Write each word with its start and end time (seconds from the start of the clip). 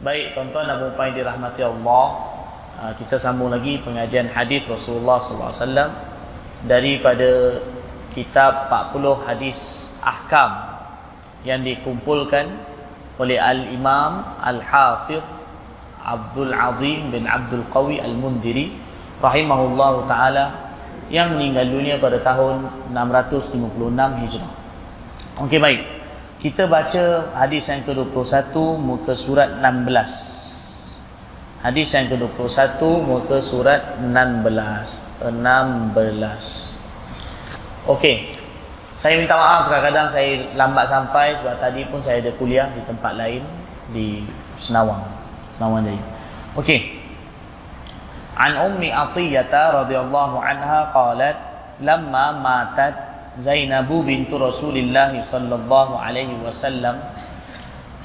Baik 0.00 0.32
tuan-tuan 0.32 0.64
dan 0.64 0.80
puan 0.96 1.12
yang 1.12 1.16
dirahmati 1.20 1.60
Allah 1.60 2.06
ah, 2.80 2.92
Kita 2.96 3.20
sambung 3.20 3.52
lagi 3.52 3.76
pengajian 3.84 4.32
hadis 4.32 4.64
Rasulullah 4.64 5.20
SAW 5.20 5.92
Daripada 6.64 7.60
kitab 8.16 8.72
40 8.96 9.28
hadis 9.28 9.92
ahkam 10.00 10.56
Yang 11.44 11.84
dikumpulkan 11.84 12.48
oleh 13.20 13.36
Al-Imam 13.36 14.40
Al-Hafidh 14.40 15.20
Abdul 16.00 16.56
Azim 16.56 17.12
bin 17.12 17.28
Abdul 17.28 17.68
Qawi 17.68 18.00
Al-Mundiri 18.00 18.72
Rahimahullah 19.20 20.08
Ta'ala 20.08 20.44
Yang 21.12 21.36
meninggal 21.36 21.68
dunia 21.68 22.00
pada 22.00 22.16
tahun 22.24 22.88
656 22.88 23.68
Hijrah. 24.24 24.52
Okey 25.44 25.60
baik 25.60 25.99
kita 26.40 26.64
baca 26.64 27.36
hadis 27.36 27.68
yang 27.68 27.84
ke-21 27.84 28.56
muka 28.80 29.12
surat 29.12 29.60
16. 29.60 30.96
Hadis 31.60 31.92
yang 31.92 32.08
ke-21 32.08 32.80
muka 33.04 33.36
surat 33.44 34.00
16. 34.00 35.20
16. 35.20 36.80
Okey. 37.84 38.40
Saya 38.96 39.20
minta 39.20 39.36
maaf 39.36 39.68
kadang-kadang 39.68 40.08
saya 40.08 40.48
lambat 40.56 40.88
sampai 40.88 41.36
sebab 41.36 41.60
tadi 41.60 41.84
pun 41.92 42.00
saya 42.00 42.24
ada 42.24 42.32
kuliah 42.40 42.72
di 42.72 42.80
tempat 42.88 43.20
lain 43.20 43.44
di 43.92 44.24
Senawang. 44.56 45.04
Senawang 45.52 45.84
jadi. 45.84 46.00
Okey. 46.56 46.80
An 48.40 48.56
Ummi 48.56 48.88
Atiyah 48.88 49.52
radhiyallahu 49.52 50.40
anha 50.40 50.88
qalat 50.88 51.36
lamma 51.84 52.32
matat 52.32 53.09
زينب 53.38 53.90
بنت 53.92 54.32
رسول 54.34 54.76
الله 54.76 55.20
صلى 55.20 55.54
الله 55.54 55.88
عليه 55.98 56.32
وسلم. 56.46 56.96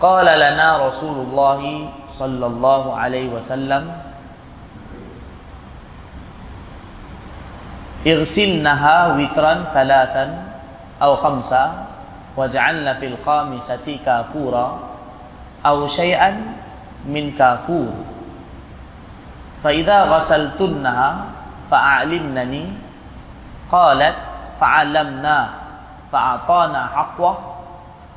قال 0.02 0.28
لنا 0.28 0.68
رسول 0.88 1.18
الله 1.26 1.62
صلى 2.10 2.46
الله 2.46 2.84
عليه 2.98 3.28
وسلم 3.32 3.84
اغسلنها 8.06 8.98
وترا 9.18 9.54
ثلاثا 9.74 10.26
أو 11.02 11.16
خمسا 11.16 11.64
واجعلن 12.38 12.94
في 13.00 13.08
الخامسة 13.08 13.88
كافورا 14.06 14.68
أو 15.66 15.88
شيئا 15.88 16.32
من 17.10 17.34
كافور. 17.34 17.90
فإذا 19.64 20.04
غسلتنها 20.14 21.10
فأعلمنني 21.72 22.66
قالت 23.72 24.18
fa'alamna 24.56 25.38
fa'atana 26.10 26.82
haqwa 26.92 27.32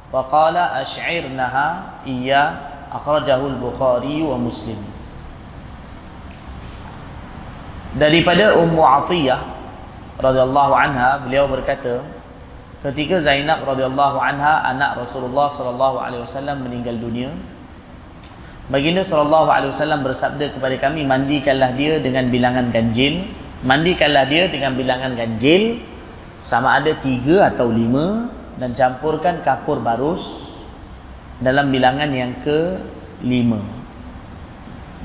wa 0.08 0.22
qala 0.26 0.80
ash'irnaha 0.80 2.00
iya 2.08 2.56
akhrajahu 2.88 3.52
al-bukhari 3.56 4.24
wa 4.24 4.40
muslim 4.40 4.80
daripada 7.96 8.56
ummu 8.56 8.80
atiyah 8.80 9.40
radhiyallahu 10.16 10.72
anha 10.72 11.20
beliau 11.20 11.44
berkata 11.48 12.00
ketika 12.84 13.20
zainab 13.20 13.66
radhiyallahu 13.66 14.16
anha 14.22 14.64
anak 14.64 15.02
rasulullah 15.02 15.50
sallallahu 15.50 15.98
alaihi 16.00 16.22
wasallam 16.22 16.62
meninggal 16.62 16.96
dunia 16.96 17.30
baginda 18.70 19.02
sallallahu 19.02 19.50
alaihi 19.50 19.72
wasallam 19.72 20.00
bersabda 20.04 20.54
kepada 20.56 20.76
kami 20.78 21.02
mandikanlah 21.04 21.72
dia 21.74 21.98
dengan 21.98 22.28
bilangan 22.28 22.70
ganjil 22.70 23.26
mandikanlah 23.66 24.24
dia 24.30 24.46
dengan 24.46 24.76
bilangan 24.78 25.18
ganjil 25.18 25.82
sama 26.44 26.78
ada 26.78 26.94
tiga 26.96 27.50
atau 27.50 27.68
lima 27.68 28.30
dan 28.58 28.74
campurkan 28.74 29.42
kapur 29.42 29.82
barus 29.82 30.56
dalam 31.38 31.70
bilangan 31.70 32.10
yang 32.10 32.34
ke 32.42 32.78
lima 33.22 33.58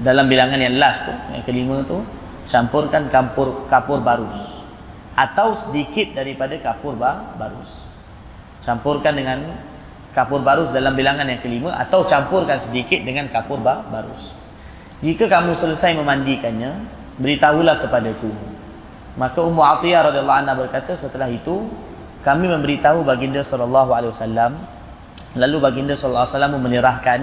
dalam 0.02 0.26
bilangan 0.26 0.58
yang 0.58 0.78
last 0.82 1.06
tu 1.06 1.14
yang 1.34 1.44
kelima 1.46 1.86
tu 1.86 2.02
campurkan 2.50 3.08
kapur 3.08 3.68
kapur 3.72 4.04
barus. 4.04 4.64
Atau 5.14 5.54
sedikit 5.54 6.18
daripada 6.18 6.58
kapur 6.58 6.98
ba, 6.98 7.38
barus. 7.38 7.86
Campurkan 8.58 9.14
dengan 9.14 9.46
kapur 10.18 10.42
barus 10.42 10.74
dalam 10.74 10.98
bilangan 10.98 11.30
yang 11.30 11.38
kelima 11.38 11.78
atau 11.78 12.02
campurkan 12.02 12.58
sedikit 12.58 12.98
dengan 13.06 13.30
kapur 13.30 13.62
ba, 13.62 13.86
barus. 13.94 14.34
Jika 15.06 15.30
kamu 15.30 15.54
selesai 15.54 15.94
memandikannya 16.00 16.74
beritahulah 17.22 17.78
kepadaku 17.86 18.34
Maka 19.14 19.46
Ummu 19.46 19.62
Atiyah 19.62 20.10
radhiyallahu 20.10 20.40
anha 20.42 20.54
berkata 20.58 20.98
setelah 20.98 21.30
itu 21.30 21.70
kami 22.26 22.50
memberitahu 22.50 23.06
baginda 23.06 23.46
sallallahu 23.46 23.94
alaihi 23.94 24.12
wasallam 24.16 24.58
lalu 25.38 25.58
baginda 25.62 25.94
sallallahu 25.94 26.26
alaihi 26.26 26.36
wasallam 26.38 26.54
menyerahkan 26.58 27.20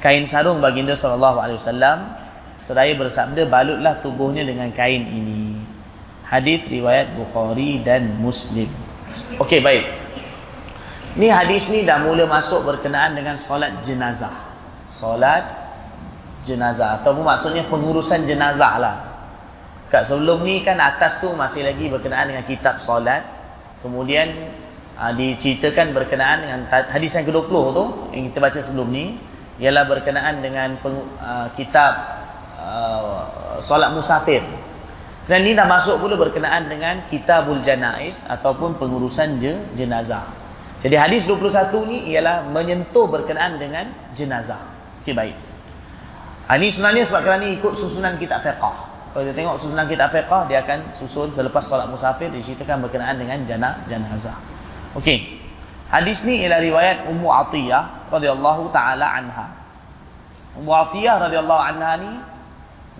kain 0.00 0.24
sarung 0.24 0.62
baginda 0.62 0.96
sallallahu 0.96 1.42
alaihi 1.42 1.58
wasallam 1.60 1.98
seraya 2.58 2.94
bersabda 2.96 3.44
balutlah 3.46 3.98
tubuhnya 4.00 4.46
dengan 4.46 4.70
kain 4.72 5.04
ini. 5.04 5.58
Hadis 6.28 6.68
riwayat 6.68 7.16
Bukhari 7.16 7.80
dan 7.80 8.20
Muslim. 8.20 8.68
Okey 9.40 9.64
baik. 9.64 9.84
Ni 11.16 11.32
hadis 11.32 11.72
ni 11.72 11.82
dah 11.88 11.98
mula 11.98 12.28
masuk 12.28 12.62
berkenaan 12.68 13.16
dengan 13.16 13.34
solat 13.40 13.72
jenazah. 13.82 14.32
Solat 14.86 15.44
jenazah 16.44 17.00
ataupun 17.00 17.24
maksudnya 17.24 17.64
pengurusan 17.66 18.28
jenazah 18.28 18.74
lah. 18.78 18.96
Kat 19.88 20.04
sebelum 20.04 20.44
ni 20.44 20.60
kan 20.60 20.76
atas 20.76 21.16
tu 21.16 21.32
masih 21.32 21.64
lagi 21.64 21.88
berkenaan 21.88 22.28
dengan 22.28 22.44
kitab 22.44 22.76
solat. 22.76 23.24
Kemudian 23.80 24.28
uh, 25.00 25.12
diceritakan 25.16 25.96
berkenaan 25.96 26.44
dengan 26.44 26.60
hadis 26.68 27.16
yang 27.16 27.24
ke-20 27.24 27.56
tu 27.72 27.84
yang 28.12 28.22
kita 28.28 28.38
baca 28.42 28.58
sebelum 28.60 28.88
ni 28.92 29.16
ialah 29.56 29.88
berkenaan 29.88 30.44
dengan 30.44 30.76
peng, 30.84 31.08
uh, 31.24 31.48
kitab 31.56 31.92
uh, 32.60 33.56
solat 33.64 33.88
musafir. 33.96 34.44
Dan 35.24 35.44
ni 35.44 35.52
dah 35.56 35.64
masuk 35.68 36.00
pula 36.04 36.16
berkenaan 36.16 36.68
dengan 36.68 37.04
kitabul 37.08 37.60
janais 37.60 38.24
ataupun 38.28 38.80
pengurusan 38.80 39.40
je, 39.40 39.56
jenazah. 39.76 40.24
Jadi 40.80 40.96
hadis 40.96 41.28
21 41.28 41.74
ni 41.84 41.98
ialah 42.12 42.48
menyentuh 42.48 43.08
berkenaan 43.08 43.60
dengan 43.60 43.92
jenazah. 44.16 44.60
Okey 45.04 45.12
baik. 45.12 45.36
Ini 46.48 46.68
sebenarnya 46.72 47.04
sebab 47.04 47.20
kerana 47.28 47.44
ikut 47.44 47.72
susunan 47.76 48.16
kitab 48.16 48.40
fiqah. 48.40 48.87
Kalau 49.12 49.24
kita 49.24 49.34
tengok 49.34 49.56
susunan 49.56 49.88
kitab 49.88 50.12
fiqah 50.12 50.44
dia 50.44 50.60
akan 50.60 50.92
susun 50.92 51.32
selepas 51.32 51.64
solat 51.64 51.88
musafir 51.88 52.28
diceritakan 52.28 52.84
berkenaan 52.84 53.16
dengan 53.16 53.40
jana 53.48 53.80
janazah. 53.88 54.36
Okey. 54.96 55.40
Hadis 55.88 56.28
ni 56.28 56.44
ialah 56.44 56.60
riwayat 56.60 57.08
Ummu 57.08 57.28
Atiyah 57.32 58.12
radhiyallahu 58.12 58.68
taala 58.68 59.08
anha. 59.08 59.48
Ummu 60.60 60.68
Atiyah 60.68 61.16
radhiyallahu 61.16 61.62
anha 61.64 61.92
ni 61.96 62.12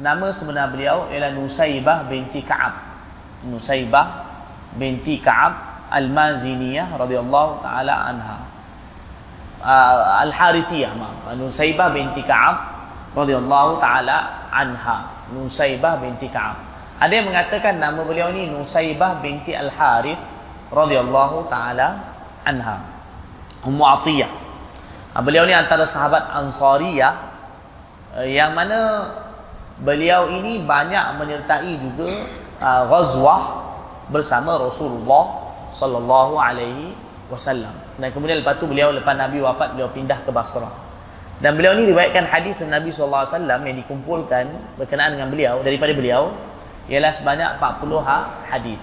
nama 0.01 0.33
sebenar 0.33 0.73
beliau 0.73 1.05
ialah 1.13 1.37
Nusaibah 1.37 2.09
binti 2.09 2.41
Ka'ab. 2.41 2.73
Nusaibah 3.45 4.25
binti 4.81 5.21
Ka'ab 5.21 5.85
Al-Maziniyah 5.93 6.97
radhiyallahu 6.97 7.61
taala 7.61 8.09
anha. 8.09 8.39
Uh, 9.61 10.25
Al-Harithiyah. 10.25 10.97
Nusaibah 11.37 11.93
binti 11.93 12.25
Ka'ab 12.25 12.57
radhiyallahu 13.13 13.77
taala 13.77 14.49
anha. 14.49 15.18
Nusaibah 15.35 16.01
binti 16.01 16.29
Ka'ab. 16.33 16.57
Ada 16.99 17.13
yang 17.13 17.31
mengatakan 17.31 17.79
nama 17.79 18.01
beliau 18.03 18.33
ni 18.35 18.51
Nusaibah 18.51 19.23
binti 19.23 19.55
Al-Harith 19.55 20.19
radhiyallahu 20.73 21.47
taala 21.47 22.01
anha. 22.45 22.85
Ummu 23.65 23.85
Atiyah. 23.85 24.31
Ah, 25.13 25.23
beliau 25.25 25.49
ni 25.49 25.55
antara 25.57 25.83
sahabat 25.83 26.31
Ansariyah 26.37 27.13
eh, 28.23 28.39
yang 28.39 28.55
mana 28.55 29.11
beliau 29.79 30.31
ini 30.31 30.63
banyak 30.63 31.19
menyertai 31.19 31.73
juga 31.79 32.11
uh, 32.59 32.83
ghazwah 32.91 33.43
bersama 34.11 34.59
Rasulullah 34.59 35.55
sallallahu 35.71 36.35
alaihi 36.39 36.95
wasallam. 37.31 37.73
Dan 38.01 38.11
kemudian 38.11 38.43
lepas 38.43 38.59
tu 38.59 38.67
beliau 38.67 38.91
lepas 38.91 39.15
Nabi 39.15 39.39
wafat 39.43 39.77
beliau 39.77 39.91
pindah 39.93 40.19
ke 40.27 40.31
Basrah. 40.35 40.88
Dan 41.39 41.55
beliau 41.55 41.79
ni 41.79 41.87
riwayatkan 41.87 42.27
hadis 42.27 42.67
Nabi 42.67 42.91
SAW 42.91 43.23
yang 43.47 43.79
dikumpulkan 43.79 44.51
berkenaan 44.75 45.15
dengan 45.15 45.31
beliau 45.31 45.63
daripada 45.63 45.95
beliau 45.95 46.35
ialah 46.91 47.15
sebanyak 47.15 47.63
40 47.63 48.03
ha, 48.03 48.19
hadis. 48.51 48.81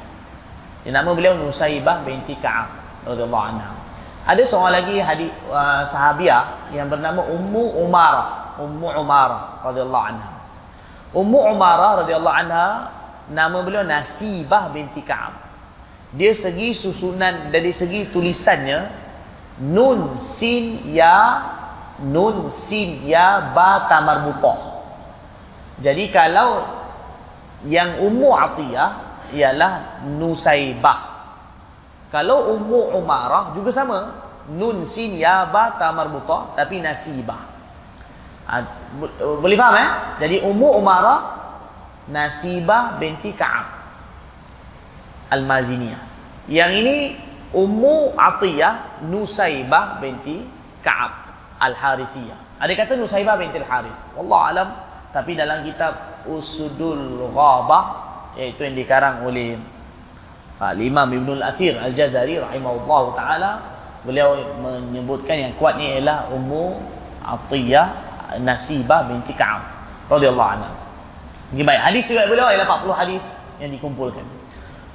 Yang 0.87 0.93
nama 0.95 1.09
beliau 1.11 1.33
Nusaibah 1.35 2.05
binti 2.07 2.37
Ka'ab 2.39 2.71
radhiyallahu 3.03 3.45
anha. 3.51 3.71
Ada 4.23 4.41
seorang 4.47 4.73
lagi 4.81 4.95
hadis 5.03 5.29
uh, 5.51 5.83
sahabiah 5.83 6.71
yang 6.71 6.87
bernama 6.87 7.27
Ummu 7.27 7.83
Umarah, 7.83 8.55
Ummu 8.55 8.87
Umarah 9.03 9.59
radhiyallahu 9.65 10.05
anha. 10.15 10.29
Ummu 11.11 11.39
Umarah 11.51 12.07
radhiyallahu 12.07 12.37
anha 12.39 12.67
nama 13.27 13.57
beliau 13.67 13.83
Nasibah 13.83 14.71
binti 14.71 15.03
Ka'ab. 15.03 15.35
Dia 16.15 16.31
segi 16.31 16.71
susunan 16.71 17.51
dari 17.51 17.75
segi 17.75 18.07
tulisannya 18.07 19.03
nun 19.59 20.15
sin 20.15 20.87
ya 20.87 21.43
nun 22.03 22.51
sin 22.51 23.07
ya 23.07 23.55
ba 23.55 23.87
tamar 23.87 24.27
mutah 24.27 24.83
jadi 25.79 26.11
kalau 26.11 26.67
yang 27.63 28.03
ummu 28.03 28.35
atiyah 28.35 28.91
ialah 29.31 30.03
nusaibah 30.05 31.15
kalau 32.15 32.55
ummu 32.55 32.95
umarah 32.95 33.51
juga 33.51 33.75
sama. 33.75 34.23
Nun 34.47 34.87
sin 34.87 35.19
ya 35.19 35.49
ba 35.51 35.75
tamar 35.75 36.07
mutah 36.07 36.55
tapi 36.55 36.79
nasibah. 36.79 37.43
Ha, 38.45 38.61
boleh 39.41 39.57
faham 39.57 39.75
eh? 39.81 39.89
Jadi 40.21 40.37
Ummu 40.45 40.77
Umarah 40.77 41.33
Nasibah 42.13 42.93
binti 43.01 43.33
Ka'ab 43.33 43.65
Al-Maziniyah. 45.33 46.01
Yang 46.45 46.71
ini 46.85 46.95
Ummu 47.57 48.13
Atiyah 48.13 49.01
Nusaibah 49.09 49.97
binti 49.97 50.45
Ka'ab 50.85 51.24
Al-Harithiyah. 51.59 52.59
Ada 52.59 52.71
kata 52.75 52.99
Nusaibah 52.99 53.39
binti 53.39 53.59
Al-Harith. 53.59 53.95
Wallah 54.15 54.41
alam 54.51 54.69
tapi 55.15 55.35
dalam 55.35 55.63
kitab 55.63 56.25
Usudul 56.27 57.31
Ghabah 57.31 57.83
iaitu 58.35 58.67
yang 58.67 58.75
dikarang 58.75 59.23
oleh 59.23 59.55
uh, 60.59 60.73
Imam 60.75 61.07
Ibn 61.07 61.39
Al-Athir 61.39 61.79
Al-Jazari 61.79 62.41
rahimahullah 62.43 63.03
taala 63.15 63.51
beliau 64.03 64.35
menyebutkan 64.59 65.39
yang 65.39 65.53
kuatnya 65.55 65.99
ialah 65.99 66.17
Ummu 66.35 66.75
Atiyah 67.23 67.87
Nasibah 68.43 69.07
binti 69.07 69.31
Ka'ab 69.31 69.63
radhiyallahu 70.11 70.49
anha. 70.59 70.71
Okay, 71.53 71.61
baik. 71.61 71.81
Hadis 71.81 72.09
riwayat 72.09 72.29
beliau 72.29 72.47
ialah 72.49 72.67
40 72.83 73.01
hadis 73.05 73.21
yang 73.61 73.71
dikumpulkan. 73.71 74.25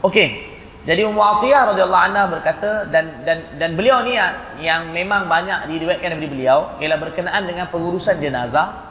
Okey. 0.02 0.49
Jadi 0.80 1.04
Ummu 1.04 1.20
Atiyah 1.20 1.76
radhiyallahu 1.76 2.04
anha 2.08 2.24
berkata 2.24 2.88
dan 2.88 3.20
dan 3.28 3.44
dan 3.60 3.76
beliau 3.76 4.00
ni 4.00 4.16
yang, 4.64 4.88
memang 4.96 5.28
banyak 5.28 5.68
diriwayatkan 5.68 6.16
daripada 6.16 6.32
beliau 6.32 6.58
ialah 6.80 6.96
berkenaan 6.96 7.44
dengan 7.44 7.68
pengurusan 7.68 8.16
jenazah 8.16 8.88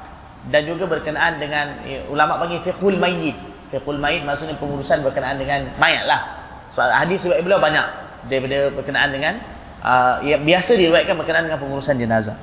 dan 0.53 0.69
juga 0.69 0.85
berkenaan 0.85 1.41
dengan 1.41 1.81
ya, 1.81 2.05
ulama 2.13 2.37
panggil 2.37 2.61
fiqhul 2.61 2.93
mayyit. 2.93 3.33
Fiqhul 3.73 3.97
mayyit 3.97 4.21
maksudnya 4.21 4.53
pengurusan 4.61 5.01
berkenaan 5.01 5.41
dengan 5.41 5.65
mayat 5.81 6.05
lah. 6.05 6.21
Sebab 6.69 6.93
hadis 6.93 7.25
riwayat 7.25 7.41
beliau 7.41 7.57
banyak 7.57 7.85
daripada 8.29 8.57
berkenaan 8.69 9.09
dengan 9.09 9.33
uh, 9.81 10.21
yang 10.21 10.45
biasa 10.45 10.77
diriwayatkan 10.77 11.17
berkenaan 11.17 11.49
dengan 11.49 11.57
pengurusan 11.57 11.97
jenazah. 11.97 12.37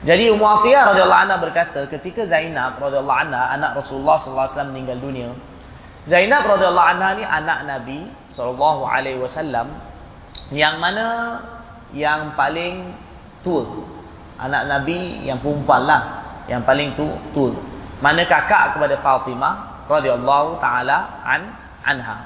Jadi 0.00 0.32
Ummu 0.32 0.46
Atiyah 0.46 0.96
radhiyallahu 0.96 1.22
anha 1.28 1.36
berkata 1.36 1.84
ketika 1.92 2.24
Zainab 2.24 2.80
radhiyallahu 2.80 3.20
anha 3.28 3.52
anak 3.52 3.76
Rasulullah 3.76 4.16
sallallahu 4.16 4.46
alaihi 4.48 4.56
wasallam 4.56 4.72
meninggal 4.72 4.98
dunia 5.02 5.28
Zainab 6.08 6.48
radhiyallahu 6.48 6.88
anha 6.96 7.20
ni 7.20 7.24
anak 7.28 7.68
Nabi 7.68 8.08
sallallahu 8.32 8.88
alaihi 8.88 9.20
wasallam 9.20 9.68
yang 10.48 10.80
mana 10.80 11.36
yang 11.92 12.32
paling 12.32 12.96
tua. 13.44 13.68
Anak 14.40 14.72
Nabi 14.72 15.20
yang 15.28 15.36
perempuan 15.44 15.84
lah 15.84 16.24
yang 16.48 16.64
paling 16.64 16.96
tu 16.96 17.12
tua. 17.36 17.52
Mana 18.00 18.24
kakak 18.24 18.72
kepada 18.72 18.96
Fatimah 18.96 19.84
radhiyallahu 19.84 20.56
taala 20.56 21.20
an 21.28 21.52
anha. 21.84 22.24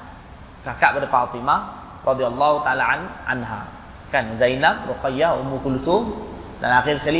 Kakak 0.63 0.95
kepada 0.95 1.09
Fatimah 1.11 1.59
radhiyallahu 2.07 2.63
taala 2.63 2.83
an 2.87 3.01
anha. 3.27 3.67
Kan 4.15 4.31
Zainab, 4.31 4.87
Ruqayyah, 4.87 5.35
Ummu 5.43 5.59
Kulthum 5.59 6.15
dan 6.63 6.79
akhir 6.79 7.03
sekali 7.03 7.19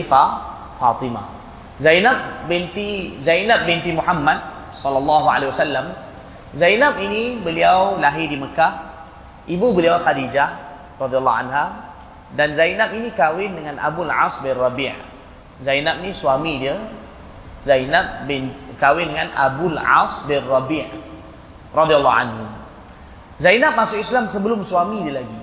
Fatimah. 0.80 1.28
Zainab 1.76 2.48
binti 2.48 3.20
Zainab 3.20 3.68
binti 3.68 3.92
Muhammad 3.92 4.40
sallallahu 4.72 5.28
alaihi 5.28 5.52
wasallam 5.52 5.92
Zainab 6.54 7.02
ini 7.02 7.42
beliau 7.42 7.98
lahir 7.98 8.30
di 8.30 8.38
Mekah. 8.38 8.94
Ibu 9.50 9.74
beliau 9.74 10.00
Khadijah 10.00 10.50
radhiyallahu 11.02 11.40
anha 11.44 11.66
dan 12.38 12.54
Zainab 12.54 12.94
ini 12.94 13.10
kahwin 13.14 13.58
dengan 13.58 13.82
Abu 13.82 14.06
Al-As 14.06 14.40
bin 14.40 14.54
Rabi'. 14.54 14.94
Zainab 15.60 16.02
ni 16.02 16.14
suami 16.14 16.62
dia. 16.62 16.78
Zainab 17.66 18.30
bin 18.30 18.54
kahwin 18.78 19.10
dengan 19.12 19.34
Abu 19.34 19.74
Al-As 19.74 20.26
bin 20.30 20.46
Rabi' 20.46 20.86
radhiyallahu 21.74 22.18
anhu. 22.22 22.46
Zainab 23.42 23.74
masuk 23.74 23.98
Islam 23.98 24.30
sebelum 24.30 24.62
suami 24.62 25.02
dia 25.10 25.20
lagi. 25.20 25.40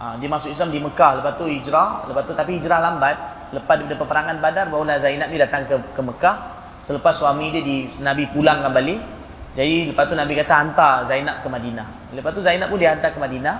Ha, 0.00 0.16
dia 0.16 0.28
masuk 0.32 0.48
Islam 0.48 0.72
di 0.72 0.80
Mekah, 0.80 1.20
lepas 1.20 1.36
tu 1.36 1.44
hijrah, 1.44 2.08
lepas 2.08 2.24
tu 2.24 2.32
tapi 2.32 2.56
hijrah 2.56 2.80
lambat. 2.80 3.16
Lepas 3.52 3.82
daripada 3.82 3.98
peperangan 4.00 4.36
Badar 4.40 4.66
barulah 4.72 4.96
Zainab 5.02 5.28
ni 5.28 5.36
datang 5.36 5.68
ke 5.68 5.76
ke 5.92 6.00
Mekah. 6.00 6.36
Selepas 6.80 7.12
suami 7.20 7.52
dia 7.52 7.60
di 7.60 7.84
Nabi 8.00 8.24
pulangkan 8.32 8.72
balik, 8.72 9.19
jadi 9.58 9.90
lepas 9.90 10.06
tu 10.06 10.14
Nabi 10.14 10.38
kata 10.38 10.54
hantar 10.54 11.02
Zainab 11.10 11.42
ke 11.42 11.48
Madinah. 11.50 12.14
Lepas 12.14 12.30
tu 12.38 12.42
Zainab 12.42 12.70
pun 12.70 12.78
dia 12.78 12.94
hantar 12.94 13.10
ke 13.10 13.18
Madinah. 13.18 13.56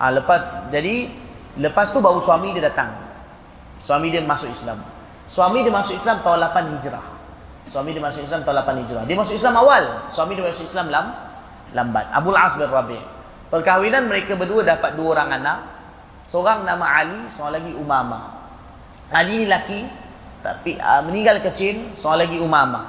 Ha, 0.00 0.14
lepas 0.14 0.70
jadi 0.72 1.12
lepas 1.60 1.92
tu 1.92 2.00
baru 2.00 2.16
suami 2.16 2.56
dia 2.56 2.64
datang. 2.64 2.88
Suami 3.76 4.08
dia 4.08 4.24
masuk 4.24 4.48
Islam. 4.48 4.80
Suami 5.28 5.60
dia 5.60 5.70
masuk 5.70 6.00
Islam 6.00 6.24
tahun 6.24 6.40
8 6.48 6.72
Hijrah. 6.80 7.04
Suami 7.68 7.92
dia 7.92 8.00
masuk 8.00 8.24
Islam 8.24 8.40
tahun 8.48 8.56
8 8.64 8.80
Hijrah. 8.88 9.02
Dia 9.04 9.16
masuk 9.20 9.34
Islam 9.36 9.54
awal. 9.60 9.84
Suami 10.08 10.32
dia 10.32 10.44
masuk 10.48 10.64
Islam 10.64 10.86
lam, 10.88 11.06
lambat. 11.76 12.08
Abdul 12.08 12.38
As 12.40 12.56
bin 12.56 12.64
Rabi'. 12.64 13.02
Perkahwinan 13.52 14.08
mereka 14.08 14.32
berdua 14.36 14.64
dapat 14.64 14.96
dua 14.96 15.20
orang 15.20 15.40
anak. 15.40 15.58
Seorang 16.24 16.64
nama 16.64 16.84
Ali, 17.04 17.28
seorang 17.28 17.60
lagi 17.60 17.72
Umama. 17.76 18.20
Ali 19.12 19.44
ni 19.44 19.46
laki 19.48 19.80
tapi 20.44 20.76
uh, 20.80 21.04
meninggal 21.04 21.40
kecil, 21.44 21.92
seorang 21.92 22.28
lagi 22.28 22.36
Umama. 22.40 22.82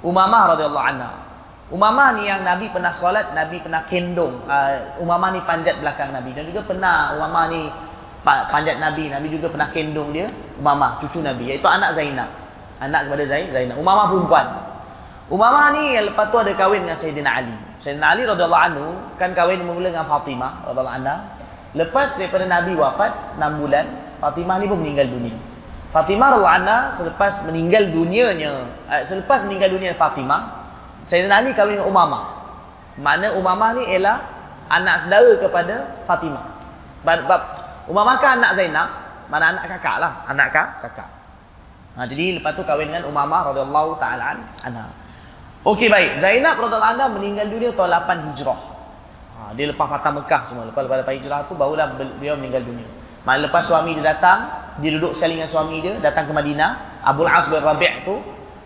Umama 0.00 0.54
radhiyallahu 0.54 0.86
anha. 0.86 1.29
Umamah 1.70 2.18
ni 2.18 2.26
yang 2.26 2.42
Nabi 2.42 2.66
pernah 2.74 2.90
solat, 2.90 3.30
Nabi 3.30 3.62
pernah 3.62 3.86
kendung. 3.86 4.42
Uh, 4.50 4.98
Umamah 4.98 5.30
ni 5.30 5.40
panjat 5.46 5.78
belakang 5.78 6.10
Nabi. 6.10 6.34
Dan 6.34 6.50
juga 6.50 6.66
pernah 6.66 7.14
Umamah 7.14 7.46
ni 7.46 7.70
panjat 8.26 8.82
Nabi. 8.82 9.06
Nabi 9.06 9.30
juga 9.30 9.54
pernah 9.54 9.70
kendung 9.70 10.10
dia. 10.10 10.26
Umamah, 10.58 10.98
cucu 10.98 11.22
Nabi. 11.22 11.54
Iaitu 11.54 11.70
anak 11.70 11.94
Zainab. 11.94 12.26
Anak 12.82 13.06
kepada 13.06 13.24
Zain, 13.30 13.54
Zainab. 13.54 13.78
Umamah 13.78 14.10
perempuan. 14.10 14.46
Umamah 15.30 15.78
ni 15.78 15.94
yang 15.94 16.10
lepas 16.10 16.26
tu 16.34 16.42
ada 16.42 16.50
kahwin 16.58 16.82
dengan 16.82 16.98
Sayyidina 16.98 17.30
Ali. 17.30 17.54
Sayyidina 17.78 18.18
Ali 18.18 18.26
anhu 18.26 18.98
kan 19.14 19.30
kahwin 19.30 19.62
mula 19.62 19.94
dengan 19.94 20.10
Fatimah 20.10 20.66
anha. 20.66 21.38
Lepas 21.70 22.18
daripada 22.18 22.50
Nabi 22.50 22.74
wafat 22.74 23.38
6 23.38 23.62
bulan, 23.62 23.86
Fatimah 24.18 24.58
ni 24.58 24.66
pun 24.66 24.82
meninggal 24.82 25.06
dunia. 25.06 25.38
Fatimah 25.94 26.34
anha 26.34 26.90
selepas 26.90 27.46
meninggal 27.46 27.94
dunianya, 27.94 28.66
uh, 28.90 29.02
selepas 29.06 29.46
meninggal 29.46 29.70
dunia 29.70 29.94
Fatimah, 29.94 30.59
Sayyidina 31.04 31.40
Ali 31.40 31.50
kahwin 31.56 31.80
dengan 31.80 31.88
Umamah. 31.88 32.24
Mana 33.00 33.32
Umamah 33.32 33.76
ni 33.78 33.88
ialah 33.88 34.18
anak 34.70 35.02
saudara 35.02 35.32
kepada 35.40 35.74
Fatimah. 36.06 36.46
Bab 37.02 37.40
Umamah 37.90 38.16
kan 38.22 38.38
anak 38.38 38.54
Zainab, 38.54 38.88
mana 39.26 39.56
anak 39.56 39.64
kakak 39.66 39.96
lah, 39.98 40.12
anak 40.30 40.52
kak, 40.54 40.68
kakak. 40.84 41.08
Ha, 41.98 42.06
jadi 42.06 42.38
lepas 42.38 42.54
tu 42.54 42.62
kahwin 42.62 42.92
dengan 42.92 43.08
Umamah 43.10 43.50
radhiyallahu 43.50 43.98
taala 43.98 44.38
anha. 44.62 44.86
Okey 45.66 45.90
baik, 45.90 46.16
Zainab 46.20 46.60
radhiyallahu 46.60 46.92
anha 46.96 47.06
meninggal 47.10 47.50
dunia 47.50 47.74
tahun 47.74 47.90
8 48.06 48.26
Hijrah. 48.30 48.60
Ha, 49.34 49.40
dia 49.58 49.66
lepas 49.66 49.86
Fatah 49.90 50.12
Mekah 50.14 50.42
semua, 50.46 50.64
lepas 50.70 50.86
lepas, 50.86 51.02
lepas 51.02 51.14
Hijrah 51.18 51.48
tu 51.50 51.58
barulah 51.58 51.90
beliau 51.96 52.38
meninggal 52.38 52.62
dunia. 52.62 52.86
Mana 53.26 53.44
lepas 53.50 53.66
suami 53.66 53.92
dia 53.98 54.16
datang, 54.16 54.48
dia 54.80 54.96
duduk 54.96 55.12
sekali 55.12 55.36
dengan 55.36 55.50
suami 55.50 55.82
dia, 55.82 55.98
datang 56.00 56.30
ke 56.30 56.32
Madinah, 56.32 57.04
Abdul 57.04 57.28
As 57.28 57.50
bin 57.52 57.60
Rabi' 57.60 58.06
tu 58.06 58.16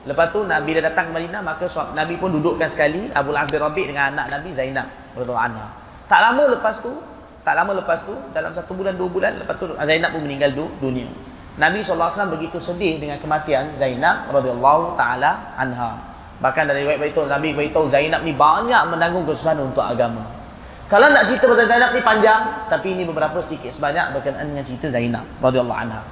Lepas 0.05 0.37
tu 0.37 0.45
Nabi 0.45 0.77
dah 0.77 0.93
datang 0.93 1.09
ke 1.09 1.13
Madinah 1.17 1.41
maka 1.41 1.65
Nabi 1.97 2.21
pun 2.21 2.29
dudukkan 2.37 2.69
sekali 2.69 3.09
Abu 3.17 3.33
bin 3.33 3.61
Rabi' 3.61 3.85
dengan 3.89 4.13
anak 4.13 4.37
Nabi 4.37 4.53
Zainab 4.53 4.85
radhiyallahu 5.17 5.45
anha. 5.49 5.67
Tak 6.05 6.21
lama 6.21 6.45
lepas 6.53 6.77
tu, 6.85 6.93
tak 7.41 7.57
lama 7.57 7.73
lepas 7.81 8.05
tu 8.05 8.13
dalam 8.37 8.53
satu 8.53 8.77
bulan 8.77 8.93
dua 9.01 9.09
bulan 9.09 9.33
lepas 9.41 9.57
tu 9.57 9.73
Zainab 9.73 10.13
pun 10.13 10.21
meninggal 10.29 10.53
dunia. 10.77 11.09
Nabi 11.55 11.81
SAW 11.81 12.35
begitu 12.35 12.61
sedih 12.61 13.01
dengan 13.01 13.17
kematian 13.17 13.73
Zainab 13.81 14.29
radhiyallahu 14.29 14.99
taala 14.99 15.57
anha. 15.57 15.97
Bahkan 16.43 16.69
dari 16.69 16.85
riwayat 16.85 17.15
itu 17.15 17.25
Nabi 17.25 17.57
beritahu 17.57 17.89
Zainab 17.89 18.27
ni 18.27 18.37
banyak 18.37 18.93
menanggung 18.93 19.25
kesusahan 19.25 19.57
untuk 19.63 19.87
agama. 19.87 20.21
Kalau 20.91 21.09
nak 21.09 21.25
cerita 21.25 21.49
pasal 21.49 21.65
Zainab 21.65 21.97
ni 21.97 22.05
panjang, 22.05 22.69
tapi 22.69 22.93
ini 22.93 23.09
beberapa 23.09 23.41
sedikit 23.41 23.73
sebanyak 23.73 24.13
berkenaan 24.13 24.53
dengan 24.53 24.65
cerita 24.69 24.93
Zainab 24.93 25.25
radhiyallahu 25.41 25.81
anha. 25.81 26.05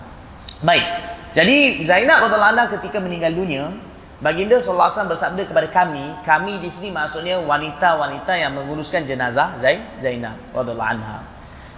Baik. 0.65 0.87
Jadi 1.33 1.81
Zainab 1.81 2.29
radhiyallahu 2.29 2.53
anha 2.53 2.67
ketika 2.77 3.01
meninggal 3.01 3.33
dunia, 3.33 3.73
baginda 4.21 4.61
sallallahu 4.61 4.93
alaihi 4.93 5.13
bersabda 5.17 5.43
kepada 5.49 5.69
kami, 5.73 6.05
kami 6.29 6.61
di 6.61 6.69
sini 6.69 6.93
maksudnya 6.93 7.41
wanita-wanita 7.41 8.37
yang 8.37 8.53
menguruskan 8.53 9.09
jenazah 9.09 9.57
Zain 9.57 9.81
Zainab 9.97 10.37
radhiyallahu 10.53 10.93
anha. 11.01 11.25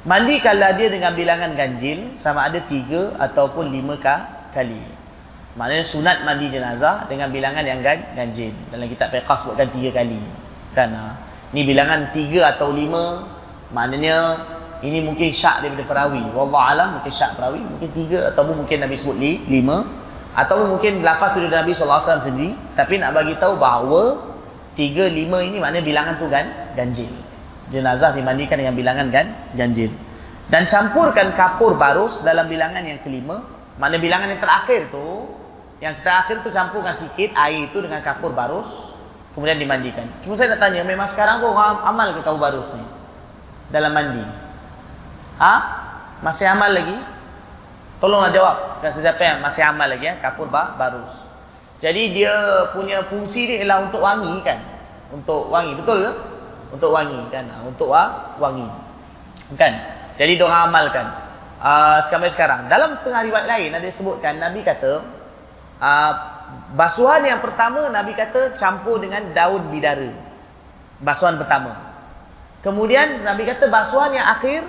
Mandikanlah 0.04 0.76
dia 0.76 0.92
dengan 0.92 1.16
bilangan 1.16 1.56
ganjil 1.56 2.12
sama 2.18 2.50
ada 2.50 2.60
tiga 2.60 3.16
ataupun 3.16 3.72
lima 3.72 3.96
kali. 4.52 4.82
Maknanya 5.54 5.86
sunat 5.86 6.26
mandi 6.26 6.50
jenazah 6.50 7.06
dengan 7.06 7.30
bilangan 7.30 7.62
yang 7.62 7.80
ganjil. 8.12 8.50
Dalam 8.74 8.90
kitab 8.90 9.14
fiqh 9.14 9.32
sebutkan 9.38 9.70
tiga 9.70 10.02
kali. 10.02 10.18
Kan? 10.74 10.90
Ha? 10.92 11.14
Ni 11.54 11.62
bilangan 11.62 12.10
tiga 12.10 12.52
atau 12.52 12.74
lima 12.74 13.22
maknanya 13.70 14.34
ini 14.84 15.00
mungkin 15.00 15.32
syak 15.32 15.64
daripada 15.64 15.84
perawi. 15.88 16.20
Wallah 16.36 16.76
alam 16.76 16.88
mungkin 17.00 17.08
syak 17.08 17.40
perawi. 17.40 17.64
Mungkin 17.64 17.88
tiga 17.96 18.28
ataupun 18.28 18.60
mungkin 18.60 18.84
Nabi 18.84 18.94
sebut 19.00 19.16
li, 19.16 19.40
lima. 19.48 19.88
Ataupun 20.36 20.76
mungkin 20.76 21.00
lafaz 21.00 21.40
dari 21.40 21.48
Nabi 21.48 21.72
SAW 21.72 22.20
sendiri. 22.20 22.52
Tapi 22.76 23.00
nak 23.00 23.16
bagi 23.16 23.32
tahu 23.40 23.56
bahawa 23.56 24.20
tiga, 24.76 25.08
lima 25.08 25.40
ini 25.40 25.56
maknanya 25.56 25.84
bilangan 25.88 26.14
tu 26.20 26.28
kan 26.28 26.44
ganjil. 26.76 27.08
Jenazah 27.72 28.12
dimandikan 28.12 28.60
dengan 28.60 28.76
bilangan 28.76 29.08
kan 29.08 29.26
ganjil. 29.56 29.88
Dan 30.52 30.68
campurkan 30.68 31.32
kapur 31.32 31.80
barus 31.80 32.20
dalam 32.20 32.44
bilangan 32.44 32.84
yang 32.84 33.00
kelima. 33.00 33.40
Mana 33.80 33.96
bilangan 33.96 34.36
yang 34.36 34.42
terakhir 34.44 34.92
tu. 34.92 35.32
Yang 35.80 36.04
terakhir 36.04 36.44
tu 36.44 36.52
campurkan 36.52 36.92
sikit 36.92 37.32
air 37.40 37.72
itu 37.72 37.80
dengan 37.80 38.04
kapur 38.04 38.36
barus. 38.36 39.00
Kemudian 39.32 39.56
dimandikan. 39.56 40.04
Cuma 40.20 40.36
saya 40.36 40.52
nak 40.52 40.60
tanya, 40.60 40.84
memang 40.84 41.08
sekarang 41.08 41.40
kau 41.40 41.56
amal 41.56 42.12
ke 42.12 42.20
kapur 42.20 42.36
barus 42.36 42.76
ni? 42.76 42.84
Dalam 43.72 43.96
mandi. 43.96 44.43
Ha? 45.38 45.54
Masih 46.22 46.46
amal 46.46 46.70
lagi? 46.70 46.96
Tolonglah 47.98 48.30
jawab. 48.30 48.56
Kan 48.84 48.90
siapa 48.92 49.22
yang 49.22 49.38
masih 49.40 49.62
amal 49.64 49.88
lagi 49.88 50.06
ya? 50.06 50.14
Kapur 50.20 50.46
ba 50.50 50.76
barus. 50.76 51.24
Jadi 51.82 52.16
dia 52.16 52.32
punya 52.72 53.04
fungsi 53.04 53.44
dia 53.44 53.60
ialah 53.60 53.88
untuk 53.90 54.00
wangi 54.00 54.40
kan? 54.40 54.56
Untuk 55.12 55.52
wangi, 55.52 55.76
betul 55.76 56.00
ke? 56.00 56.12
Untuk 56.72 56.90
wangi 56.90 57.20
kan? 57.28 57.44
Ha, 57.44 57.56
untuk 57.66 57.92
wa, 57.92 58.34
wangi. 58.40 58.66
Kan? 59.58 59.72
Jadi 60.16 60.40
doa 60.40 60.64
amalkan. 60.64 61.06
Uh, 61.64 61.98
sampai 62.04 62.28
sekarang. 62.32 62.68
Dalam 62.68 62.92
setengah 62.96 63.24
riwayat 63.28 63.46
lain 63.48 63.70
ada 63.72 63.88
sebutkan 63.88 64.36
Nabi 64.36 64.60
kata 64.60 65.00
uh, 65.80 66.12
basuhan 66.76 67.24
yang 67.24 67.40
pertama 67.40 67.88
Nabi 67.88 68.12
kata 68.12 68.52
campur 68.52 69.00
dengan 69.00 69.32
daun 69.32 69.68
bidara. 69.72 70.12
Basuhan 71.00 71.40
pertama. 71.40 71.72
Kemudian 72.60 73.24
Nabi 73.24 73.48
kata 73.48 73.68
basuhan 73.68 74.12
yang 74.16 74.28
akhir 74.28 74.64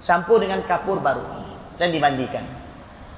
campur 0.00 0.42
dengan 0.42 0.62
kapur 0.64 0.98
barus 0.98 1.58
dan 1.78 1.90
dimandikan. 1.90 2.42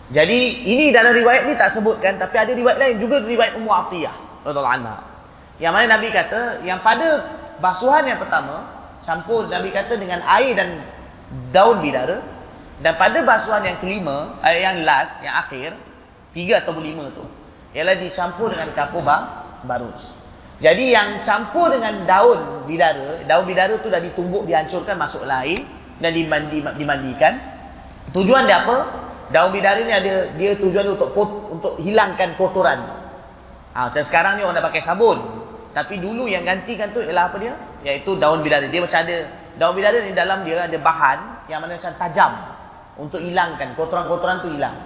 Jadi 0.06 0.62
ini 0.70 0.94
dalam 0.94 1.10
riwayat 1.10 1.50
ni 1.50 1.58
tak 1.58 1.72
sebutkan 1.72 2.14
tapi 2.14 2.38
ada 2.38 2.54
riwayat 2.54 2.78
lain 2.78 2.96
juga 3.02 3.18
riwayat 3.26 3.58
Ummu 3.58 3.70
Atiyah 3.70 4.14
radhiyallahu 4.46 4.76
anha. 4.78 4.96
Yang 5.58 5.72
mana 5.72 5.86
Nabi 5.98 6.08
kata 6.14 6.40
yang 6.62 6.78
pada 6.84 7.26
basuhan 7.58 8.06
yang 8.06 8.22
pertama 8.22 8.70
campur 9.02 9.50
Nabi 9.50 9.74
kata 9.74 9.98
dengan 9.98 10.22
air 10.22 10.54
dan 10.54 10.78
daun 11.50 11.82
bidara 11.82 12.22
dan 12.78 12.94
pada 12.94 13.18
basuhan 13.26 13.66
yang 13.66 13.76
kelima 13.82 14.38
eh, 14.46 14.62
yang 14.62 14.86
last 14.86 15.24
yang 15.26 15.34
akhir 15.42 15.74
tiga 16.30 16.62
atau 16.62 16.76
lima 16.78 17.10
tu 17.10 17.26
ialah 17.74 17.98
dicampur 17.98 18.54
dengan 18.54 18.70
kapur 18.72 19.02
barus. 19.66 20.16
Jadi 20.56 20.96
yang 20.96 21.20
campur 21.20 21.68
dengan 21.68 22.08
daun 22.08 22.64
bidara, 22.64 23.20
daun 23.28 23.44
bidara 23.44 23.76
tu 23.76 23.92
dah 23.92 24.00
ditumbuk 24.00 24.48
dihancurkan 24.48 24.96
masuk 24.96 25.28
air 25.28 25.60
dan 26.00 26.10
dimandi, 26.12 26.60
dimandikan. 26.76 27.38
Tujuan 28.12 28.46
dia 28.46 28.64
apa? 28.64 28.76
Daun 29.32 29.50
bidara 29.50 29.82
ni 29.82 29.90
ada 29.90 30.30
dia 30.38 30.54
tujuan 30.54 30.86
untuk 30.94 31.10
untuk 31.50 31.74
hilangkan 31.82 32.38
kotoran. 32.38 32.78
Ha, 33.74 33.90
macam 33.90 34.02
sekarang 34.06 34.38
ni 34.38 34.42
orang 34.46 34.62
dah 34.62 34.64
pakai 34.70 34.80
sabun. 34.80 35.18
Tapi 35.74 36.00
dulu 36.00 36.24
yang 36.24 36.46
gantikan 36.46 36.88
tu 36.94 37.02
ialah 37.04 37.28
apa 37.28 37.36
dia? 37.42 37.52
Iaitu 37.84 38.16
daun 38.16 38.40
bidara. 38.40 38.70
Dia 38.70 38.80
macam 38.80 39.02
ada 39.02 39.16
daun 39.58 39.74
bidara 39.74 39.98
ni 40.00 40.14
dalam 40.14 40.46
dia 40.46 40.64
ada 40.64 40.78
bahan 40.78 41.18
yang 41.50 41.60
mana 41.60 41.76
macam 41.76 41.92
tajam 41.98 42.32
untuk 42.96 43.20
hilangkan 43.20 43.74
kotoran-kotoran 43.76 44.40
tu 44.46 44.48
hilang. 44.54 44.78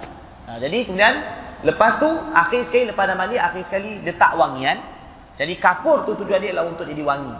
Ha, 0.48 0.58
jadi 0.58 0.88
kemudian 0.88 1.14
lepas 1.62 2.00
tu 2.00 2.08
akhir 2.32 2.64
sekali 2.64 2.90
lepas 2.90 3.04
dah 3.06 3.14
mandi 3.14 3.36
akhir 3.36 3.62
sekali 3.62 4.00
letak 4.02 4.34
wangian. 4.34 4.80
Jadi 5.36 5.56
kapur 5.56 6.04
tu 6.08 6.16
tujuan 6.20 6.40
dia 6.40 6.56
ialah 6.56 6.66
untuk 6.68 6.88
jadi 6.88 7.00
wangi. 7.04 7.36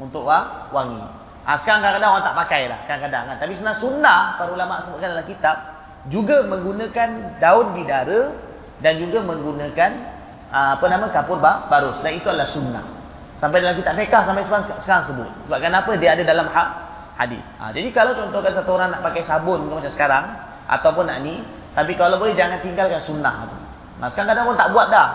Untuk 0.00 0.24
wa, 0.26 0.68
wangi. 0.72 1.17
Ha, 1.48 1.56
sekarang 1.56 1.80
kadang-kadang 1.80 2.12
orang 2.12 2.26
tak 2.28 2.36
pakai 2.44 2.62
lah. 2.68 2.78
Kadang-kadang 2.84 3.24
kan. 3.32 3.36
Tapi 3.40 3.52
sebenarnya 3.56 3.80
sunnah 3.80 4.20
para 4.36 4.52
ulama 4.52 4.84
sebutkan 4.84 5.16
dalam 5.16 5.24
kitab 5.24 5.56
juga 6.12 6.44
menggunakan 6.44 7.40
daun 7.40 7.72
bidara 7.72 8.36
dan 8.84 9.00
juga 9.00 9.24
menggunakan 9.24 9.90
uh, 10.52 10.76
apa 10.76 10.84
nama 10.92 11.08
kapur 11.08 11.40
barus. 11.40 12.04
Dan 12.04 12.20
itu 12.20 12.28
adalah 12.28 12.44
sunnah. 12.44 12.84
Sampai 13.32 13.64
dalam 13.64 13.80
kitab 13.80 13.96
fiqh 13.96 14.12
sampai 14.12 14.44
sekarang 14.76 15.00
sebut. 15.00 15.30
Sebab 15.48 15.56
kenapa 15.56 15.96
dia 15.96 16.12
ada 16.12 16.20
dalam 16.20 16.52
hak 16.52 16.68
hadis. 17.16 17.40
Ha, 17.64 17.72
jadi 17.72 17.88
kalau 17.96 18.12
contohkan 18.12 18.52
satu 18.52 18.76
orang 18.76 18.92
nak 18.92 19.00
pakai 19.08 19.24
sabun 19.24 19.72
macam 19.72 19.88
sekarang 19.88 20.28
ataupun 20.68 21.08
nak 21.08 21.24
ni 21.24 21.40
tapi 21.72 21.96
kalau 21.96 22.20
boleh 22.20 22.36
jangan 22.36 22.60
tinggalkan 22.60 23.00
sunnah 23.00 23.48
tu. 23.48 23.56
Nah, 24.04 24.12
sekarang 24.12 24.36
kadang 24.36 24.44
orang 24.52 24.60
tak 24.60 24.68
buat 24.76 24.92
dah. 24.92 25.08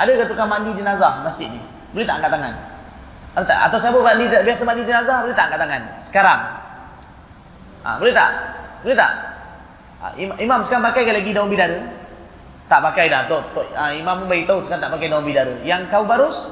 Ada 0.00 0.16
ke 0.16 0.24
tukang 0.32 0.48
mandi 0.48 0.72
jenazah 0.72 1.20
masjid 1.20 1.52
ni? 1.52 1.60
Boleh 1.92 2.08
tak 2.08 2.24
angkat 2.24 2.32
tangan 2.40 2.77
atau, 3.36 3.54
atau 3.54 3.78
siapa 3.80 3.98
mandi, 4.00 4.24
biasa 4.28 4.62
mandi 4.64 4.82
jenazah 4.86 5.24
boleh 5.24 5.36
tak 5.36 5.52
angkat 5.52 5.60
tangan 5.60 5.82
sekarang 5.98 6.40
ha, 7.84 7.88
boleh 8.00 8.14
tak 8.14 8.30
boleh 8.84 8.96
tak 8.96 9.12
Ha, 9.98 10.14
imam 10.14 10.62
sekarang 10.62 10.86
pakai 10.86 11.02
ke 11.02 11.10
lagi 11.10 11.30
daun 11.34 11.50
bidara? 11.50 11.82
Tak 12.70 12.80
pakai 12.86 13.10
dah. 13.10 13.26
Tok, 13.26 13.50
tok, 13.50 13.66
ha, 13.74 13.90
imam 13.90 14.22
pun 14.22 14.26
beritahu 14.30 14.62
sekarang 14.62 14.86
tak 14.86 14.92
pakai 14.94 15.10
daun 15.10 15.26
bidara. 15.26 15.58
Yang 15.66 15.90
kau 15.90 16.06
barus? 16.06 16.46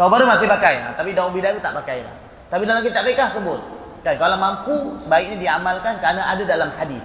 Kau 0.00 0.08
baru 0.08 0.24
masih 0.24 0.48
pakai. 0.48 0.80
Ha, 0.80 0.96
tapi 0.96 1.12
daun 1.12 1.36
bidara 1.36 1.60
tak 1.60 1.76
pakai 1.76 2.08
dah. 2.08 2.14
Tapi 2.48 2.64
dalam 2.64 2.80
kitab 2.80 3.04
fiqh 3.04 3.20
sebut. 3.28 3.60
Kan, 4.00 4.16
kalau 4.16 4.40
mampu, 4.40 4.96
sebaiknya 4.96 5.36
diamalkan 5.36 6.00
kerana 6.00 6.24
ada 6.24 6.40
dalam 6.48 6.72
hadis. 6.72 7.04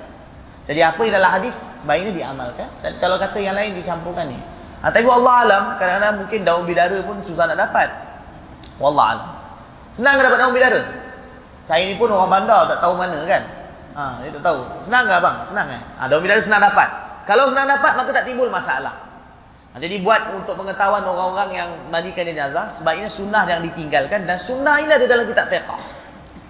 Jadi 0.64 0.80
apa 0.80 1.02
yang 1.04 1.14
dalam 1.20 1.32
hadis, 1.36 1.60
sebaiknya 1.76 2.16
diamalkan. 2.16 2.72
Dan 2.80 2.96
kalau 3.04 3.20
kata 3.20 3.36
yang 3.44 3.60
lain 3.60 3.76
dicampurkan 3.76 4.32
ni. 4.32 4.40
Ha, 4.80 4.96
tapi 4.96 5.04
Allah 5.12 5.34
alam, 5.44 5.64
kadang-kadang 5.76 6.24
mungkin 6.24 6.40
daun 6.48 6.64
bidara 6.64 7.04
pun 7.04 7.20
susah 7.20 7.52
nak 7.52 7.68
dapat. 7.68 7.92
Wallah 8.84 9.06
alam. 9.16 9.30
Senang 9.96 10.20
ke 10.20 10.28
dapat 10.28 10.40
daun 10.44 10.52
bidara? 10.52 10.82
Saya 11.64 11.88
ni 11.88 11.96
pun 11.96 12.12
orang 12.12 12.28
bandar 12.28 12.68
tak 12.68 12.84
tahu 12.84 13.00
mana 13.00 13.24
kan. 13.24 13.44
Ha, 13.96 14.04
dia 14.20 14.36
tak 14.36 14.44
tahu. 14.44 14.60
Senang 14.84 15.08
ke 15.08 15.14
abang? 15.16 15.48
Senang 15.48 15.72
kan? 15.72 15.82
Ha, 15.96 16.02
daun 16.12 16.20
bidara 16.20 16.44
senang 16.44 16.60
dapat. 16.60 16.90
Kalau 17.24 17.48
senang 17.48 17.72
dapat, 17.72 17.96
maka 17.96 18.12
tak 18.12 18.28
timbul 18.28 18.52
masalah. 18.52 18.92
Ha, 19.72 19.80
jadi 19.80 20.04
buat 20.04 20.36
untuk 20.36 20.60
pengetahuan 20.60 21.08
orang-orang 21.08 21.50
yang 21.56 21.70
mandikan 21.88 22.28
jenazah, 22.28 22.68
sebaiknya 22.68 23.08
sunnah 23.08 23.48
yang 23.48 23.64
ditinggalkan 23.64 24.28
dan 24.28 24.36
sunnah 24.36 24.84
ini 24.84 24.92
ada 24.92 25.08
dalam 25.08 25.24
kitab 25.24 25.48
fiqh. 25.48 25.72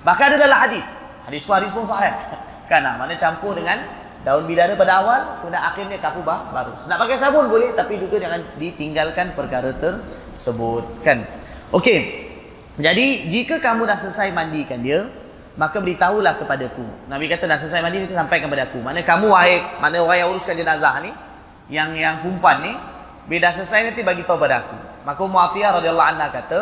Bahkan 0.02 0.26
ada 0.34 0.38
dalam 0.42 0.58
hadis. 0.58 0.82
Hadis 1.30 1.46
hadis 1.46 1.70
pun 1.70 1.86
sahih. 1.86 2.16
Kan? 2.72 2.82
Ha, 2.82 2.98
mana 2.98 3.14
campur 3.14 3.54
dengan 3.54 3.86
daun 4.24 4.48
bidara 4.50 4.74
pada 4.74 5.04
awal, 5.04 5.22
kemudian 5.44 5.62
akhirnya 5.62 6.00
kapu 6.00 6.24
bah, 6.24 6.50
baru. 6.50 6.74
Nak 6.74 6.98
pakai 6.98 7.16
sabun 7.20 7.52
boleh, 7.52 7.76
tapi 7.76 8.00
juga 8.00 8.18
jangan 8.18 8.40
ditinggalkan 8.56 9.36
perkara 9.36 9.76
tersebut. 9.76 11.04
Kan? 11.04 11.28
Okey. 11.76 12.23
Jadi, 12.82 13.30
jika 13.30 13.62
kamu 13.62 13.86
dah 13.86 13.98
selesai 13.98 14.34
mandikan 14.34 14.82
dia, 14.82 15.06
maka 15.54 15.78
beritahulah 15.78 16.42
kepadaku. 16.42 16.82
Nabi 17.06 17.30
kata 17.30 17.46
dah 17.46 17.62
selesai 17.62 17.86
mandi 17.86 18.02
nanti 18.02 18.18
sampaikan 18.18 18.50
kepada 18.50 18.66
aku. 18.66 18.82
Mana 18.82 19.06
kamu 19.06 19.30
wahai 19.30 19.62
mana 19.78 20.02
orang 20.02 20.26
yang 20.26 20.30
uruskan 20.34 20.58
jenazah 20.58 20.98
ni 21.06 21.12
yang 21.70 21.94
yang 21.94 22.26
perempuan 22.26 22.66
ni 22.66 22.74
bila 23.30 23.50
dah 23.50 23.54
selesai 23.54 23.94
nanti 23.94 24.02
bagi 24.02 24.26
tahu 24.26 24.42
pada 24.42 24.66
aku. 24.66 24.78
Maka 25.06 25.22
Muawiyah 25.22 25.72
radhiyallahu 25.78 26.10
anha 26.18 26.28
kata 26.34 26.62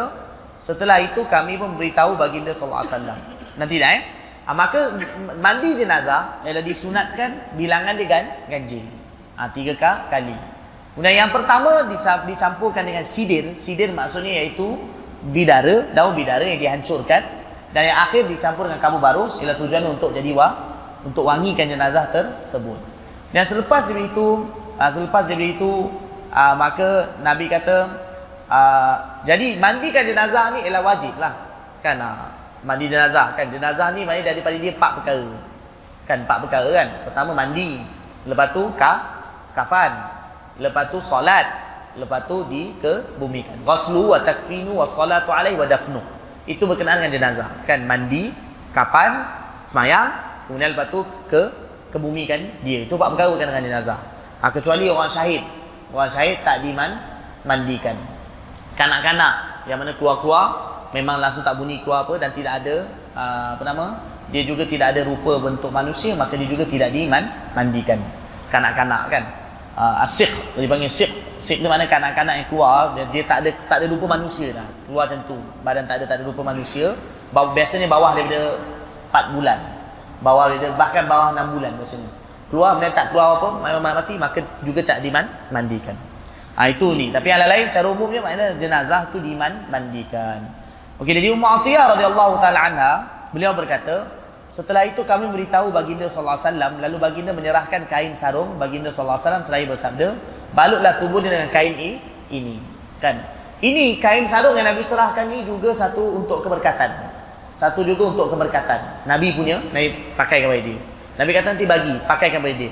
setelah 0.59 0.99
itu 0.99 1.23
kami 1.31 1.55
pun 1.55 1.79
beritahu 1.79 2.19
baginda 2.19 2.51
sallallahu 2.51 2.83
alaihi 2.83 2.95
wasallam. 2.99 3.19
Nanti 3.55 3.75
dah 3.79 3.91
eh. 3.95 4.03
Ha, 4.41 4.57
maka 4.57 4.97
mandi 5.37 5.77
jenazah 5.77 6.41
ialah 6.41 6.65
disunatkan 6.65 7.55
bilangan 7.55 7.93
dia 7.93 8.09
gan, 8.09 8.25
ganjil. 8.49 8.83
Ha, 9.37 9.53
tiga 9.53 9.77
kali. 10.09 10.33
Kemudian 10.97 11.23
yang 11.23 11.31
pertama 11.31 11.87
dicampurkan 12.27 12.83
dengan 12.83 13.05
sidir. 13.07 13.55
Sidir 13.55 13.93
maksudnya 13.95 14.43
iaitu 14.43 14.75
bidara, 15.29 15.93
daun 15.93 16.17
bidara 16.17 16.41
yang 16.41 16.57
dihancurkan 16.57 17.21
dan 17.71 17.81
yang 17.87 17.97
akhir 18.01 18.25
dicampur 18.27 18.65
dengan 18.65 18.81
kamu 18.81 18.97
barus 18.97 19.39
ialah 19.39 19.55
tujuan 19.61 19.85
untuk 19.85 20.11
jadi 20.11 20.33
wa 20.33 20.49
untuk 21.05 21.25
wangikan 21.25 21.69
jenazah 21.69 22.09
tersebut. 22.09 22.77
Dan 23.31 23.43
selepas 23.47 23.87
daripada 23.87 24.11
itu, 24.11 24.27
uh, 24.75 24.91
selepas 24.91 25.23
daripada 25.29 25.49
itu 25.55 25.71
uh, 26.33 26.55
maka 26.57 27.15
Nabi 27.23 27.47
kata 27.47 27.77
uh, 28.51 28.95
jadi 29.23 29.55
mandikan 29.61 30.03
jenazah 30.03 30.57
ni 30.57 30.67
ialah 30.67 30.83
wajib 30.83 31.15
lah. 31.21 31.33
Kan 31.81 31.97
mandi 32.61 32.85
jenazah 32.85 33.33
kan 33.33 33.49
jenazah 33.49 33.89
ni 33.97 34.05
maknanya 34.05 34.35
daripada 34.37 34.57
dia 34.57 34.73
empat 34.73 34.91
perkara. 35.01 35.29
Kan 36.05 36.17
empat 36.27 36.37
perkara 36.45 36.69
kan. 36.75 36.87
Pertama 37.07 37.31
mandi, 37.33 37.81
lepas 38.27 38.53
tu 38.53 38.69
ka, 38.77 38.93
kafan, 39.57 39.91
lepas 40.61 40.91
tu 40.91 41.01
solat, 41.01 41.47
lepas 41.95 42.23
tu 42.27 42.47
di 42.47 42.71
ke 42.79 43.03
bumikan. 43.19 43.55
Ghuslu 43.67 44.15
wa 44.15 44.19
takfinu 44.23 44.79
wa 44.79 44.87
salatu 44.87 45.31
alaihi 45.31 45.57
wa 45.59 45.67
dafnu. 45.67 45.99
Itu 46.47 46.65
berkenaan 46.65 47.03
dengan 47.03 47.13
jenazah. 47.19 47.49
Kan 47.67 47.83
mandi 47.85 48.31
kapan 48.71 49.27
semayang 49.67 50.11
kemudian 50.47 50.73
lepas 50.73 50.87
tu 50.89 51.03
ke 51.27 51.51
kebumikan 51.91 52.39
dia. 52.63 52.87
Itu 52.87 52.95
empat 52.95 53.15
perkara 53.15 53.27
berkenaan 53.35 53.59
dengan 53.59 53.67
jenazah. 53.75 53.99
Ha, 54.41 54.49
kecuali 54.49 54.87
orang 54.87 55.11
syahid. 55.11 55.43
Orang 55.91 56.09
syahid 56.09 56.39
tak 56.41 56.63
diman 56.63 56.97
mandikan. 57.43 57.97
Kanak-kanak 58.79 59.67
yang 59.67 59.77
mana 59.77 59.93
keluar-keluar 59.93 60.45
memang 60.95 61.19
langsung 61.19 61.43
tak 61.43 61.59
bunyi 61.59 61.83
keluar 61.83 62.07
apa 62.07 62.17
dan 62.17 62.31
tidak 62.33 62.63
ada 62.63 62.75
uh, 63.13 63.49
apa 63.59 63.63
nama 63.63 63.85
dia 64.31 64.47
juga 64.47 64.63
tidak 64.63 64.95
ada 64.95 65.03
rupa 65.03 65.37
bentuk 65.43 65.69
manusia 65.69 66.15
maka 66.15 66.39
dia 66.39 66.47
juga 66.47 66.63
tidak 66.63 66.89
diman 66.95 67.27
mandikan. 67.51 67.99
Kanak-kanak 68.47 69.11
kan 69.11 69.23
uh, 69.75 70.03
asyik 70.03 70.31
dia 70.57 70.67
panggil 70.67 70.91
syik 70.91 71.11
syik 71.41 71.57
tu 71.63 71.67
mana 71.67 71.89
kanak-kanak 71.89 72.43
yang 72.43 72.47
keluar 72.47 72.93
dia, 72.93 73.03
dia 73.09 73.23
tak 73.25 73.37
ada 73.45 73.49
tak 73.65 73.77
ada 73.81 73.85
rupa 73.89 74.05
manusia 74.17 74.53
dah. 74.53 74.67
Keluar 74.85 75.09
macam 75.09 75.19
tu. 75.25 75.37
Badan 75.65 75.83
tak 75.89 75.95
ada 76.01 76.05
tak 76.05 76.15
ada 76.21 76.23
rupa 76.27 76.41
manusia. 76.45 76.93
Biasanya 77.31 77.87
bawah 77.87 78.11
daripada 78.13 78.59
4 79.09 79.35
bulan. 79.35 79.59
Bawah 80.21 80.45
daripada 80.51 80.69
bahkan 80.77 81.03
bawah 81.09 81.33
6 81.33 81.55
bulan 81.57 81.71
biasanya. 81.79 82.09
Keluar 82.51 82.75
benda 82.75 82.91
tak 82.91 83.15
keluar 83.15 83.39
apa 83.39 83.47
memang 83.63 83.83
mati 83.95 84.13
maka 84.19 84.43
juga 84.61 84.83
tak 84.83 84.99
diman 84.99 85.23
mandikan. 85.49 85.95
Ha, 86.59 86.67
itu 86.67 86.91
ni. 86.93 87.09
Tapi 87.09 87.31
yang 87.31 87.41
lain 87.47 87.71
secara 87.71 87.87
umumnya 87.87 88.19
maknanya 88.19 88.59
jenazah 88.59 89.07
tu 89.09 89.23
diman 89.23 89.71
mandikan. 89.71 90.43
Okey 91.01 91.17
jadi 91.17 91.33
Ummu 91.33 91.47
Atiyah 91.47 91.97
radhiyallahu 91.97 92.37
taala 92.37 92.59
anha 92.61 92.93
beliau 93.33 93.57
berkata 93.57 94.20
Setelah 94.51 94.83
itu 94.83 95.07
kami 95.07 95.31
beritahu 95.31 95.71
baginda 95.71 96.11
sallallahu 96.11 96.35
alaihi 96.35 96.47
wasallam 96.51 96.71
lalu 96.83 96.97
baginda 96.99 97.31
menyerahkan 97.31 97.87
kain 97.87 98.11
sarung 98.11 98.59
baginda 98.59 98.91
sallallahu 98.91 99.15
alaihi 99.15 99.27
wasallam 99.31 99.43
seraya 99.47 99.65
bersabda, 99.71 100.07
"Balutlah 100.51 100.99
tubuh 100.99 101.23
dengan 101.23 101.47
kain 101.47 101.71
ini." 102.27 102.59
Kan? 102.99 103.23
Ini 103.63 104.03
kain 104.03 104.27
sarung 104.27 104.59
yang 104.59 104.67
Nabi 104.67 104.83
serahkan 104.83 105.31
ni 105.31 105.47
juga 105.47 105.71
satu 105.71 106.19
untuk 106.19 106.43
keberkatan. 106.43 106.91
Satu 107.55 107.85
juga 107.87 108.11
untuk 108.11 108.27
keberkatan. 108.27 109.07
Nabi 109.07 109.37
punya, 109.37 109.61
Nabi 109.71 109.93
pakai 110.19 110.43
kepada 110.43 110.61
dia. 110.65 110.79
Nabi 111.15 111.29
kata 111.31 111.47
nanti 111.55 111.65
bagi, 111.69 111.93
pakaikan 112.09 112.41
kepada 112.41 112.55
dia. 112.57 112.71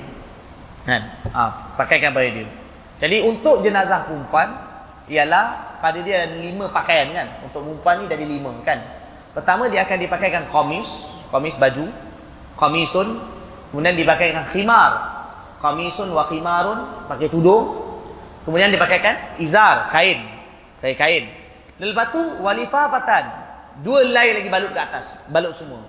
Kan? 0.84 1.02
Ah, 1.32 1.50
pakaikan 1.80 2.10
kepada 2.12 2.28
dia. 2.28 2.48
Jadi 3.00 3.24
untuk 3.24 3.64
jenazah 3.64 4.04
perempuan 4.04 4.50
ialah 5.08 5.78
pada 5.80 6.02
dia 6.04 6.28
ada 6.28 6.36
lima 6.36 6.68
pakaian 6.68 7.14
kan. 7.16 7.26
Untuk 7.46 7.64
perempuan 7.64 8.04
ni 8.04 8.06
dari 8.10 8.26
lima 8.28 8.52
kan. 8.66 8.99
Pertama 9.30 9.70
dia 9.70 9.86
akan 9.86 9.98
dipakaikan 10.02 10.44
komis, 10.50 11.22
komis 11.30 11.54
baju, 11.54 11.86
komisun, 12.58 13.22
kemudian 13.70 13.94
dipakaikan 13.94 14.42
khimar, 14.50 14.90
komisun 15.62 16.10
wa 16.10 16.26
khimarun, 16.26 17.06
pakai 17.06 17.30
tudung. 17.30 17.78
Kemudian 18.42 18.74
dipakaikan 18.74 19.38
izar, 19.38 19.92
kain, 19.94 20.26
kain 20.82 20.96
kain. 20.98 21.24
Lepas 21.78 22.10
tu 22.10 22.20
walifafatan, 22.42 23.24
dua 23.86 24.02
helai 24.02 24.34
lagi 24.34 24.48
balut 24.50 24.74
ke 24.74 24.80
atas, 24.80 25.14
balut 25.30 25.54
semua. 25.54 25.80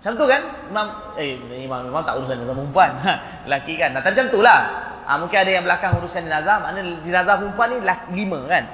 Macam 0.00 0.16
tu 0.16 0.24
kan? 0.24 0.42
Imam 0.72 0.86
eh 1.20 1.36
imam 1.68 1.92
imam 1.92 2.00
tak 2.00 2.16
urusan 2.16 2.40
dengan 2.40 2.56
perempuan. 2.56 2.96
Lelaki 3.44 3.76
kan. 3.76 3.92
Nah, 3.92 4.00
macam 4.00 4.32
tu 4.32 4.40
lah. 4.40 4.60
Ha, 5.04 5.20
mungkin 5.20 5.36
ada 5.44 5.52
yang 5.52 5.64
belakang 5.68 5.92
uruskan 6.00 6.24
jenazah. 6.24 6.56
Makna 6.56 6.80
jenazah 7.04 7.36
perempuan 7.36 7.68
ni 7.68 7.78
lima 8.16 8.40
kan. 8.48 8.64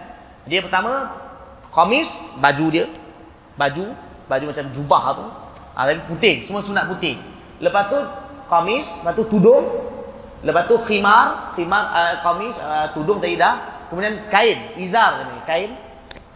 Dia 0.46 0.62
pertama 0.62 1.10
komis, 1.74 2.30
baju 2.38 2.66
dia. 2.70 2.86
Baju, 3.56 3.84
baju 4.28 4.44
macam 4.52 4.64
jubah 4.72 5.04
tu. 5.16 5.26
Ha, 5.76 5.78
tapi 5.88 6.00
putih, 6.08 6.44
semua 6.44 6.60
sunat 6.60 6.88
putih. 6.88 7.16
Lepas 7.60 7.88
tu 7.88 7.98
komis, 8.48 8.96
lepas 9.00 9.12
tu 9.16 9.24
tudung. 9.28 9.64
Lepas 10.44 10.68
tu 10.68 10.76
khimar, 10.84 11.56
khimar 11.56 11.82
uh, 11.90 12.14
komis, 12.20 12.56
uh, 12.60 12.92
tudung 12.92 13.18
tadi 13.18 13.40
dah. 13.40 13.88
Kemudian 13.88 14.28
kain, 14.28 14.76
izar 14.76 15.24
ni, 15.32 15.40
kain. 15.48 15.72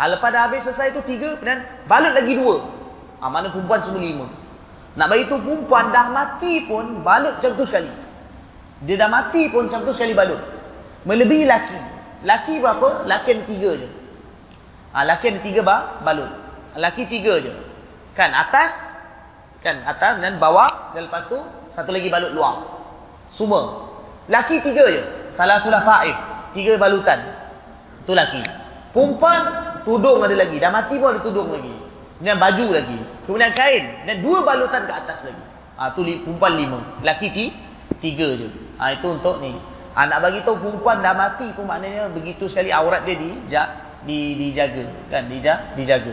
Ha, 0.00 0.08
lepas 0.08 0.32
dah 0.32 0.48
habis 0.48 0.64
selesai 0.64 0.96
tu 0.96 1.04
tiga, 1.04 1.36
kemudian 1.36 1.60
balut 1.84 2.16
lagi 2.16 2.32
dua. 2.32 2.64
Ha, 3.20 3.28
mana 3.28 3.52
perempuan 3.52 3.84
semua 3.84 4.00
lima. 4.00 4.26
Nak 4.96 5.06
bagi 5.06 5.28
tu 5.28 5.36
perempuan 5.36 5.92
dah 5.92 6.08
mati 6.08 6.64
pun 6.64 7.04
balut 7.04 7.36
macam 7.36 7.52
tu 7.52 7.64
sekali. 7.68 7.92
Dia 8.88 8.96
dah 8.96 9.12
mati 9.12 9.52
pun 9.52 9.68
macam 9.68 9.84
tu 9.84 9.92
sekali 9.92 10.16
balut. 10.16 10.40
Melebihi 11.04 11.44
laki. 11.44 11.80
Laki 12.24 12.64
berapa? 12.64 13.04
Laki 13.04 13.28
ada 13.36 13.42
tiga 13.44 13.70
je. 13.76 13.88
Ha, 14.96 15.04
laki 15.04 15.24
ada 15.36 15.40
tiga 15.44 15.60
bah, 15.60 16.00
balut. 16.00 16.32
Laki 16.78 17.06
tiga 17.10 17.40
je. 17.42 17.50
Kan 18.14 18.30
atas, 18.34 19.02
kan 19.64 19.82
atas 19.86 20.20
dan 20.22 20.38
bawah 20.38 20.92
dan 20.94 21.10
lepas 21.10 21.26
tu 21.26 21.38
satu 21.66 21.90
lagi 21.90 22.10
balut 22.10 22.34
luar. 22.34 22.62
Semua. 23.30 23.90
Laki 24.30 24.62
tiga 24.62 24.86
je. 24.90 25.02
Salah 25.34 25.62
tulah 25.62 25.82
fa'if. 25.82 26.18
Tiga 26.54 26.74
balutan. 26.76 27.18
Tu 28.06 28.12
laki. 28.12 28.42
Perempuan 28.90 29.42
tudung 29.86 30.22
ada 30.22 30.34
lagi. 30.34 30.58
Dah 30.58 30.70
mati 30.70 30.98
pun 30.98 31.14
ada 31.14 31.22
tudung 31.22 31.54
lagi. 31.54 31.70
Kemudian 32.18 32.36
baju 32.36 32.66
lagi. 32.74 32.98
Kemudian 33.24 33.52
kain. 33.54 33.84
Dan 34.04 34.20
dua 34.20 34.42
balutan 34.42 34.84
ke 34.84 34.92
atas 34.92 35.24
lagi. 35.30 35.44
Ha, 35.80 35.96
tu 35.96 36.04
li, 36.04 36.20
perempuan 36.20 36.52
lima. 36.58 36.78
Laki 37.00 37.32
ti, 37.32 37.54
tiga 38.02 38.36
je. 38.36 38.50
Ha, 38.76 38.92
itu 38.98 39.08
untuk 39.08 39.40
ni. 39.40 39.56
Ha, 39.96 40.04
nak 40.04 40.20
bagi 40.20 40.44
tahu 40.44 40.60
perempuan 40.60 41.00
dah 41.00 41.16
mati 41.16 41.48
pun 41.56 41.64
maknanya 41.64 42.12
begitu 42.12 42.44
sekali 42.44 42.68
aurat 42.68 43.02
dia 43.08 43.16
di, 43.16 43.30
di, 44.04 44.18
dijaga. 44.36 44.84
Kan? 45.08 45.32
Dija, 45.32 45.72
dijaga. 45.72 46.12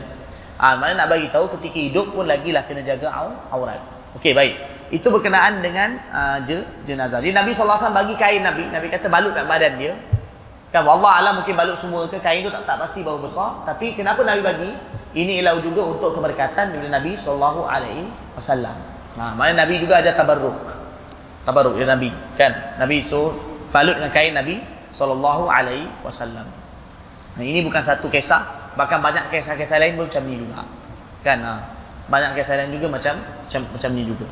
Ha, 0.58 0.74
maknanya 0.74 1.06
nak 1.06 1.08
bagi 1.14 1.28
tahu 1.30 1.46
ketika 1.58 1.78
hidup 1.78 2.18
pun 2.18 2.26
lagi 2.26 2.50
lah 2.50 2.66
kena 2.66 2.82
jaga 2.82 3.14
aurat. 3.54 3.78
Okey, 4.18 4.34
baik. 4.34 4.58
Itu 4.90 5.14
berkenaan 5.14 5.62
dengan 5.62 6.02
uh, 6.10 6.38
je, 6.42 6.66
jenazah. 6.90 7.22
Jadi 7.22 7.36
Nabi 7.36 7.54
SAW 7.54 7.94
bagi 7.94 8.18
kain 8.18 8.42
Nabi. 8.42 8.66
Nabi 8.74 8.90
kata 8.90 9.06
balut 9.06 9.38
kat 9.38 9.46
badan 9.46 9.78
dia. 9.78 9.94
Kan 10.74 10.84
Allah 10.84 11.24
Alam 11.24 11.34
mungkin 11.44 11.56
balut 11.56 11.78
semua 11.80 12.10
ke 12.10 12.20
kain 12.20 12.44
tu 12.44 12.52
tak, 12.52 12.66
tak 12.66 12.82
pasti 12.82 13.06
berapa 13.06 13.22
besar. 13.22 13.64
Tapi 13.70 13.94
kenapa 13.94 14.26
Nabi 14.26 14.42
bagi? 14.42 14.72
Ini 15.18 15.42
ialah 15.42 15.62
juga 15.64 15.82
untuk 15.86 16.18
keberkatan 16.18 16.74
dari 16.74 16.90
Nabi 16.90 17.16
wasallam. 18.36 18.76
Ha, 19.18 19.34
mana 19.34 19.66
Nabi 19.66 19.82
juga 19.82 20.02
ada 20.02 20.14
tabarruk. 20.14 20.58
Tabarruk 21.46 21.80
dari 21.80 21.88
Nabi, 21.88 22.10
kan? 22.38 22.78
Nabi 22.82 23.02
so 23.02 23.34
balut 23.70 23.98
dengan 23.98 24.12
kain 24.14 24.34
Nabi 24.34 24.62
wasallam. 26.02 26.48
Nah, 27.38 27.46
ini 27.46 27.62
bukan 27.62 27.82
satu 27.82 28.10
kisah, 28.10 28.67
bahkan 28.77 29.01
banyak 29.01 29.34
kisah-kisah 29.34 29.81
lain 29.81 29.98
pun 29.98 30.05
macam 30.05 30.24
ni 30.29 30.38
juga. 30.38 30.61
Kan? 31.25 31.42
Ha, 31.42 31.53
banyak 32.07 32.37
kisah 32.37 32.55
lain 32.61 32.72
juga 32.77 32.87
macam 32.94 33.18
macam 33.20 33.61
macam 33.74 33.90
ni 33.98 34.03
juga. 34.05 34.25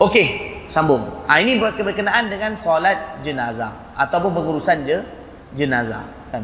Okey, 0.00 0.26
sambung. 0.64 1.04
Ha, 1.28 1.38
ini 1.38 1.60
berkenaan 1.60 2.32
dengan 2.32 2.56
solat 2.56 3.20
jenazah 3.20 3.70
ataupun 3.94 4.32
pengurusan 4.32 4.88
je 4.88 4.98
jenazah, 5.54 6.02
kan? 6.32 6.40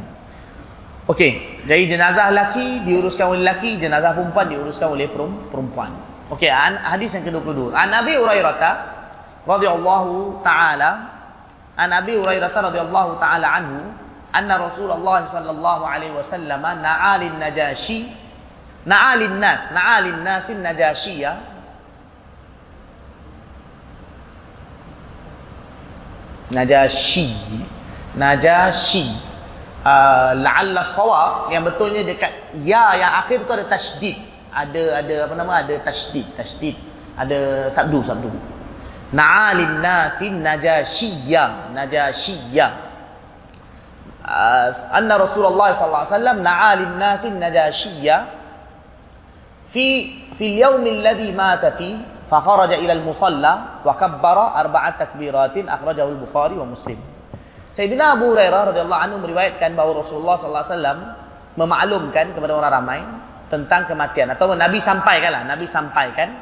Okey, 1.08 1.64
jadi 1.64 1.96
jenazah 1.96 2.34
laki 2.34 2.84
diuruskan 2.84 3.32
oleh 3.32 3.46
laki, 3.46 3.80
jenazah 3.80 4.12
perempuan 4.12 4.50
diuruskan 4.52 4.92
oleh 4.92 5.08
perempuan. 5.48 5.94
Okey, 6.28 6.50
hadis 6.50 7.14
yang 7.14 7.24
ke-22. 7.30 7.70
An 7.70 7.94
Nabi 7.94 8.18
Hurairah 8.18 8.74
radhiyallahu 9.46 10.42
taala 10.42 11.14
An 11.78 11.94
Nabi 11.94 12.18
Hurairah 12.18 12.50
radhiyallahu 12.50 13.22
taala 13.22 13.46
anhu 13.62 13.78
anna 14.36 14.60
Rasulullah 14.60 15.24
sallallahu 15.24 15.82
alaihi 15.88 16.12
wasallam 16.12 16.60
na'alin 16.60 17.40
najashi. 17.40 18.12
Na'alin 18.84 19.40
nas. 19.40 19.72
Na'alin 19.72 20.20
nasin 20.20 20.60
najashiyah 20.60 21.56
Najashi. 26.52 27.34
Najashi. 28.14 29.10
Uh, 29.82 30.38
la'alla 30.38 30.84
sawab. 30.86 31.50
Yang 31.50 31.74
betulnya 31.74 32.02
dekat 32.06 32.32
ya 32.62 32.94
yang 32.94 33.12
akhir 33.24 33.46
tu 33.46 33.52
ada 33.54 33.66
tasydid 33.66 34.18
ada 34.54 35.02
ada 35.02 35.14
apa 35.26 35.34
nama? 35.34 35.52
Ada 35.66 35.82
tasydid 35.82 36.26
tasydid 36.38 36.76
ada 37.18 37.66
sabdu 37.66 37.98
sabdu. 38.02 38.30
Na'alin 39.10 39.82
nasin 39.82 40.42
najashiyya 40.42 41.74
uh, 41.74 42.85
Ah, 44.26 44.66
anna 44.90 45.22
Rasulullah 45.22 45.70
sallallahu 45.70 46.02
alaihi 46.02 46.18
wasallam 46.18 46.38
na'a 46.42 46.70
lin 46.82 46.92
nasi 46.98 47.30
najashiyya 47.30 48.26
fi 49.70 49.86
fi 50.34 50.44
al-yawm 50.50 50.82
alladhi 50.82 51.30
mata 51.30 51.70
fi 51.78 51.94
fa 52.26 52.42
kharaja 52.42 52.74
ila 52.74 52.90
al-musalla 52.90 53.78
wa 53.86 53.94
kabbara 53.94 54.58
arba'at 54.58 54.98
takbiratin 54.98 55.70
akhrajahu 55.70 56.10
al-Bukhari 56.10 56.58
wa 56.58 56.66
Muslim. 56.66 56.98
Sayyidina 57.70 58.18
Abu 58.18 58.34
Hurairah 58.34 58.74
radhiyallahu 58.74 59.02
anhu 59.06 59.16
meriwayatkan 59.22 59.78
bahawa 59.78 60.02
Rasulullah 60.02 60.34
sallallahu 60.34 60.64
alaihi 60.66 60.74
wasallam 60.74 60.98
memaklumkan 61.54 62.26
kepada 62.34 62.52
orang 62.58 62.72
ramai 62.82 63.00
tentang 63.46 63.86
kematian 63.86 64.34
atau 64.34 64.50
Nabi 64.58 64.82
sampaikanlah 64.82 65.46
Nabi 65.46 65.70
sampaikan 65.70 66.34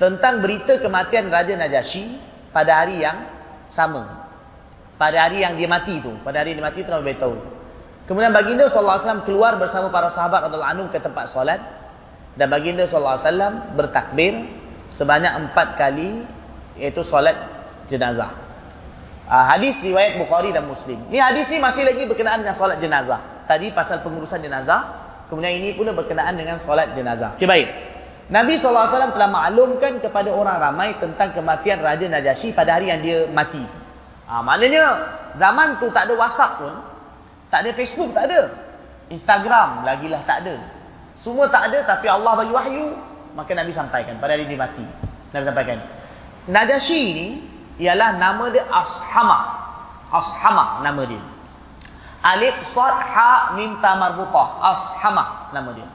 tentang 0.00 0.40
berita 0.40 0.80
kematian 0.80 1.28
Raja 1.28 1.52
Najasyi 1.52 2.16
pada 2.48 2.80
hari 2.80 3.04
yang 3.04 3.28
sama 3.68 4.27
pada 4.98 5.30
hari 5.30 5.46
yang 5.46 5.54
dia 5.54 5.70
mati 5.70 6.02
itu, 6.02 6.10
pada 6.26 6.42
hari 6.42 6.58
dia 6.58 6.64
mati 6.64 6.82
itu 6.82 6.90
Nabi 6.90 7.14
beritahu. 7.14 7.38
Kemudian 8.10 8.34
baginda 8.34 8.66
wasallam 8.66 9.22
keluar 9.22 9.54
bersama 9.54 9.92
para 9.94 10.10
sahabat 10.10 10.48
radhiyallahu 10.48 10.72
anhu 10.74 10.84
ke 10.90 10.98
tempat 10.98 11.30
solat 11.30 11.60
dan 12.34 12.50
baginda 12.50 12.82
wasallam 12.82 13.78
bertakbir 13.78 14.48
sebanyak 14.90 15.30
empat 15.44 15.78
kali 15.78 16.26
iaitu 16.80 17.04
solat 17.06 17.36
jenazah. 17.86 18.32
Uh, 19.28 19.44
hadis 19.44 19.84
riwayat 19.84 20.16
Bukhari 20.16 20.50
dan 20.56 20.64
Muslim. 20.64 20.96
Ni 21.12 21.20
hadis 21.20 21.52
ni 21.52 21.60
masih 21.60 21.84
lagi 21.84 22.08
berkenaan 22.08 22.40
dengan 22.40 22.56
solat 22.56 22.80
jenazah. 22.80 23.44
Tadi 23.44 23.70
pasal 23.76 24.00
pengurusan 24.00 24.40
jenazah, 24.40 24.88
kemudian 25.28 25.60
ini 25.60 25.76
pula 25.76 25.92
berkenaan 25.92 26.32
dengan 26.32 26.56
solat 26.56 26.96
jenazah. 26.96 27.36
Okey 27.36 27.44
baik. 27.44 27.68
Nabi 28.28 28.60
SAW 28.60 28.84
telah 29.12 29.28
maklumkan 29.28 30.00
kepada 30.00 30.32
orang 30.32 30.60
ramai 30.60 30.96
tentang 31.00 31.32
kematian 31.32 31.80
Raja 31.80 32.08
Najasyi 32.08 32.52
pada 32.52 32.76
hari 32.76 32.92
yang 32.92 33.00
dia 33.00 33.24
mati. 33.28 33.60
Ha, 34.28 34.44
maknanya 34.44 34.84
zaman 35.32 35.80
tu 35.80 35.88
tak 35.88 36.04
ada 36.04 36.12
WhatsApp 36.12 36.60
pun, 36.60 36.74
tak 37.48 37.64
ada 37.64 37.70
Facebook, 37.72 38.12
tak 38.12 38.28
ada. 38.28 38.52
Instagram 39.08 39.88
lagilah 39.88 40.20
tak 40.28 40.44
ada. 40.44 40.60
Semua 41.16 41.48
tak 41.48 41.72
ada 41.72 41.80
tapi 41.88 42.06
Allah 42.12 42.36
bagi 42.36 42.52
wahyu, 42.52 42.92
maka 43.32 43.56
Nabi 43.56 43.72
sampaikan 43.72 44.20
pada 44.20 44.36
hari 44.36 44.44
dia 44.44 44.60
mati. 44.60 44.84
Nabi 45.32 45.44
sampaikan. 45.48 45.80
Najasyi 46.44 47.04
ni 47.16 47.28
ialah 47.80 48.20
nama 48.20 48.52
dia 48.52 48.68
Ashama. 48.68 49.38
Ashama 50.12 50.84
nama 50.84 51.02
dia. 51.08 51.20
Alif 52.20 52.68
sad 52.68 53.00
ha 53.00 53.56
mim 53.56 53.80
ta 53.80 53.96
marbutah. 53.96 54.60
Ashama 54.60 55.48
nama 55.56 55.72
dia. 55.72 55.88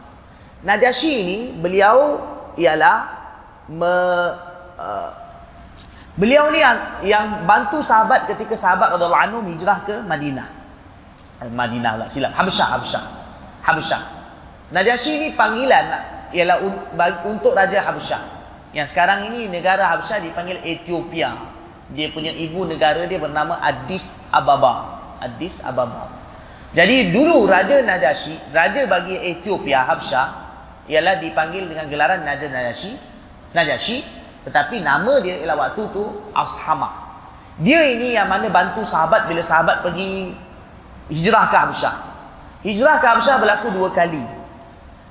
Najasyi 0.65 1.13
ini 1.21 1.37
beliau 1.61 2.23
ialah 2.57 2.97
me, 3.69 3.93
uh, 4.79 5.09
beliau 6.17 6.49
ni 6.53 6.59
yang, 6.61 6.77
yang 7.05 7.25
bantu 7.47 7.81
sahabat 7.81 8.29
ketika 8.29 8.53
sahabat 8.53 8.93
radhiyallahu 8.97 9.23
anhu 9.23 9.39
hijrah 9.53 9.85
ke 9.85 9.95
Madinah. 10.05 10.47
Eh, 11.41 11.49
Madinah 11.49 11.99
lah 11.99 12.07
silap. 12.09 12.33
Habsyah, 12.37 12.67
Habsyah. 12.79 13.03
Habsyah. 13.63 14.01
Najasyi 14.73 15.11
ini 15.21 15.27
panggilan 15.37 15.85
ialah 16.33 16.61
untuk 17.25 17.53
Raja 17.53 17.81
Habsyah. 17.85 18.21
Yang 18.73 18.93
sekarang 18.93 19.29
ini 19.29 19.49
negara 19.49 19.89
Habsyah 19.93 20.17
dipanggil 20.23 20.61
Ethiopia 20.65 21.53
dia 21.93 22.09
punya 22.09 22.31
ibu 22.31 22.65
negara 22.65 23.03
dia 23.05 23.19
bernama 23.21 23.61
Addis 23.61 24.17
Ababa. 24.33 25.03
Addis 25.21 25.59
Ababa. 25.61 26.09
Jadi 26.73 27.13
dulu 27.13 27.45
Raja 27.45 27.85
Najasyi, 27.85 28.49
Raja 28.49 28.89
bagi 28.89 29.13
Ethiopia, 29.13 29.85
Habsyah, 29.85 30.27
ialah 30.89 31.21
dipanggil 31.21 31.69
dengan 31.69 31.85
gelaran 31.85 32.25
Raja 32.25 32.49
Najasyi. 32.49 32.97
Najasyi, 33.53 34.01
tetapi 34.43 34.83
nama 34.83 35.23
dia 35.23 35.39
ialah 35.39 35.55
waktu 35.55 35.87
tu 35.95 36.03
Ashama. 36.35 36.91
Dia 37.63 37.85
ini 37.95 38.17
yang 38.17 38.27
mana 38.27 38.49
bantu 38.51 38.83
sahabat 38.83 39.29
bila 39.31 39.39
sahabat 39.39 39.85
pergi 39.85 40.35
hijrah 41.07 41.47
ke 41.47 41.57
Habsyah. 41.57 41.95
Hijrah 42.65 42.97
ke 42.99 43.07
Habsyah 43.07 43.35
berlaku 43.39 43.67
dua 43.71 43.89
kali. 43.95 44.23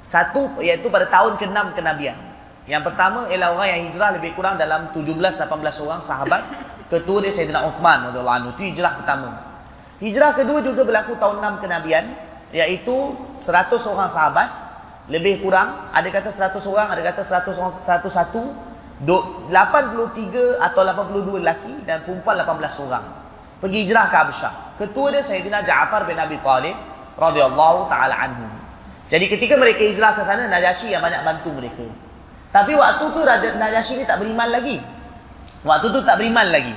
Satu 0.02 0.58
iaitu 0.58 0.90
pada 0.90 1.06
tahun 1.06 1.38
ke-6 1.38 1.78
kenabian. 1.78 2.18
Yang 2.66 2.82
pertama 2.90 3.30
ialah 3.30 3.54
orang 3.54 3.68
yang 3.70 3.80
hijrah 3.88 4.10
lebih 4.18 4.34
kurang 4.34 4.58
dalam 4.58 4.90
17-18 4.90 5.48
orang 5.86 6.02
sahabat. 6.02 6.42
Ketua 6.90 7.24
dia 7.24 7.32
Sayyidina 7.32 7.64
Uthman. 7.70 8.10
Itu 8.52 8.62
hijrah 8.66 9.00
pertama. 9.00 9.38
Hijrah 10.02 10.34
kedua 10.34 10.58
juga 10.60 10.82
berlaku 10.82 11.14
tahun 11.14 11.38
6 11.38 11.62
kenabian 11.62 12.10
iaitu 12.52 13.16
100 13.38 13.70
orang 13.88 14.10
sahabat 14.10 14.48
lebih 15.06 15.40
kurang 15.40 15.88
ada 15.94 16.04
kata 16.10 16.28
100 16.28 16.58
orang 16.68 16.88
ada 16.90 17.02
kata 17.10 17.22
100 17.22 17.48
orang 17.58 17.72
101 17.72 18.71
83 19.02 20.62
atau 20.62 20.80
82 20.86 21.42
lelaki 21.42 21.74
dan 21.82 22.06
perempuan 22.06 22.38
18 22.38 22.86
orang 22.86 23.04
pergi 23.58 23.78
hijrah 23.86 24.06
ke 24.10 24.16
Habsyah 24.16 24.54
ketua 24.78 25.10
dia 25.10 25.22
Sayyidina 25.22 25.66
Ja'far 25.66 26.06
bin 26.06 26.18
Abi 26.18 26.38
Talib 26.38 26.74
radhiyallahu 27.18 27.90
taala 27.90 28.14
anhu 28.14 28.62
jadi 29.12 29.28
ketika 29.28 29.60
mereka 29.60 29.84
hijrah 29.84 30.16
ke 30.16 30.24
sana 30.24 30.48
Najasyi 30.48 30.96
yang 30.96 31.04
banyak 31.04 31.20
bantu 31.20 31.52
mereka. 31.52 31.84
Tapi 32.48 32.72
waktu 32.72 33.04
tu 33.12 33.20
Najasyi 33.60 34.00
ni 34.00 34.04
tak 34.08 34.24
beriman 34.24 34.48
lagi. 34.48 34.80
Waktu 35.68 35.92
tu 35.92 36.00
tak 36.00 36.16
beriman 36.16 36.48
lagi. 36.48 36.72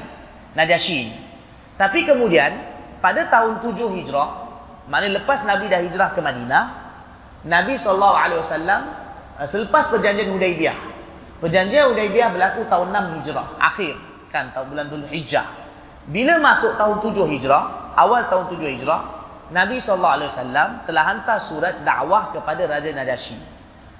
Najasyi. 0.51 1.15
Tapi 1.79 2.03
kemudian 2.03 2.59
pada 2.99 3.23
tahun 3.31 3.63
7 3.63 3.87
Hijrah, 3.87 4.29
maknanya 4.91 5.23
lepas 5.23 5.47
Nabi 5.47 5.71
dah 5.71 5.79
hijrah 5.79 6.11
ke 6.11 6.19
Madinah, 6.19 6.63
Nabi 7.47 7.79
SAW 7.79 8.15
eh, 8.19 9.47
selepas 9.47 9.87
perjanjian 9.87 10.35
Hudaibiyah. 10.35 10.94
Perjanjian 11.43 11.91
Hudaibiyah 11.91 12.31
berlaku 12.31 12.63
tahun 12.71 12.95
6 12.95 13.19
Hijrah, 13.19 13.47
akhir 13.59 13.93
kan 14.31 14.55
tahun 14.55 14.71
bulan 14.71 14.85
Dzulhijjah. 14.87 15.47
Bila 16.07 16.39
masuk 16.39 16.79
tahun 16.79 17.03
7 17.03 17.27
Hijrah, 17.35 17.95
awal 17.97 18.31
tahun 18.31 18.55
7 18.55 18.75
Hijrah, 18.79 19.01
Nabi 19.51 19.77
SAW 19.77 20.25
telah 20.87 21.03
hantar 21.05 21.37
surat 21.37 21.83
dakwah 21.83 22.33
kepada 22.33 22.65
Raja 22.65 22.89
Najasyi. 22.95 23.37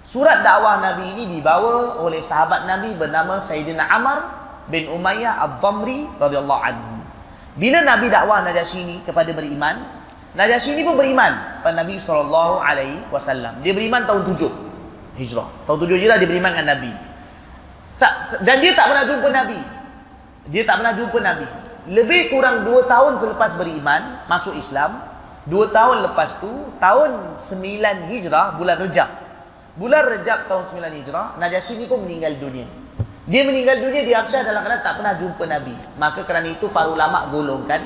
Surat 0.06 0.46
dakwah 0.46 0.80
Nabi 0.80 1.18
ini 1.18 1.38
dibawa 1.38 2.02
oleh 2.02 2.22
sahabat 2.22 2.70
Nabi 2.70 2.94
bernama 2.94 3.42
Sayyidina 3.42 3.90
Amr 3.90 4.22
bin 4.70 4.90
Umayyah 4.90 5.42
Ab-Bamri 5.44 6.08
radhiyallahu 6.18 6.62
anhu. 6.62 7.04
Bila 7.58 7.84
Nabi 7.84 8.08
dakwah 8.10 8.42
Najasyi 8.48 8.80
ini 8.86 8.98
kepada 9.04 9.34
beriman, 9.36 9.82
Najasyi 10.36 10.76
ini 10.76 10.84
pun 10.84 11.00
beriman 11.00 11.64
pada 11.64 11.84
Nabi 11.84 12.00
sallallahu 12.00 12.60
alaihi 12.60 13.02
wasallam. 13.12 13.60
Dia 13.60 13.76
beriman 13.76 14.04
tahun 14.08 14.24
7 14.24 15.20
Hijrah. 15.20 15.48
Tahun 15.64 15.78
7 15.84 15.96
Hijrah 16.00 16.18
dia 16.20 16.28
beriman 16.28 16.52
dengan 16.54 16.70
Nabi. 16.76 17.15
Tak 17.96 18.44
dan 18.44 18.60
dia 18.60 18.72
tak 18.76 18.92
pernah 18.92 19.06
jumpa 19.08 19.28
Nabi. 19.32 19.60
Dia 20.52 20.64
tak 20.68 20.84
pernah 20.84 20.94
jumpa 20.94 21.18
Nabi. 21.22 21.48
Lebih 21.86 22.34
kurang 22.34 22.66
2 22.66 22.90
tahun 22.90 23.14
selepas 23.22 23.54
beriman 23.56 24.26
masuk 24.26 24.58
Islam, 24.58 24.98
Dua 25.46 25.70
tahun 25.70 26.10
lepas 26.10 26.42
tu, 26.42 26.50
tahun 26.82 27.38
sembilan 27.38 28.10
hijrah, 28.10 28.58
bulan 28.58 28.82
rejab. 28.82 29.06
Bulan 29.78 30.18
rejab 30.18 30.50
tahun 30.50 30.66
sembilan 30.66 30.92
hijrah, 30.98 31.26
Najasyi 31.38 31.74
ni 31.78 31.86
pun 31.86 32.02
meninggal 32.02 32.42
dunia. 32.42 32.66
Dia 33.30 33.46
meninggal 33.46 33.78
dunia 33.78 34.02
di 34.02 34.10
Habsyah 34.10 34.42
dalam 34.42 34.66
keadaan 34.66 34.82
tak 34.82 34.94
pernah 34.98 35.14
jumpa 35.14 35.44
Nabi. 35.46 35.78
Maka 36.02 36.26
kerana 36.26 36.50
itu 36.50 36.66
para 36.74 36.90
ulama 36.90 37.30
golongkan, 37.30 37.78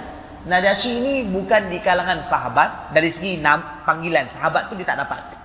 Najasyi 0.48 1.04
ini 1.04 1.13
bukan 1.28 1.67
di 1.67 1.84
kalangan 1.84 2.24
sahabat, 2.24 2.95
dari 2.95 3.12
segi 3.12 3.43
nam, 3.43 3.60
panggilan, 3.84 4.32
sahabat 4.32 4.72
tu 4.72 4.80
dia 4.80 4.88
tak 4.88 5.04
dapat. 5.04 5.36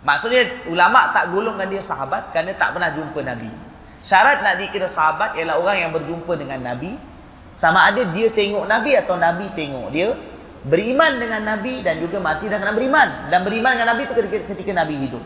Maksudnya 0.00 0.72
ulama 0.72 1.12
tak 1.12 1.36
golongkan 1.36 1.68
dia 1.68 1.84
sahabat 1.84 2.32
kerana 2.32 2.56
tak 2.56 2.80
pernah 2.80 2.88
jumpa 2.96 3.20
Nabi. 3.20 3.52
Syarat 3.98 4.46
nak 4.46 4.62
dikira 4.62 4.86
sahabat 4.86 5.34
ialah 5.34 5.58
orang 5.58 5.76
yang 5.88 5.90
berjumpa 5.90 6.38
dengan 6.38 6.62
Nabi, 6.62 6.94
sama 7.58 7.90
ada 7.90 8.06
dia 8.14 8.30
tengok 8.30 8.70
Nabi 8.70 8.94
atau 8.94 9.18
Nabi 9.18 9.50
tengok 9.58 9.90
dia, 9.90 10.14
beriman 10.62 11.18
dengan 11.18 11.42
Nabi 11.42 11.82
dan 11.82 11.98
juga 11.98 12.22
mati 12.22 12.46
dan 12.46 12.62
kena 12.62 12.74
beriman. 12.74 13.30
Dan 13.30 13.42
beriman 13.42 13.74
dengan 13.74 13.88
Nabi 13.94 14.06
itu 14.06 14.14
ketika, 14.46 14.72
Nabi 14.74 14.94
hidup. 15.02 15.22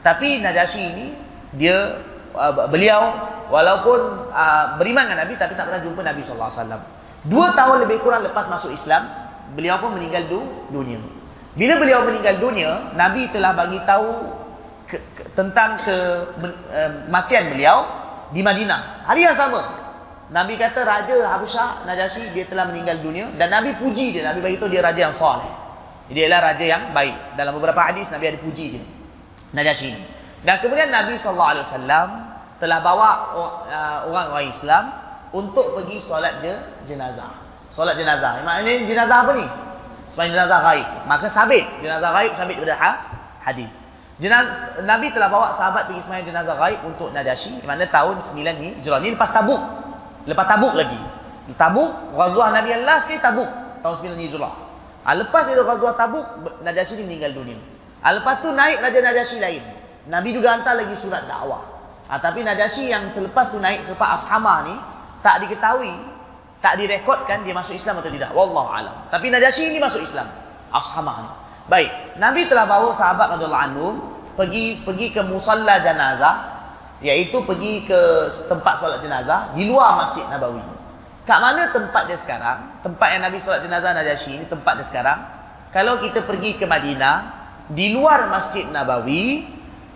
Tapi 0.00 0.40
Najasyi 0.40 0.84
ini 0.96 1.06
dia 1.52 2.00
uh, 2.32 2.52
beliau 2.68 3.12
walaupun 3.48 4.32
uh, 4.32 4.76
beriman 4.80 5.08
dengan 5.08 5.28
Nabi 5.28 5.34
tapi 5.36 5.52
tak 5.56 5.68
pernah 5.68 5.80
jumpa 5.80 6.00
Nabi 6.04 6.20
SAW 6.20 6.80
dua 7.24 7.56
tahun 7.56 7.88
lebih 7.88 8.04
kurang 8.04 8.20
lepas 8.20 8.52
masuk 8.52 8.74
Islam 8.76 9.08
beliau 9.56 9.80
pun 9.80 9.96
meninggal 9.96 10.28
du 10.28 10.40
dunia. 10.68 11.00
Bila 11.56 11.80
beliau 11.80 12.04
meninggal 12.04 12.36
dunia 12.36 12.92
Nabi 12.92 13.30
telah 13.32 13.56
bagi 13.56 13.80
tahu 13.88 14.08
ke, 14.90 14.98
ke, 15.16 15.22
tentang 15.32 15.80
kematian 15.80 17.44
uh, 17.48 17.50
beliau 17.56 17.78
di 18.34 18.42
Madinah 18.42 19.06
hari 19.06 19.22
yang 19.22 19.38
sama 19.38 19.84
Nabi 20.34 20.58
kata 20.58 20.82
Raja 20.82 21.14
Habsyah 21.36 21.86
Najasyi 21.86 22.34
dia 22.34 22.48
telah 22.50 22.66
meninggal 22.66 22.98
dunia 23.04 23.30
dan 23.36 23.52
Nabi 23.52 23.76
puji 23.76 24.16
dia. 24.16 24.24
Nabi 24.24 24.40
beritahu 24.40 24.72
dia 24.72 24.80
raja 24.80 25.06
yang 25.06 25.14
soleh. 25.14 25.46
Dia 26.08 26.26
adalah 26.26 26.52
raja 26.52 26.64
yang 26.64 26.82
baik. 26.96 27.36
Dalam 27.36 27.52
beberapa 27.60 27.76
hadis 27.78 28.08
Nabi 28.08 28.32
ada 28.32 28.38
puji 28.40 28.64
dia. 28.74 28.84
Najasyi. 29.52 29.92
Dan 30.44 30.60
kemudian 30.64 30.88
Nabi 30.88 31.16
SAW 31.16 31.60
telah 32.56 32.78
bawa 32.80 33.10
orang-orang 34.08 34.48
Islam 34.48 34.84
untuk 35.30 35.76
pergi 35.76 36.00
solat 36.00 36.40
je, 36.40 36.54
jenazah. 36.88 37.30
Solat 37.68 37.94
jenazah. 37.96 38.40
Ini 38.42 38.88
jenazah 38.88 39.28
apa 39.28 39.32
ni? 39.36 39.46
Selain 40.08 40.30
jenazah 40.32 40.60
gaib. 40.62 40.88
Maka 41.08 41.26
sabit. 41.28 41.64
Jenazah 41.80 42.10
gaib 42.12 42.32
sabit 42.36 42.56
pada 42.60 42.76
ha? 42.76 42.90
hadis. 43.44 43.68
Jenazah, 44.14 44.78
Nabi 44.86 45.10
telah 45.10 45.26
bawa 45.26 45.50
sahabat 45.50 45.90
pergi 45.90 46.06
semayang 46.06 46.30
jenazah 46.30 46.54
gaib 46.54 46.86
untuk 46.86 47.10
Najasyi. 47.10 47.66
Mana 47.66 47.82
tahun 47.90 48.22
9 48.22 48.62
ni. 48.62 48.78
Ini 48.78 49.08
lepas 49.18 49.34
tabuk. 49.34 49.58
Lepas 50.22 50.46
tabuk 50.46 50.72
lagi. 50.78 50.98
Tabuk, 51.58 52.14
Ghazwah 52.14 52.54
Nabi 52.54 52.72
Allah 52.78 53.02
sekali 53.02 53.18
tabuk. 53.18 53.50
Tahun 53.82 53.94
9 54.00 54.14
Hijrah. 54.16 54.54
Ha, 55.04 55.12
lepas 55.18 55.50
itu 55.50 55.60
Ghazwah 55.60 55.98
tabuk, 55.98 56.24
Najasyi 56.62 57.02
ni 57.02 57.10
meninggal 57.10 57.34
dunia. 57.36 57.58
Ha, 58.00 58.14
lepas 58.16 58.40
tu 58.40 58.54
naik 58.54 58.80
Raja 58.80 59.00
Najasyi 59.02 59.38
lain. 59.42 59.62
Nabi 60.08 60.30
juga 60.30 60.56
hantar 60.56 60.78
lagi 60.78 60.94
surat 60.94 61.26
dakwah. 61.26 61.60
Ha, 62.08 62.16
tapi 62.22 62.46
Najasyi 62.46 62.94
yang 62.94 63.10
selepas 63.10 63.50
tu 63.50 63.58
naik, 63.60 63.82
selepas 63.82 64.16
Ashamah 64.16 64.58
ni, 64.64 64.74
tak 65.20 65.44
diketahui, 65.44 65.92
tak 66.64 66.80
direkodkan 66.80 67.44
dia 67.44 67.52
masuk 67.52 67.76
Islam 67.76 68.00
atau 68.00 68.08
tidak. 68.08 68.32
Wallahu 68.32 68.70
alam. 68.72 68.94
Tapi 69.12 69.28
Najasyi 69.28 69.74
ini 69.74 69.82
masuk 69.82 70.00
Islam. 70.00 70.30
Ashamah 70.72 71.16
ni. 71.20 71.30
Baik. 71.64 72.20
Nabi 72.20 72.44
telah 72.44 72.68
bawa 72.68 72.92
sahabat 72.92 73.36
radhiyallahu 73.36 73.66
anhu 73.72 73.86
pergi 74.36 74.84
pergi 74.84 75.14
ke 75.14 75.24
musalla 75.24 75.80
janazah 75.80 76.54
iaitu 77.00 77.40
pergi 77.44 77.88
ke 77.88 78.28
tempat 78.48 78.74
solat 78.80 79.00
jenazah 79.00 79.52
di 79.56 79.68
luar 79.68 79.96
Masjid 80.00 80.24
Nabawi. 80.28 80.60
Kat 81.24 81.40
mana 81.40 81.72
tempat 81.72 82.04
dia 82.04 82.20
sekarang? 82.20 82.80
Tempat 82.84 83.16
yang 83.16 83.22
Nabi 83.24 83.40
solat 83.40 83.64
jenazah 83.64 83.96
Najasyi 83.96 84.40
ini 84.40 84.44
tempat 84.44 84.76
dia 84.76 84.84
sekarang. 84.84 85.18
Kalau 85.72 85.98
kita 86.04 86.20
pergi 86.22 86.60
ke 86.60 86.68
Madinah, 86.68 87.44
di 87.72 87.96
luar 87.96 88.28
Masjid 88.28 88.68
Nabawi, 88.68 89.48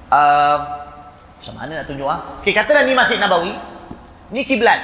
uh, 0.08 0.58
macam 1.36 1.54
mana 1.54 1.84
nak 1.84 1.86
tunjuk 1.86 2.08
ah? 2.08 2.40
Okey, 2.40 2.56
katalah 2.56 2.82
ni 2.82 2.96
Masjid 2.96 3.20
Nabawi. 3.20 3.52
Ni 4.32 4.42
kiblat. 4.48 4.80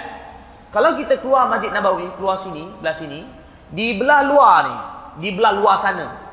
Kalau 0.68 0.92
kita 1.00 1.16
keluar 1.18 1.48
Masjid 1.48 1.72
Nabawi, 1.72 2.12
keluar 2.14 2.36
sini, 2.36 2.68
belah 2.78 2.92
sini, 2.92 3.24
di 3.72 3.96
belah 3.96 4.22
luar 4.28 4.56
ni, 4.68 4.76
di 5.24 5.28
belah 5.32 5.52
luar 5.56 5.80
sana. 5.80 6.23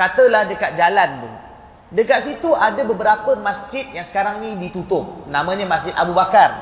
Katalah 0.00 0.48
dekat 0.48 0.72
jalan 0.80 1.20
tu. 1.20 1.30
Dekat 1.92 2.24
situ 2.24 2.56
ada 2.56 2.80
beberapa 2.88 3.36
masjid 3.36 3.84
yang 3.92 4.00
sekarang 4.00 4.40
ni 4.40 4.56
ditutup. 4.56 5.28
Namanya 5.28 5.68
Masjid 5.68 5.92
Abu 5.92 6.16
Bakar. 6.16 6.56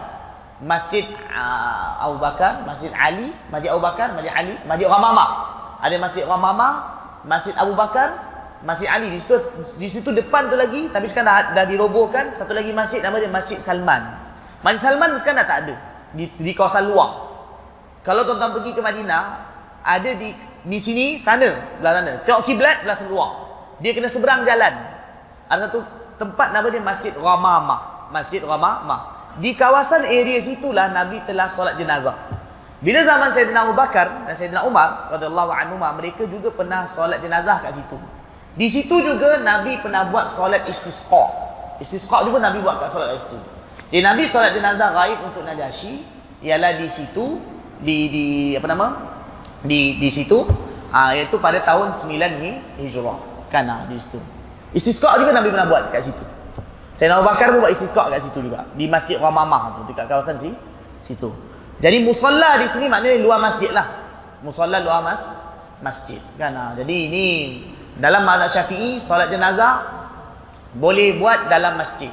Masjid 0.59 1.07
uh, 1.31 2.03
Abu 2.03 2.19
Bakar, 2.19 2.67
Masjid 2.67 2.91
Ali, 2.99 3.31
Masjid 3.47 3.71
Abu 3.71 3.79
Bakar, 3.79 4.11
Masjid 4.11 4.35
Ali, 4.35 4.59
Masjid 4.67 4.91
Ramamah. 4.91 5.31
Ada 5.79 5.97
Masjid 6.03 6.27
Ramamah, 6.27 6.73
Masjid 7.23 7.55
Abu 7.55 7.79
Bakar, 7.79 8.19
Masjid 8.67 8.91
Ali. 8.91 9.15
Di 9.15 9.23
situ 9.23 9.39
di 9.79 9.87
situ 9.87 10.11
depan 10.11 10.51
tu 10.51 10.59
lagi, 10.59 10.91
tapi 10.91 11.07
sekarang 11.07 11.31
dah, 11.31 11.63
dah 11.63 11.67
dirobohkan. 11.71 12.35
Satu 12.35 12.51
lagi 12.59 12.75
masjid 12.75 12.99
nama 12.99 13.23
dia 13.23 13.31
Masjid 13.31 13.63
Salman. 13.63 14.19
Masjid 14.67 14.83
Salman 14.91 15.15
sekarang 15.15 15.47
dah 15.47 15.47
tak 15.47 15.59
ada 15.63 15.75
di, 16.11 16.27
di 16.27 16.53
kawasan 16.59 16.91
luar. 16.91 17.31
Kalau 18.03 18.27
tuan-tuan 18.27 18.51
pergi 18.59 18.75
ke 18.75 18.83
Madinah, 18.83 19.23
ada 19.85 20.11
di 20.19 20.35
di 20.69 20.77
sini 20.77 21.17
sana 21.17 21.81
belah 21.81 21.93
sana. 21.97 22.13
Tengok 22.29 22.45
kiblat 22.45 22.85
belah 22.85 22.97
luar. 23.09 23.31
Dia 23.81 23.97
kena 23.97 24.13
seberang 24.13 24.45
jalan. 24.45 24.75
Ada 25.49 25.73
satu 25.73 25.81
tempat 26.21 26.53
nama 26.53 26.69
dia 26.69 26.85
Masjid 26.85 27.13
Ramamah. 27.17 28.13
Masjid 28.13 28.45
Ramamah. 28.45 29.33
Di 29.41 29.57
kawasan 29.57 30.05
area 30.05 30.37
situlah 30.37 30.93
Nabi 30.93 31.25
telah 31.25 31.49
solat 31.49 31.81
jenazah. 31.81 32.15
Bila 32.79 33.03
zaman 33.03 33.33
Sayyidina 33.33 33.67
Abu 33.67 33.75
Bakar 33.75 34.29
dan 34.29 34.35
Sayyidina 34.37 34.63
Umar 34.69 35.11
radhiyallahu 35.11 35.51
anhu 35.51 35.75
mereka 35.81 36.29
juga 36.29 36.53
pernah 36.53 36.85
solat 36.85 37.19
jenazah 37.25 37.65
kat 37.65 37.75
situ. 37.75 37.97
Di 38.55 38.67
situ 38.69 38.93
juga 39.03 39.41
Nabi 39.41 39.81
pernah 39.81 40.07
buat 40.13 40.29
solat 40.29 40.69
istisqa. 40.69 41.27
Istisqa 41.81 42.23
juga 42.29 42.45
Nabi 42.45 42.61
buat 42.61 42.77
kat 42.83 42.91
solat 42.93 43.17
situ. 43.17 43.39
Jadi 43.89 44.03
Nabi 44.05 44.29
solat 44.29 44.53
jenazah 44.53 44.93
gaib 44.93 45.19
untuk 45.25 45.49
Najasyi 45.49 46.05
ialah 46.45 46.77
di 46.77 46.87
situ 46.93 47.41
di 47.81 47.97
di 48.13 48.27
apa 48.59 48.67
nama? 48.69 49.18
Di 49.65 49.99
di 49.99 50.09
situ 50.11 50.47
ah 50.95 51.13
iaitu 51.13 51.37
pada 51.43 51.59
tahun 51.63 51.91
9 51.91 52.83
Hijrah. 52.83 53.19
Kan 53.49 53.71
di 53.89 53.97
situ. 53.99 54.21
Istisqa 54.77 55.17
juga 55.17 55.33
Nabi 55.33 55.49
pernah 55.49 55.67
buat 55.67 55.89
kat 55.89 56.13
situ. 56.13 56.25
Sayyidina 56.93 57.23
Abu 57.23 57.31
Bakar 57.31 57.55
pun 57.55 57.65
buat 57.65 57.73
istisqa 57.73 58.11
kat 58.13 58.21
situ 58.21 58.39
juga. 58.45 58.69
Di 58.77 58.85
Masjid 58.87 59.17
Ramamah 59.17 59.81
tu 59.81 59.81
dekat 59.91 60.07
kawasan 60.07 60.37
si 60.37 60.53
situ. 61.01 61.33
Jadi 61.79 62.03
musalla 62.03 62.59
di 62.59 62.67
sini 62.67 62.91
maknanya 62.91 63.23
luar 63.23 63.39
masjid 63.39 63.71
lah. 63.71 63.87
Musalla 64.43 64.83
luar 64.83 65.03
mas 65.03 65.31
masjid 65.83 66.19
kan 66.35 66.51
ha. 66.55 66.65
jadi 66.75 66.97
ini 67.11 67.27
dalam 67.99 68.27
mazhab 68.27 68.51
Syafi'i 68.51 68.99
solat 68.99 69.31
jenazah 69.31 69.83
boleh 70.75 71.19
buat 71.19 71.47
dalam 71.47 71.79
masjid 71.79 72.11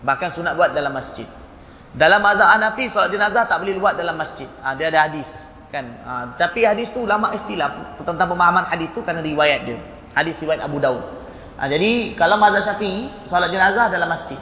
bahkan 0.00 0.30
sunat 0.30 0.54
buat 0.54 0.70
dalam 0.72 0.94
masjid 0.94 1.26
dalam 1.90 2.22
mazhab 2.22 2.54
Hanafi 2.54 2.86
solat 2.86 3.10
jenazah 3.10 3.50
tak 3.50 3.58
boleh 3.62 3.78
buat 3.78 3.98
dalam 3.98 4.14
masjid 4.14 4.46
ha, 4.62 4.78
dia 4.78 4.90
ada 4.94 5.10
hadis 5.10 5.50
kan? 5.70 5.86
Ha, 6.02 6.12
tapi 6.34 6.66
hadis 6.66 6.90
tu 6.90 7.06
ulama 7.06 7.30
ikhtilaf. 7.34 8.02
Tentang 8.02 8.28
pemahaman 8.28 8.66
hadis 8.66 8.90
tu 8.90 9.00
kerana 9.00 9.22
riwayat 9.22 9.64
dia. 9.64 9.78
Hadis 10.12 10.42
riwayat 10.42 10.66
Abu 10.66 10.82
Daud. 10.82 11.00
Ha, 11.56 11.70
jadi 11.70 12.18
kalau 12.18 12.36
mazhab 12.36 12.74
Syafi'i 12.74 13.08
solat 13.22 13.54
jenazah 13.54 13.86
dalam 13.88 14.10
masjid. 14.10 14.38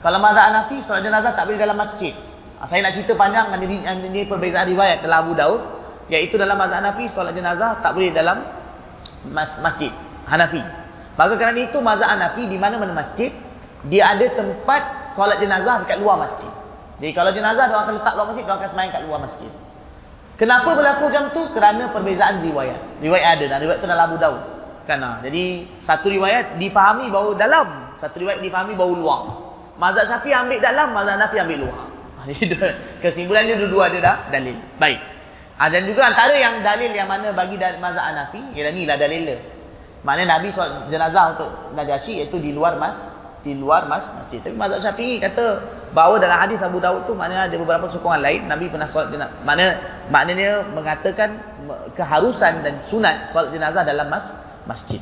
Kalau 0.00 0.18
mazhab 0.20 0.44
Hanafi 0.52 0.76
solat 0.80 1.04
jenazah 1.04 1.32
tak 1.36 1.44
boleh 1.48 1.60
dalam 1.60 1.76
masjid. 1.76 2.12
Ha, 2.58 2.64
saya 2.64 2.80
nak 2.80 2.92
cerita 2.96 3.12
panjang 3.14 3.52
ini, 3.60 3.84
ini 3.84 4.20
perbezaan 4.24 4.66
riwayat 4.72 5.04
dalam 5.04 5.28
Abu 5.28 5.32
Daud. 5.36 5.60
Iaitu 6.08 6.40
dalam 6.40 6.56
mazhab 6.56 6.80
Hanafi 6.80 7.04
solat 7.08 7.36
jenazah 7.36 7.84
tak 7.84 7.92
boleh 7.92 8.10
dalam 8.10 8.40
mas 9.28 9.60
masjid. 9.60 9.92
Hanafi. 10.24 10.64
Maka 11.14 11.36
kerana 11.36 11.60
itu 11.60 11.78
mazhab 11.84 12.08
Hanafi 12.08 12.48
di 12.48 12.56
mana-mana 12.56 12.96
masjid 12.96 13.28
dia 13.84 14.16
ada 14.16 14.24
tempat 14.32 15.12
solat 15.12 15.36
jenazah 15.40 15.84
dekat 15.84 16.00
luar 16.00 16.16
masjid. 16.16 16.48
Jadi 17.00 17.12
kalau 17.12 17.30
jenazah 17.36 17.68
dia 17.68 17.76
akan 17.76 17.92
letak 18.00 18.12
luar 18.16 18.26
masjid, 18.32 18.44
dia 18.46 18.54
akan 18.56 18.68
sembahyang 18.70 18.92
kat 18.96 19.02
luar 19.04 19.20
masjid. 19.20 19.50
Kenapa 20.34 20.74
berlaku 20.74 21.06
macam 21.06 21.24
tu? 21.30 21.42
Kerana 21.54 21.94
perbezaan 21.94 22.42
riwayat. 22.42 22.98
Riwayat 22.98 23.26
ada 23.38 23.44
dan 23.54 23.58
riwayat 23.62 23.78
tu 23.78 23.86
dalam 23.86 24.04
Abu 24.10 24.18
Daud. 24.18 24.40
Kan? 24.84 25.00
Jadi 25.00 25.64
satu 25.80 26.10
riwayat 26.10 26.58
difahami 26.60 27.08
bahawa 27.08 27.32
dalam, 27.38 27.68
satu 27.96 28.20
riwayat 28.20 28.42
difahami 28.42 28.74
bahawa 28.74 28.92
luar. 28.98 29.20
Mazhab 29.78 30.04
Syafi'i 30.06 30.34
ambil 30.34 30.58
dalam, 30.60 30.92
mazhab 30.92 31.16
Hanafi 31.16 31.36
ambil 31.40 31.58
luar. 31.66 31.78
Kesimpulan 33.04 33.46
dia 33.46 33.56
dua-dua 33.56 33.88
ada 33.88 33.98
dah 34.00 34.16
dalil. 34.28 34.56
Baik. 34.76 35.00
Ha, 35.54 35.70
dan 35.70 35.86
juga 35.86 36.10
antara 36.10 36.34
yang 36.34 36.66
dalil 36.66 36.90
yang 36.90 37.06
mana 37.06 37.30
bagi 37.30 37.56
mazhab 37.78 38.04
Hanafi 38.12 38.52
ialah 38.58 38.72
ni 38.74 38.82
lah 38.84 38.98
dalil 38.98 39.22
dia. 39.22 39.38
Maknanya 40.04 40.36
Nabi 40.36 40.52
solat 40.52 40.92
jenazah 40.92 41.32
untuk 41.32 41.50
Najasyi 41.72 42.20
iaitu 42.20 42.36
di 42.36 42.52
luar 42.52 42.76
mas 42.76 43.08
di 43.44 43.52
luar 43.60 43.84
mas 43.84 44.08
masjid. 44.16 44.40
Tapi 44.40 44.56
mazhab 44.56 44.80
Syafi'i 44.80 45.20
kata 45.20 45.60
bahawa 45.92 46.16
dalam 46.16 46.40
hadis 46.40 46.64
Abu 46.64 46.80
Dawud 46.80 47.04
tu 47.04 47.12
maknanya 47.12 47.46
ada 47.46 47.56
beberapa 47.60 47.84
sokongan 47.84 48.24
lain 48.24 48.48
Nabi 48.48 48.72
pernah 48.72 48.88
solat 48.88 49.12
jenazah. 49.12 49.36
Makna 49.44 49.76
maknanya 50.08 50.64
mengatakan 50.72 51.36
keharusan 51.92 52.64
dan 52.64 52.80
sunat 52.80 53.28
solat 53.28 53.52
jenazah 53.52 53.84
dalam 53.84 54.08
mas 54.08 54.32
masjid. 54.64 54.98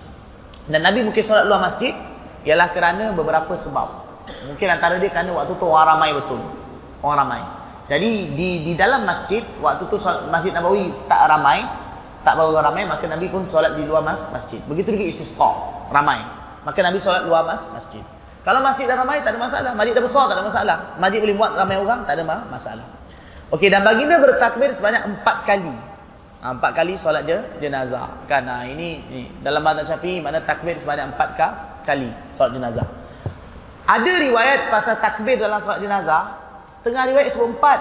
Dan 0.67 0.83
Nabi 0.83 1.07
mungkin 1.07 1.23
solat 1.23 1.47
luar 1.47 1.63
masjid 1.63 1.95
ialah 2.43 2.75
kerana 2.75 3.15
beberapa 3.15 3.55
sebab. 3.55 4.03
Mungkin 4.51 4.67
antara 4.67 4.99
dia 4.99 5.11
kerana 5.15 5.31
waktu 5.39 5.55
tu 5.55 5.67
orang 5.71 5.95
ramai 5.95 6.11
betul. 6.11 6.43
Orang 7.03 7.19
ramai. 7.23 7.43
Jadi 7.87 8.35
di 8.35 8.63
di 8.67 8.73
dalam 8.75 9.03
masjid 9.07 9.43
waktu 9.59 9.87
tu 9.91 9.99
Masjid 10.31 10.55
Nabawi 10.55 10.87
tak 11.11 11.27
ramai, 11.27 11.67
tak 12.23 12.39
bawa 12.39 12.63
ramai 12.63 12.87
maka 12.87 13.07
Nabi 13.11 13.27
pun 13.27 13.47
solat 13.47 13.75
di 13.75 13.87
luar 13.87 14.03
mas 14.03 14.23
masjid. 14.31 14.63
Begitu 14.67 14.95
juga 14.95 15.07
istisqa, 15.07 15.51
ramai. 15.91 16.23
Maka 16.63 16.79
Nabi 16.79 17.03
solat 17.03 17.27
luar 17.27 17.43
mas 17.43 17.67
masjid. 17.75 18.03
Kalau 18.43 18.59
masjid 18.59 18.91
dah 18.91 18.99
ramai 18.99 19.23
tak 19.23 19.39
ada 19.39 19.41
masalah, 19.41 19.71
masjid 19.79 19.95
dah 19.95 20.03
besar 20.03 20.25
tak 20.27 20.37
ada 20.43 20.45
masalah. 20.45 20.77
Masjid 20.99 21.19
boleh 21.23 21.37
muat 21.39 21.53
ramai 21.55 21.79
orang 21.79 22.03
tak 22.03 22.19
ada 22.19 22.25
masalah. 22.27 22.87
Okey 23.55 23.71
dan 23.71 23.87
baginda 23.87 24.19
bertakbir 24.19 24.75
sebanyak 24.75 25.07
empat 25.07 25.47
kali. 25.47 25.75
Ha, 26.43 26.59
empat 26.59 26.75
kali 26.75 26.99
solat 26.99 27.23
je 27.23 27.39
jenazah. 27.63 28.11
Kan 28.27 28.51
ha, 28.51 28.67
ini, 28.67 28.99
ini 29.07 29.23
dalam 29.47 29.63
mazhab 29.63 29.95
Syafi'i 29.95 30.19
mana 30.19 30.43
takbir 30.43 30.75
sebanyak 30.75 31.15
empat 31.15 31.39
kali 31.87 32.11
solat 32.35 32.59
jenazah. 32.59 32.87
Ada 33.87 34.13
riwayat 34.23 34.71
pasal 34.71 34.99
takbir 35.03 35.39
dalam 35.39 35.59
solat 35.59 35.83
jenazah 35.83 36.39
Setengah 36.71 37.11
riwayat 37.11 37.29
sebut 37.35 37.51
empat 37.51 37.81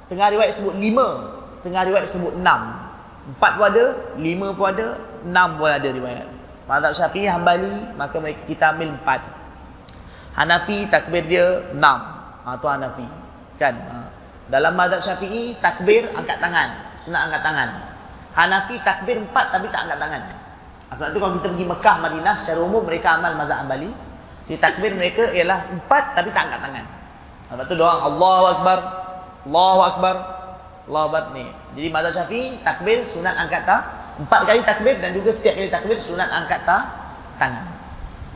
Setengah 0.00 0.32
riwayat 0.32 0.52
sebut 0.56 0.74
lima 0.80 1.08
Setengah 1.52 1.82
riwayat 1.92 2.08
sebut 2.08 2.32
enam 2.32 2.72
Empat 3.36 3.52
pun 3.60 3.66
ada 3.68 3.84
Lima 4.16 4.56
pun 4.56 4.66
ada 4.72 4.96
Enam 5.28 5.60
pun 5.60 5.68
ada 5.68 5.84
riwayat 5.84 6.26
Mazhab 6.64 6.92
Syafi'i 6.96 7.28
Hambali 7.28 7.94
Maka 8.00 8.16
kita 8.48 8.72
ambil 8.74 8.96
empat 8.96 9.20
Hanafi 10.36 10.84
takbir 10.92 11.24
dia 11.24 11.64
enam. 11.72 11.98
Ha, 12.44 12.60
Itu 12.60 12.68
Hanafi. 12.68 13.06
Kan? 13.56 13.72
Ha. 13.72 13.98
Dalam 14.46 14.78
mazhab 14.78 15.00
Syafi'i 15.02 15.56
Takbir 15.58 16.06
angkat 16.12 16.38
tangan. 16.38 16.68
Sunat 17.00 17.20
angkat 17.26 17.42
tangan. 17.42 17.68
Hanafi 18.36 18.76
takbir 18.84 19.16
empat 19.16 19.50
Tapi 19.50 19.66
tak 19.72 19.88
angkat 19.88 19.98
tangan. 19.98 20.22
Sebab 20.86 21.08
itu 21.10 21.18
kalau 21.18 21.32
kita 21.40 21.48
pergi 21.50 21.66
Mekah, 21.66 21.96
Madinah 21.98 22.36
Secara 22.38 22.60
umum 22.62 22.84
mereka 22.84 23.16
amal 23.16 23.32
mazhab 23.34 23.64
Hambali. 23.64 23.90
Jadi 24.46 24.58
takbir 24.60 24.92
mereka 24.92 25.32
ialah 25.32 25.66
empat 25.72 26.04
Tapi 26.14 26.28
tak 26.30 26.42
angkat 26.52 26.60
tangan. 26.68 26.84
Lepas 27.46 27.64
tu 27.66 27.74
doang 27.74 28.00
Allahu 28.04 28.44
Akbar 28.60 28.78
Allahu 29.48 29.80
Akbar 29.82 30.14
Allahu 30.86 31.06
Akbar 31.10 31.22
ni. 31.32 31.44
Jadi 31.80 31.88
mazhab 31.88 32.12
syafi'i 32.12 32.60
Takbir 32.60 33.08
sunat 33.08 33.34
angkat 33.40 33.64
ta 33.64 33.76
Empat 34.20 34.48
kali 34.48 34.60
takbir 34.68 35.00
Dan 35.00 35.16
juga 35.16 35.32
setiap 35.32 35.56
kali 35.56 35.72
takbir 35.72 35.96
Sunat 35.96 36.28
angkat 36.28 36.60
ta 36.68 36.76
Tangan. 37.40 37.64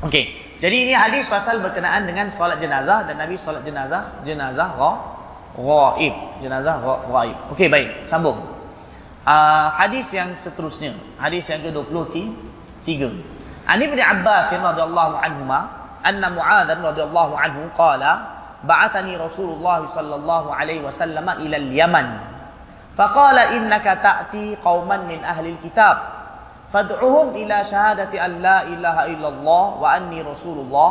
Okey 0.01 0.40
Jadi 0.60 0.88
ini 0.88 0.94
hadis 0.96 1.28
pasal 1.28 1.60
berkenaan 1.60 2.08
dengan 2.08 2.32
Solat 2.32 2.64
jenazah 2.64 3.04
Dan 3.04 3.20
Nabi 3.20 3.36
solat 3.36 3.68
jenazah 3.68 4.24
Jenazah 4.24 4.70
ra 4.80 4.92
Ra'ib 5.60 6.40
Jenazah 6.40 6.80
ra 6.80 6.96
ra'ib 7.12 7.38
Okey 7.52 7.68
baik 7.68 8.08
Sambung 8.08 8.40
uh, 9.28 9.68
Hadis 9.76 10.16
yang 10.16 10.32
seterusnya 10.34 10.96
Hadis 11.20 11.48
yang 11.52 11.60
ke-23 11.60 12.88
Ani 13.66 13.86
bin 13.90 14.00
Abbas 14.00 14.54
radhiyallahu 14.54 15.16
anhuma 15.20 15.92
anna 16.06 16.32
Mu'adz 16.32 16.72
radhiyallahu 16.72 17.34
anhu 17.36 17.68
qala 17.76 18.36
بعثني 18.66 19.18
رسول 19.22 19.62
الله 19.62 19.86
صلى 19.86 20.16
الله 20.16 20.44
عليه 20.56 20.80
وسلم 20.82 21.30
إلى 21.30 21.58
اليمن 21.58 22.08
فقال 22.98 23.38
إنك 23.40 23.86
تأتي 24.04 24.58
قوما 24.66 24.98
من 24.98 25.24
أهل 25.24 25.46
الكتاب 25.48 25.98
فادعهم 26.73 27.29
إلى 27.29 27.65
شهادة 27.65 28.27
أن 28.27 28.43
لا 28.43 28.63
إله 28.63 29.05
إلا 29.05 29.29
الله 29.29 29.65
وأني 29.81 30.23
رسول 30.23 30.59
الله. 30.59 30.91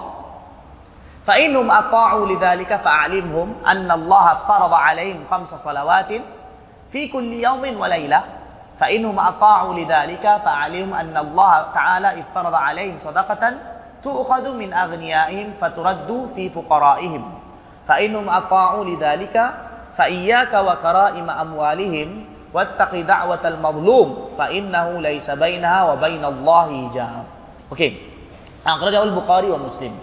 فإنهم 1.26 1.72
أطاعوا 1.72 2.26
لذلك 2.26 2.76
فأعلمهم 2.76 3.56
أن 3.68 3.92
الله 3.92 4.32
افترض 4.32 4.74
عليهم 4.74 5.24
خمس 5.32 5.56
صلوات 5.56 6.12
في 6.92 7.08
كل 7.08 7.34
يوم 7.34 7.80
وليلة. 7.80 8.24
فإنهم 8.80 9.20
أطاعوا 9.20 9.74
لذلك 9.74 10.24
فأعلمهم 10.44 10.94
أن 10.94 11.18
الله 11.18 11.66
تعالى 11.74 12.20
افترض 12.22 12.54
عليهم 12.54 12.98
صدقة 12.98 13.54
تؤخذ 14.04 14.46
من 14.56 14.74
أغنيائهم 14.74 15.54
فترد 15.62 16.30
في 16.36 16.50
فقرائهم. 16.50 17.24
فإنهم 17.86 18.30
أطاعوا 18.30 18.86
لذلك 18.86 19.36
فإياك 19.94 20.54
وكرائم 20.54 21.30
أموالهم 21.30 22.26
wattaqi 22.50 23.06
da'watal 23.06 23.58
mazlum 23.62 24.34
fa 24.34 24.50
innahu 24.50 25.02
laysa 25.02 25.38
bainaha 25.38 25.94
wa 25.94 25.96
bainallahi 26.02 26.90
hijab. 26.90 27.26
Okey. 27.70 28.02
Akhrajah 28.66 29.06
al-Bukhari 29.06 29.48
wa 29.54 29.62
Muslim. 29.62 29.94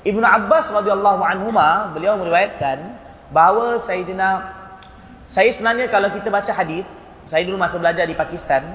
Ibnu 0.00 0.24
Abbas 0.24 0.72
radhiyallahu 0.72 1.20
anhuma 1.20 1.92
beliau 1.92 2.16
meriwayatkan 2.16 2.96
bahawa 3.28 3.76
Sayyidina 3.76 4.60
saya 5.30 5.46
sebenarnya 5.54 5.86
kalau 5.86 6.10
kita 6.10 6.26
baca 6.26 6.50
hadis, 6.50 6.82
saya 7.22 7.46
dulu 7.46 7.54
masa 7.54 7.78
belajar 7.78 8.02
di 8.02 8.18
Pakistan, 8.18 8.66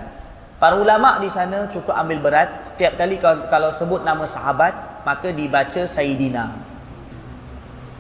para 0.56 0.80
ulama 0.80 1.20
di 1.20 1.28
sana 1.28 1.68
cukup 1.68 1.92
ambil 1.92 2.24
berat 2.24 2.64
setiap 2.64 2.96
kali 2.96 3.20
kalau, 3.20 3.52
kalau 3.52 3.70
sebut 3.76 4.08
nama 4.08 4.24
sahabat 4.24 5.04
maka 5.04 5.36
dibaca 5.36 5.84
Sayyidina. 5.84 6.56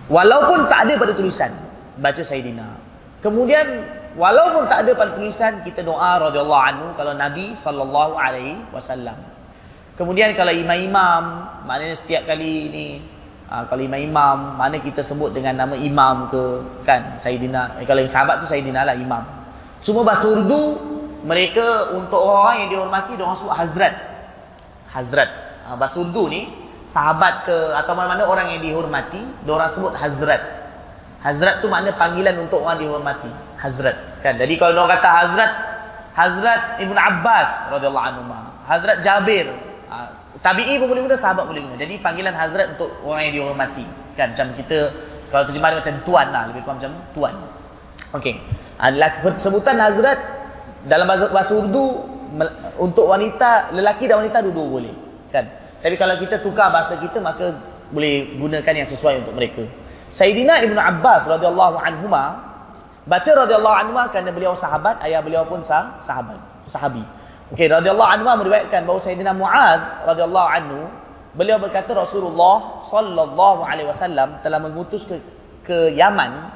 Walaupun 0.07 0.71
tak 0.71 0.88
ada 0.88 0.93
pada 0.95 1.11
tulisan, 1.11 1.51
baca 1.99 2.23
Sayyidina. 2.23 2.79
Kemudian 3.19 3.83
walaupun 4.15 4.65
tak 4.71 4.88
ada 4.88 4.91
pada 4.95 5.12
tulisan 5.13 5.62
kita 5.62 5.84
doa 5.84 6.17
radhiyallahu 6.32 6.63
anhu 6.63 6.88
kalau 6.95 7.13
Nabi 7.13 7.54
sallallahu 7.54 8.15
alaihi 8.15 8.58
wasallam. 8.71 9.15
Kemudian 9.95 10.36
kalau 10.36 10.51
imam-imam, 10.51 11.47
maknanya 11.63 11.95
setiap 11.95 12.28
kali 12.28 12.67
ini 12.67 12.88
uh, 13.47 13.63
kalau 13.67 13.80
imam-imam, 13.80 14.60
mana 14.60 14.75
kita 14.80 14.99
sebut 14.99 15.32
dengan 15.32 15.56
nama 15.56 15.75
imam 15.75 16.28
ke 16.28 16.41
kan 16.84 17.15
Sayyidina. 17.15 17.80
Eh, 17.80 17.88
kalau 17.88 18.04
yang 18.04 18.12
sahabat 18.12 18.43
tu 18.43 18.47
Sayyidina 18.47 18.84
lah 18.84 18.95
imam. 18.95 19.23
Cuma 19.80 20.04
bahasa 20.04 20.28
Urdu 20.28 20.75
mereka 21.23 21.95
untuk 21.95 22.19
orang 22.19 22.67
yang 22.67 22.69
dihormati 22.75 23.15
dia 23.15 23.28
sebut 23.36 23.56
hazrat. 23.56 23.93
Hazrat. 24.91 25.30
Uh, 25.63 25.75
bahasa 25.80 25.95
Urdu 26.04 26.28
ni 26.28 26.41
sahabat 26.86 27.47
ke 27.47 27.58
atau 27.80 27.95
mana-mana 27.95 28.28
orang 28.28 28.51
yang 28.51 28.62
dihormati, 28.67 29.23
orang 29.47 29.71
sebut 29.71 29.95
hazrat. 29.95 30.43
Hazrat 31.23 31.63
tu 31.63 31.71
makna 31.71 31.95
panggilan 31.95 32.36
untuk 32.38 32.62
orang 32.62 32.84
dihormati. 32.84 33.44
Hazrat. 33.60 33.96
Kan? 34.22 34.36
Jadi 34.36 34.54
kalau 34.60 34.84
orang 34.84 35.00
kata 35.00 35.10
hazrat, 35.10 35.52
Hazrat 36.15 36.80
Ibn 36.80 36.96
Abbas 36.96 37.68
radhiyallahu 37.76 38.06
anhu, 38.08 38.24
Hazrat 38.65 39.04
Jabir, 39.04 39.52
ha, 39.91 40.15
tabi'i 40.39 40.80
pun 40.80 40.88
boleh 40.88 41.04
guna, 41.04 41.18
sahabat 41.20 41.44
boleh 41.44 41.60
guna. 41.60 41.76
Jadi 41.76 42.00
panggilan 42.00 42.32
hazrat 42.32 42.80
untuk 42.80 42.89
orang 43.04 43.28
yang 43.30 43.44
dihormati. 43.44 43.86
Kan? 44.15 44.32
Macam 44.32 44.48
kita 44.56 44.96
kalau 45.28 45.44
terjemah 45.52 45.76
macam 45.76 45.96
tuan 46.08 46.28
lah, 46.32 46.44
lebih 46.48 46.63
kurang 46.63 46.80
macam 46.80 46.94
tuan. 47.12 47.34
Okey. 48.15 48.39
Adalah 48.80 49.20
sebutan 49.36 49.76
hazrat 49.76 50.20
dalam 50.88 51.04
bahasa, 51.04 51.28
bahasa 51.28 51.52
Urdu 51.60 52.08
untuk 52.80 53.12
wanita, 53.12 53.76
lelaki 53.76 54.08
dan 54.08 54.24
wanita 54.24 54.39
dua-dua 54.39 54.68
boleh. 54.80 54.96
Kan? 55.36 55.46
Tapi 55.84 55.96
kalau 56.00 56.15
kita 56.15 56.39
tukar 56.39 56.72
bahasa 56.72 56.96
kita 56.96 57.20
maka 57.20 57.60
boleh 57.91 58.39
gunakan 58.39 58.74
yang 58.74 58.88
sesuai 58.88 59.22
untuk 59.26 59.36
mereka. 59.36 59.68
Sayyidina 60.15 60.63
Ibnu 60.63 60.80
Abbas 60.80 61.28
radhiyallahu 61.28 61.76
anhuma 61.76 62.55
baca 63.06 63.32
radhiyallahu 63.46 63.76
anhuma 63.86 64.04
kerana 64.10 64.34
beliau 64.34 64.58
sahabat, 64.58 65.00
ayah 65.06 65.22
beliau 65.22 65.46
pun 65.46 65.62
sah, 65.62 65.96
sahabat, 66.02 66.38
sahabi. 66.65 67.06
Okey, 67.54 67.70
radhiyallahu 67.70 68.10
anhu 68.10 68.26
meriwayatkan 68.26 68.89
bahawa 68.89 68.98
Sayyidina 68.98 69.32
Muad 69.38 70.10
radhiyallahu 70.10 70.50
anhu 70.50 70.89
beliau 71.38 71.62
berkata 71.62 71.94
Rasulullah 71.94 72.82
sallallahu 72.82 73.62
alaihi 73.62 73.86
wasallam 73.86 74.41
telah 74.41 74.58
mengutus 74.58 75.06
ke 75.06 75.22
ke 75.62 75.94
Yaman. 75.94 76.50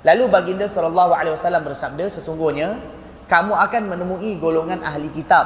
Lalu 0.00 0.32
baginda 0.32 0.64
sallallahu 0.64 1.12
alaihi 1.12 1.36
wasallam 1.36 1.60
bersabda 1.60 2.08
sesungguhnya 2.08 2.80
kamu 3.28 3.52
akan 3.52 3.82
menemui 3.92 4.40
golongan 4.40 4.80
ahli 4.80 5.12
kitab. 5.12 5.44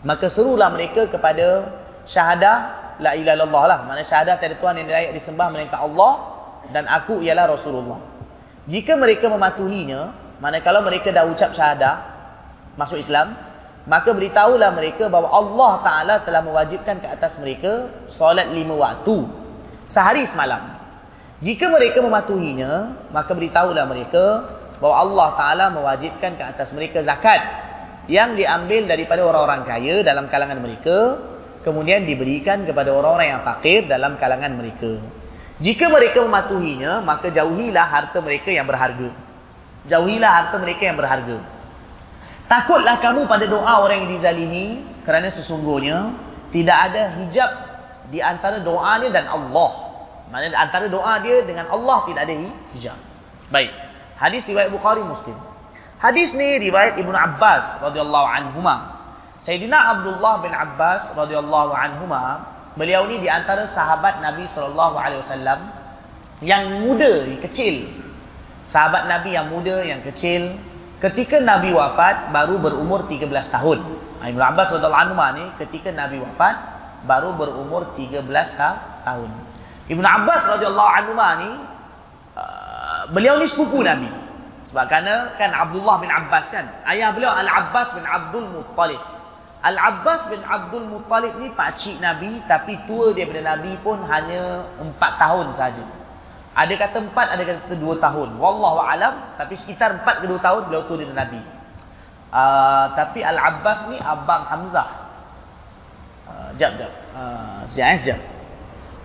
Maka 0.00 0.32
serulah 0.32 0.72
mereka 0.72 1.04
kepada 1.12 1.68
syahadah 2.08 2.56
la 3.04 3.12
ilaha 3.12 3.36
illallah 3.36 3.64
lah. 3.68 3.78
Makna 3.84 4.00
syahadah 4.00 4.40
tiada 4.40 4.56
tuhan 4.56 4.80
yang 4.80 5.12
disembah 5.12 5.52
melainkan 5.52 5.84
Allah 5.84 6.12
dan 6.72 6.88
aku 6.88 7.20
ialah 7.20 7.52
Rasulullah 7.52 8.15
jika 8.66 8.98
mereka 8.98 9.30
mematuhinya 9.30 10.10
mana 10.42 10.60
kalau 10.60 10.82
mereka 10.82 11.14
dah 11.14 11.24
ucap 11.26 11.54
syahadah 11.54 12.02
masuk 12.76 13.00
Islam 13.00 13.32
maka 13.86 14.10
beritahulah 14.10 14.74
mereka 14.74 15.06
bahawa 15.06 15.30
Allah 15.30 15.72
Ta'ala 15.86 16.14
telah 16.26 16.42
mewajibkan 16.42 16.98
ke 16.98 17.06
atas 17.06 17.38
mereka 17.38 17.86
solat 18.10 18.50
lima 18.50 18.74
waktu 18.74 19.22
sehari 19.86 20.26
semalam. 20.26 20.74
Jika 21.38 21.70
mereka 21.70 22.02
mematuhinya 22.02 22.98
maka 23.14 23.30
beritahulah 23.30 23.86
mereka 23.86 24.42
bahawa 24.82 24.96
Allah 25.06 25.28
Ta'ala 25.38 25.64
mewajibkan 25.70 26.34
ke 26.34 26.44
atas 26.44 26.74
mereka 26.74 27.00
zakat 27.06 27.38
yang 28.10 28.34
diambil 28.34 28.90
daripada 28.90 29.22
orang-orang 29.22 29.62
kaya 29.62 30.02
dalam 30.02 30.26
kalangan 30.26 30.58
mereka 30.58 31.22
kemudian 31.62 32.02
diberikan 32.06 32.66
kepada 32.66 32.90
orang-orang 32.90 33.38
yang 33.38 33.42
fakir 33.42 33.86
dalam 33.86 34.18
kalangan 34.18 34.50
mereka 34.54 34.98
jika 35.60 35.88
mereka 35.88 36.20
mematuhinya 36.20 37.00
maka 37.00 37.32
jauhilah 37.32 37.86
harta 37.86 38.18
mereka 38.20 38.52
yang 38.52 38.66
berharga 38.68 39.12
jauhilah 39.88 40.30
harta 40.30 40.56
mereka 40.60 40.82
yang 40.84 40.98
berharga 40.98 41.38
Takutlah 42.46 43.02
kamu 43.02 43.26
pada 43.26 43.42
doa 43.50 43.82
orang 43.82 44.06
yang 44.06 44.10
dizalimi 44.14 44.78
kerana 45.02 45.26
sesungguhnya 45.26 46.14
tidak 46.54 46.78
ada 46.78 47.10
hijab 47.18 47.50
di 48.06 48.22
antara 48.22 48.62
doa 48.62 49.02
dia 49.02 49.10
dan 49.10 49.26
Allah. 49.26 49.70
Maksudnya 50.30 50.54
antara 50.54 50.86
doa 50.86 51.18
dia 51.26 51.42
dengan 51.42 51.66
Allah 51.66 52.06
tidak 52.06 52.22
ada 52.22 52.34
hijab. 52.70 52.98
Baik. 53.50 53.74
Hadis 54.14 54.46
riwayat 54.46 54.70
Bukhari 54.70 55.02
Muslim. 55.02 55.34
Hadis 55.98 56.38
ni 56.38 56.70
riwayat 56.70 57.02
Ibnu 57.02 57.18
Abbas 57.18 57.82
radhiyallahu 57.82 58.26
anhuma. 58.30 58.94
Sayyidina 59.42 59.98
Abdullah 59.98 60.38
bin 60.46 60.54
Abbas 60.54 61.18
radhiyallahu 61.18 61.74
anhuma, 61.74 62.46
beliau 62.76 63.08
ni 63.08 63.18
di 63.24 63.28
antara 63.32 63.64
sahabat 63.64 64.20
Nabi 64.22 64.46
wasallam 64.46 65.60
yang 66.44 66.84
muda, 66.84 67.24
yang 67.26 67.40
kecil. 67.42 67.88
Sahabat 68.68 69.08
Nabi 69.08 69.34
yang 69.34 69.48
muda, 69.48 69.80
yang 69.82 70.04
kecil, 70.04 70.54
Ketika 70.96 71.36
Nabi 71.44 71.76
wafat 71.76 72.32
baru 72.32 72.56
berumur 72.56 73.04
13 73.04 73.28
tahun. 73.28 73.78
Ibnu 74.24 74.40
Abbas 74.40 74.72
radhiyallahu 74.72 75.04
anhu 75.12 75.16
ni 75.36 75.44
ketika 75.60 75.92
Nabi 75.92 76.16
wafat 76.24 76.56
baru 77.04 77.36
berumur 77.36 77.92
13 77.92 78.24
ta 78.56 78.80
tahun. 79.04 79.28
Ibnu 79.92 80.02
Abbas 80.02 80.48
radhiyallahu 80.56 80.90
anhu 80.96 81.12
ni 81.44 81.50
uh, 82.32 83.02
beliau 83.12 83.36
ni 83.36 83.44
sepupu 83.44 83.84
Nabi. 83.84 84.08
Sebab 84.66 84.88
kerana 84.88 85.36
kan 85.36 85.52
Abdullah 85.52 86.00
bin 86.00 86.10
Abbas 86.10 86.50
kan, 86.50 86.66
ayah 86.90 87.14
beliau 87.14 87.30
Al-Abbas 87.30 87.94
bin 87.94 88.02
Abdul 88.02 88.50
Muttalib. 88.50 88.98
Al-Abbas 89.64 90.28
bin 90.28 90.44
Abdul 90.44 90.84
Muttalib 90.84 91.36
ni 91.40 91.50
pak 91.50 91.74
cik 91.74 91.98
Nabi 91.98 92.44
tapi 92.44 92.76
tua 92.84 93.16
daripada 93.16 93.56
Nabi 93.56 93.74
pun 93.80 93.98
hanya 94.04 94.62
4 94.78 94.94
tahun 94.96 95.46
saja. 95.50 95.84
Ada 96.56 96.72
kata 96.72 96.98
empat, 97.04 97.26
ada 97.36 97.42
kata 97.44 97.76
dua 97.76 98.00
tahun. 98.00 98.40
Wallahu 98.40 98.80
alam, 98.80 99.36
tapi 99.36 99.52
sekitar 99.52 99.92
empat 100.00 100.24
ke 100.24 100.26
dua 100.26 100.40
tahun 100.40 100.72
beliau 100.72 100.88
tu 100.88 100.96
dengan 100.96 101.20
Nabi. 101.20 101.36
Uh, 102.32 102.96
tapi 102.96 103.20
Al 103.20 103.36
Abbas 103.36 103.92
ni 103.92 104.00
abang 104.00 104.48
Hamzah. 104.48 104.88
Uh, 106.24 106.48
jap 106.56 106.80
jap. 106.80 106.88
Uh, 107.12 107.60
siap 107.68 107.92
eh, 107.92 107.98
siap. 108.00 108.20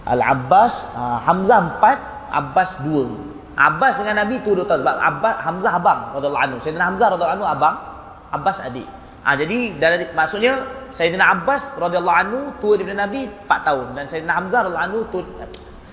Al 0.08 0.24
Abbas 0.24 0.96
uh, 0.96 1.20
Hamzah 1.28 1.76
empat, 1.76 1.98
Abbas 2.32 2.88
dua. 2.88 3.12
Abbas 3.60 4.00
dengan 4.00 4.24
Nabi 4.24 4.40
tu 4.48 4.56
dua 4.56 4.64
tahun 4.64 4.88
sebab 4.88 4.96
Abbas 4.96 5.36
Hamzah 5.44 5.74
abang 5.76 6.00
radhiyallahu 6.16 6.44
anhu. 6.48 6.58
Sayyidina 6.64 6.88
Hamzah 6.88 7.08
radhiyallahu 7.12 7.36
anhu 7.36 7.48
abang, 7.52 7.76
Abbas 8.32 8.64
adik. 8.64 8.88
Ah 9.22 9.38
jadi 9.38 9.78
dari 9.78 10.10
maksudnya 10.18 10.66
Sayyidina 10.90 11.40
Abbas 11.40 11.78
radhiyallahu 11.78 12.18
anhu 12.26 12.40
tua 12.58 12.76
daripada 12.76 13.06
Nabi 13.06 13.30
4 13.30 13.68
tahun 13.68 13.86
dan 13.94 14.06
Sayyidina 14.10 14.34
Hamzah 14.34 14.60
radhiyallahu 14.66 14.88
anhu 14.90 15.00
tua 15.14 15.24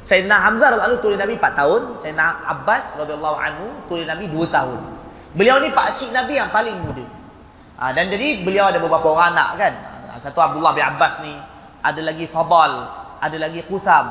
Sayyidina 0.09 0.41
Hamzah 0.41 0.73
radhiyallahu 0.73 0.88
anhu 0.97 1.05
tulis 1.05 1.19
Nabi 1.21 1.35
4 1.37 1.53
tahun, 1.53 1.83
Sayyidina 2.01 2.27
Abbas 2.49 2.85
radhiyallahu 2.97 3.37
anhu 3.37 3.67
tulis 3.93 4.09
Nabi 4.09 4.25
2 4.33 4.49
tahun. 4.49 4.81
Beliau 5.37 5.61
ni 5.61 5.69
pak 5.69 6.01
cik 6.01 6.17
Nabi 6.17 6.41
yang 6.41 6.49
paling 6.49 6.81
muda. 6.81 7.05
Ha, 7.77 7.93
dan 7.93 8.09
jadi 8.09 8.41
beliau 8.41 8.73
ada 8.73 8.81
beberapa 8.81 9.12
orang 9.12 9.37
anak 9.37 9.49
kan. 9.61 9.73
Ha, 10.09 10.17
satu 10.17 10.41
Abdullah 10.41 10.73
bin 10.73 10.81
Abbas 10.81 11.21
ni, 11.21 11.37
ada 11.85 12.01
lagi 12.01 12.25
Fadal, 12.25 12.73
ada 13.21 13.37
lagi 13.37 13.61
Qusam, 13.69 14.07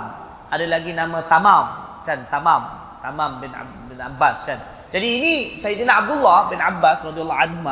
ada 0.53 0.65
lagi 0.69 0.93
nama 0.93 1.25
Tamam 1.25 1.65
kan, 2.05 2.29
Tamam, 2.29 2.61
Tamam 3.01 3.41
bin, 3.41 3.49
bin 3.89 3.97
Abbas 3.97 4.45
kan. 4.45 4.61
Jadi 4.93 5.07
ini 5.17 5.31
Sayyidina 5.57 6.05
Abdullah 6.05 6.45
bin 6.53 6.61
Abbas 6.61 7.09
radhiyallahu 7.09 7.41
anhu 7.41 7.65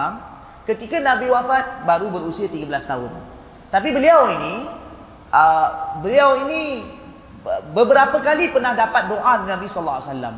ketika 0.65 0.97
Nabi 0.99 1.29
wafat 1.29 1.85
baru 1.85 2.09
berusia 2.09 2.49
13 2.49 2.65
tahun. 2.69 3.11
Tapi 3.69 3.89
beliau 3.93 4.29
ini 4.33 4.65
uh, 5.29 5.67
beliau 6.01 6.45
ini 6.45 6.85
beberapa 7.71 8.17
kali 8.21 8.49
pernah 8.49 8.73
dapat 8.73 9.09
doa 9.09 9.45
Nabi 9.45 9.65
sallallahu 9.69 9.97
alaihi 10.01 10.11
wasallam. 10.11 10.35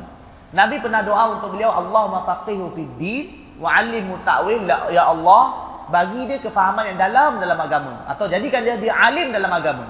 Nabi 0.51 0.75
pernah 0.79 1.01
doa 1.03 1.39
untuk 1.39 1.55
beliau 1.55 1.71
Allahumma 1.75 2.23
faqihu 2.23 2.71
fid 2.75 2.91
din 2.99 3.25
wa 3.59 3.73
'allimhu 3.73 4.15
ta'wil 4.23 4.63
ya 4.93 5.11
Allah 5.11 5.43
bagi 5.87 6.27
dia 6.27 6.39
kefahaman 6.39 6.93
yang 6.93 6.99
dalam 6.99 7.39
dalam 7.39 7.57
agama 7.57 8.05
atau 8.11 8.27
jadikan 8.27 8.63
dia 8.63 8.75
dia 8.79 8.95
alim 8.95 9.31
dalam 9.31 9.51
agama. 9.51 9.87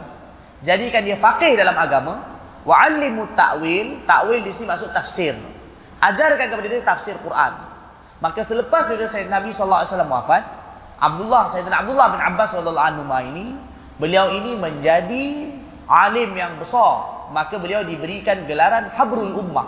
Jadikan 0.66 1.06
dia 1.06 1.18
faqih 1.18 1.54
dalam 1.54 1.78
agama 1.78 2.26
wa 2.66 2.76
'allimhu 2.78 3.30
ta'wil, 3.38 4.06
ta'wil 4.06 4.42
di 4.42 4.50
sini 4.54 4.70
maksud 4.70 4.94
tafsir. 4.94 5.38
Ajarkan 5.98 6.46
kepada 6.54 6.68
dia 6.70 6.82
tafsir 6.86 7.18
Quran. 7.22 7.77
Maka 8.18 8.42
selepas 8.42 8.90
daripada 8.90 9.10
Sayyidina 9.10 9.42
Nabi 9.42 9.54
sallallahu 9.54 9.82
alaihi 9.86 9.94
wasallam 9.94 10.14
wafat, 10.14 10.44
Abdullah 10.98 11.42
Sayyidina 11.46 11.78
Abdullah 11.86 12.08
bin 12.18 12.22
Abbas 12.26 12.50
radhiyallahu 12.58 12.88
anhu 12.90 13.04
ini 13.30 13.46
beliau 14.02 14.34
ini 14.34 14.58
menjadi 14.58 15.26
alim 15.86 16.32
yang 16.34 16.58
besar. 16.58 17.30
Maka 17.30 17.60
beliau 17.60 17.84
diberikan 17.84 18.48
gelaran 18.50 18.90
habrul 18.96 19.36
ummah. 19.38 19.68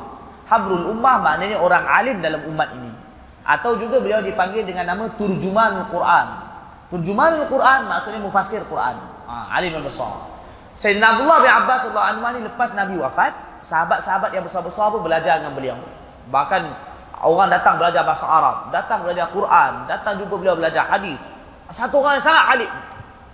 Habrul 0.49 0.89
ummah 0.95 1.21
maknanya 1.21 1.61
orang 1.61 1.85
alim 1.85 2.17
dalam 2.23 2.41
umat 2.49 2.73
ini. 2.73 2.89
Atau 3.45 3.77
juga 3.77 4.01
beliau 4.01 4.23
dipanggil 4.23 4.65
dengan 4.65 4.95
nama 4.95 5.11
turjuman 5.13 5.85
Quran. 5.91 6.27
Turjuman 6.89 7.45
Quran 7.51 7.79
maksudnya 7.85 8.17
mufassir 8.23 8.65
Quran. 8.65 8.97
Ha, 9.29 9.53
alim 9.53 9.77
yang 9.77 9.85
besar. 9.85 10.09
Sayyidina 10.73 11.19
Abdullah 11.19 11.37
bin 11.43 11.51
Abbas 11.51 11.81
radhiyallahu 11.85 12.29
anhu 12.33 12.41
lepas 12.49 12.69
Nabi 12.73 12.95
wafat 12.97 13.31
sahabat-sahabat 13.59 14.31
yang 14.31 14.47
besar-besar 14.47 14.89
pun 14.89 15.03
belajar 15.03 15.43
dengan 15.43 15.53
beliau. 15.53 15.77
Bahkan 16.31 16.88
orang 17.23 17.49
datang 17.51 17.75
belajar 17.79 18.03
bahasa 18.07 18.25
Arab 18.27 18.55
datang 18.71 19.03
belajar 19.03 19.27
Quran 19.31 19.71
datang 19.87 20.19
juga 20.19 20.33
beliau 20.39 20.55
belajar 20.55 20.87
hadis 20.87 21.19
satu 21.69 22.01
orang 22.01 22.17
yang 22.17 22.25
sangat 22.25 22.45
alim 22.55 22.71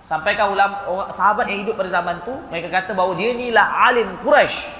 Sampaikan 0.06 0.54
ulama 0.54 0.86
orang 0.86 1.10
sahabat 1.10 1.50
yang 1.50 1.66
hidup 1.66 1.74
pada 1.74 1.90
zaman 1.90 2.22
tu 2.22 2.30
mereka 2.46 2.70
kata 2.70 2.94
bahawa 2.94 3.18
dia 3.18 3.34
ni 3.34 3.50
lah 3.50 3.90
alim 3.90 4.06
Quraisy. 4.22 4.70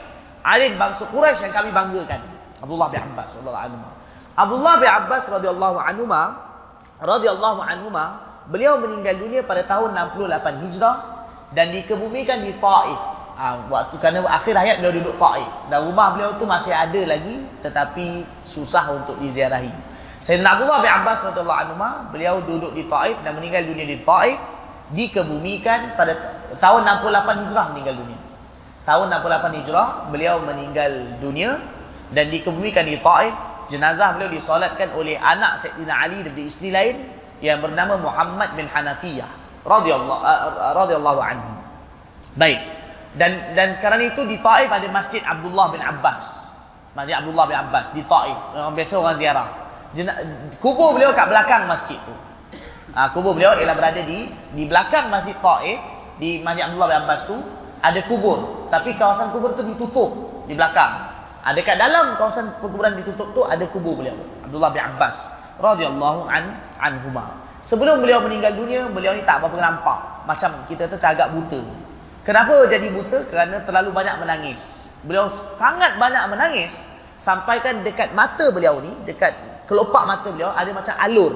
Alim 0.47 0.79
bangsa 0.79 1.11
Quraisy 1.11 1.51
yang 1.51 1.51
kami 1.51 1.75
banggakan. 1.75 2.23
Abdullah 2.63 2.95
bin 2.95 3.03
Abbas 3.03 3.35
radhiyallahu 3.35 3.59
anhu. 3.67 3.91
Abdullah 4.39 4.75
bin 4.79 4.87
Abbas 4.87 5.25
radhiyallahu 5.27 5.79
anhu 5.83 6.05
radhiyallahu 7.03 7.59
anhu 7.59 7.91
beliau 8.47 8.79
meninggal 8.79 9.19
dunia 9.19 9.43
pada 9.43 9.67
tahun 9.67 9.99
68 10.15 10.63
Hijrah 10.63 10.97
dan 11.59 11.75
dikebumikan 11.75 12.47
di 12.47 12.55
Taif. 12.63 13.03
Ha, 13.37 13.69
waktu 13.69 14.01
kerana 14.01 14.25
akhir 14.33 14.57
hayat 14.57 14.81
beliau 14.81 14.97
duduk 14.97 15.21
Taif 15.21 15.45
dan 15.69 15.85
rumah 15.85 16.17
beliau 16.17 16.41
tu 16.41 16.49
masih 16.49 16.73
ada 16.73 16.97
lagi 17.05 17.45
tetapi 17.61 18.25
susah 18.41 18.97
untuk 18.97 19.21
diziarahi. 19.21 19.69
Sayyidina 20.25 20.57
Abdullah 20.57 20.81
bin 20.81 20.89
Abbas 20.89 21.21
radhiyallahu 21.29 21.61
anhu 21.69 21.77
beliau 22.17 22.41
duduk 22.41 22.73
di 22.73 22.89
Taif 22.89 23.21
dan 23.21 23.37
meninggal 23.37 23.69
dunia 23.69 23.85
di 23.85 24.01
Taif 24.01 24.41
dikebumikan 24.97 26.01
pada 26.01 26.17
tahun 26.57 26.89
68 27.05 27.45
Hijrah 27.45 27.67
meninggal 27.77 27.95
dunia. 28.01 28.19
Tahun 28.89 29.07
68 29.13 29.59
Hijrah 29.61 29.89
beliau 30.09 30.37
meninggal 30.41 31.21
dunia 31.21 31.61
dan 32.15 32.33
dikebumikan 32.33 32.89
di 32.89 32.97
Taif. 33.05 33.35
Jenazah 33.67 34.15
beliau 34.15 34.31
disolatkan 34.31 34.95
oleh 34.95 35.19
anak 35.19 35.59
Sayyidina 35.59 35.95
Ali 36.07 36.23
dan 36.23 36.33
isteri 36.39 36.71
lain 36.71 36.97
yang 37.43 37.61
bernama 37.61 37.99
Muhammad 37.99 38.55
bin 38.55 38.71
Hanafiyah 38.71 39.27
radhiyallahu 39.67 40.23
uh, 40.23 40.73
radhiyallahu 40.73 41.21
anhu. 41.21 41.51
Baik. 42.39 42.76
Dan 43.17 43.57
dan 43.57 43.73
sekarang 43.73 44.05
itu 44.05 44.29
di 44.29 44.37
Taif 44.45 44.69
ada 44.69 44.85
Masjid 44.93 45.25
Abdullah 45.25 45.73
bin 45.73 45.81
Abbas. 45.81 46.53
Masjid 46.93 47.17
Abdullah 47.17 47.45
bin 47.49 47.57
Abbas 47.57 47.93
di 47.97 48.05
Taif. 48.05 48.37
Orang 48.53 48.77
biasa 48.77 48.95
orang 49.01 49.17
ziarah. 49.17 49.49
kubur 50.61 50.93
beliau 50.93 51.17
kat 51.17 51.31
belakang 51.31 51.65
masjid 51.65 51.97
tu 52.05 52.13
ha, 52.93 53.09
kubur 53.17 53.33
beliau 53.33 53.57
ialah 53.57 53.77
berada 53.77 54.03
di 54.05 54.29
di 54.53 54.69
belakang 54.69 55.09
Masjid 55.09 55.33
Taif 55.41 55.79
di 56.21 56.45
Masjid 56.45 56.69
Abdullah 56.69 56.89
bin 56.93 56.99
Abbas 57.07 57.21
tu 57.25 57.37
ada 57.81 58.01
kubur 58.05 58.69
tapi 58.69 58.93
kawasan 58.99 59.33
kubur 59.33 59.57
tu 59.57 59.65
ditutup 59.65 60.11
di 60.45 60.53
belakang 60.53 61.13
ada 61.47 61.57
ha, 61.57 61.65
kat 61.65 61.77
dalam 61.79 62.19
kawasan 62.21 62.61
kuburan 62.61 62.99
ditutup 62.99 63.31
tu 63.33 63.41
ada 63.47 63.65
kubur 63.73 63.97
beliau 63.97 64.17
Abdullah 64.45 64.69
bin 64.75 64.83
Abbas 64.85 65.17
radhiyallahu 65.57 66.29
an 66.29 66.45
anhuma 66.77 67.47
Sebelum 67.67 67.99
beliau 67.99 68.23
meninggal 68.23 68.55
dunia, 68.55 68.87
beliau 68.87 69.11
ni 69.11 69.27
tak 69.27 69.43
apa-apa 69.43 69.59
nampak. 69.59 69.99
Macam 70.23 70.55
kita 70.71 70.87
tu 70.87 70.95
agak 71.03 71.35
buta. 71.35 71.59
Kenapa 72.27 72.67
jadi 72.67 72.91
buta? 72.91 73.23
Kerana 73.31 73.63
terlalu 73.63 73.95
banyak 73.95 74.19
menangis. 74.19 74.91
Beliau 75.07 75.31
sangat 75.31 75.95
banyak 75.95 76.27
menangis 76.27 76.83
sampaikan 77.23 77.87
dekat 77.87 78.11
mata 78.19 78.51
beliau 78.51 78.83
ni, 78.83 78.91
dekat 79.07 79.65
kelopak 79.71 80.03
mata 80.03 80.35
beliau 80.35 80.51
ada 80.51 80.67
macam 80.75 80.95
alur. 80.99 81.33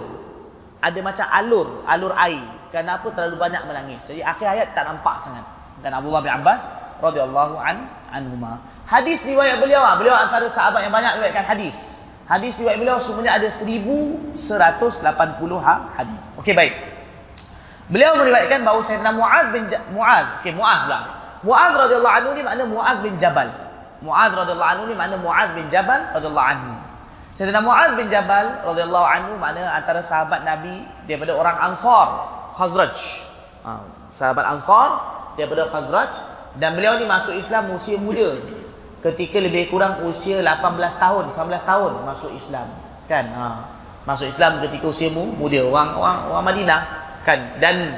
Ada 0.82 0.98
macam 0.98 1.26
alur, 1.30 1.66
alur 1.86 2.12
air. 2.18 2.42
Kenapa 2.74 3.06
terlalu 3.14 3.38
banyak 3.38 3.62
menangis? 3.70 4.10
Jadi 4.10 4.18
akhir 4.24 4.46
ayat 4.50 4.74
tak 4.74 4.90
nampak 4.90 5.22
sangat. 5.22 5.46
Dan 5.78 5.94
Abdullah 5.94 6.26
bin 6.26 6.32
Abbas 6.34 6.66
radhiyallahu 6.98 7.54
an 7.62 7.86
anhuma. 8.10 8.58
Hadis 8.90 9.22
riwayat 9.22 9.62
beliau, 9.62 9.86
ah, 9.86 9.94
beliau 9.94 10.18
antara 10.18 10.50
sahabat 10.50 10.82
yang 10.82 10.94
banyak 10.94 11.22
riwayatkan 11.22 11.46
hadis. 11.46 12.02
Hadis 12.26 12.58
riwayat 12.58 12.78
beliau 12.82 12.98
semuanya 12.98 13.38
ada 13.38 13.46
1180 13.46 14.34
ha, 15.62 15.74
hadis. 15.94 16.20
Okey 16.38 16.54
baik. 16.54 16.74
Beliau 17.90 18.14
meriwayatkan 18.14 18.62
bahawa 18.62 18.80
Sayyidina 18.86 19.10
Muaz 19.10 19.50
bin 19.50 19.66
ja 19.66 19.82
Muaz, 19.90 20.30
okey 20.38 20.54
Muaz 20.54 20.86
pula. 20.86 21.00
Muaz 21.42 21.72
radhiyallahu 21.74 22.14
anhu 22.22 22.30
ni 22.38 22.42
makna 22.46 22.64
Muaz 22.70 23.02
bin 23.02 23.18
Jabal. 23.18 23.50
Muaz 23.98 24.30
radhiyallahu 24.30 24.70
anhu 24.70 24.84
ni 24.86 24.94
makna 24.94 25.18
Muaz 25.18 25.50
bin 25.58 25.66
Jabal 25.66 26.06
radhiyallahu 26.14 26.48
anhu. 26.54 26.72
Sayyidina 27.34 27.58
Muaz 27.58 27.90
bin 27.98 28.06
Jabal 28.06 28.62
radhiyallahu 28.62 29.06
anhu 29.10 29.32
makna 29.42 29.74
antara 29.74 29.98
sahabat 29.98 30.46
Nabi 30.46 30.86
daripada 31.10 31.34
orang 31.34 31.58
Ansar, 31.66 32.30
Khazraj. 32.54 33.26
Ha, 33.66 33.82
sahabat 34.14 34.46
Ansar 34.46 34.88
daripada 35.34 35.66
Khazraj 35.66 36.14
dan 36.62 36.78
beliau 36.78 36.94
ni 36.94 37.10
masuk 37.10 37.34
Islam 37.34 37.74
usia 37.74 37.98
muda 37.98 38.38
ketika 39.02 39.42
lebih 39.42 39.66
kurang 39.66 40.02
usia 40.06 40.38
18 40.42 40.78
tahun 40.78 41.24
19 41.26 41.58
tahun 41.58 41.92
masuk 42.06 42.30
Islam 42.34 42.66
kan 43.06 43.24
ha. 43.32 43.46
masuk 44.04 44.28
Islam 44.28 44.58
ketika 44.62 44.90
usia 44.90 45.08
muda 45.14 45.60
orang 45.62 45.90
orang, 45.94 46.18
orang 46.30 46.44
Madinah 46.50 46.80
kan? 47.26 47.60
Dan 47.60 47.96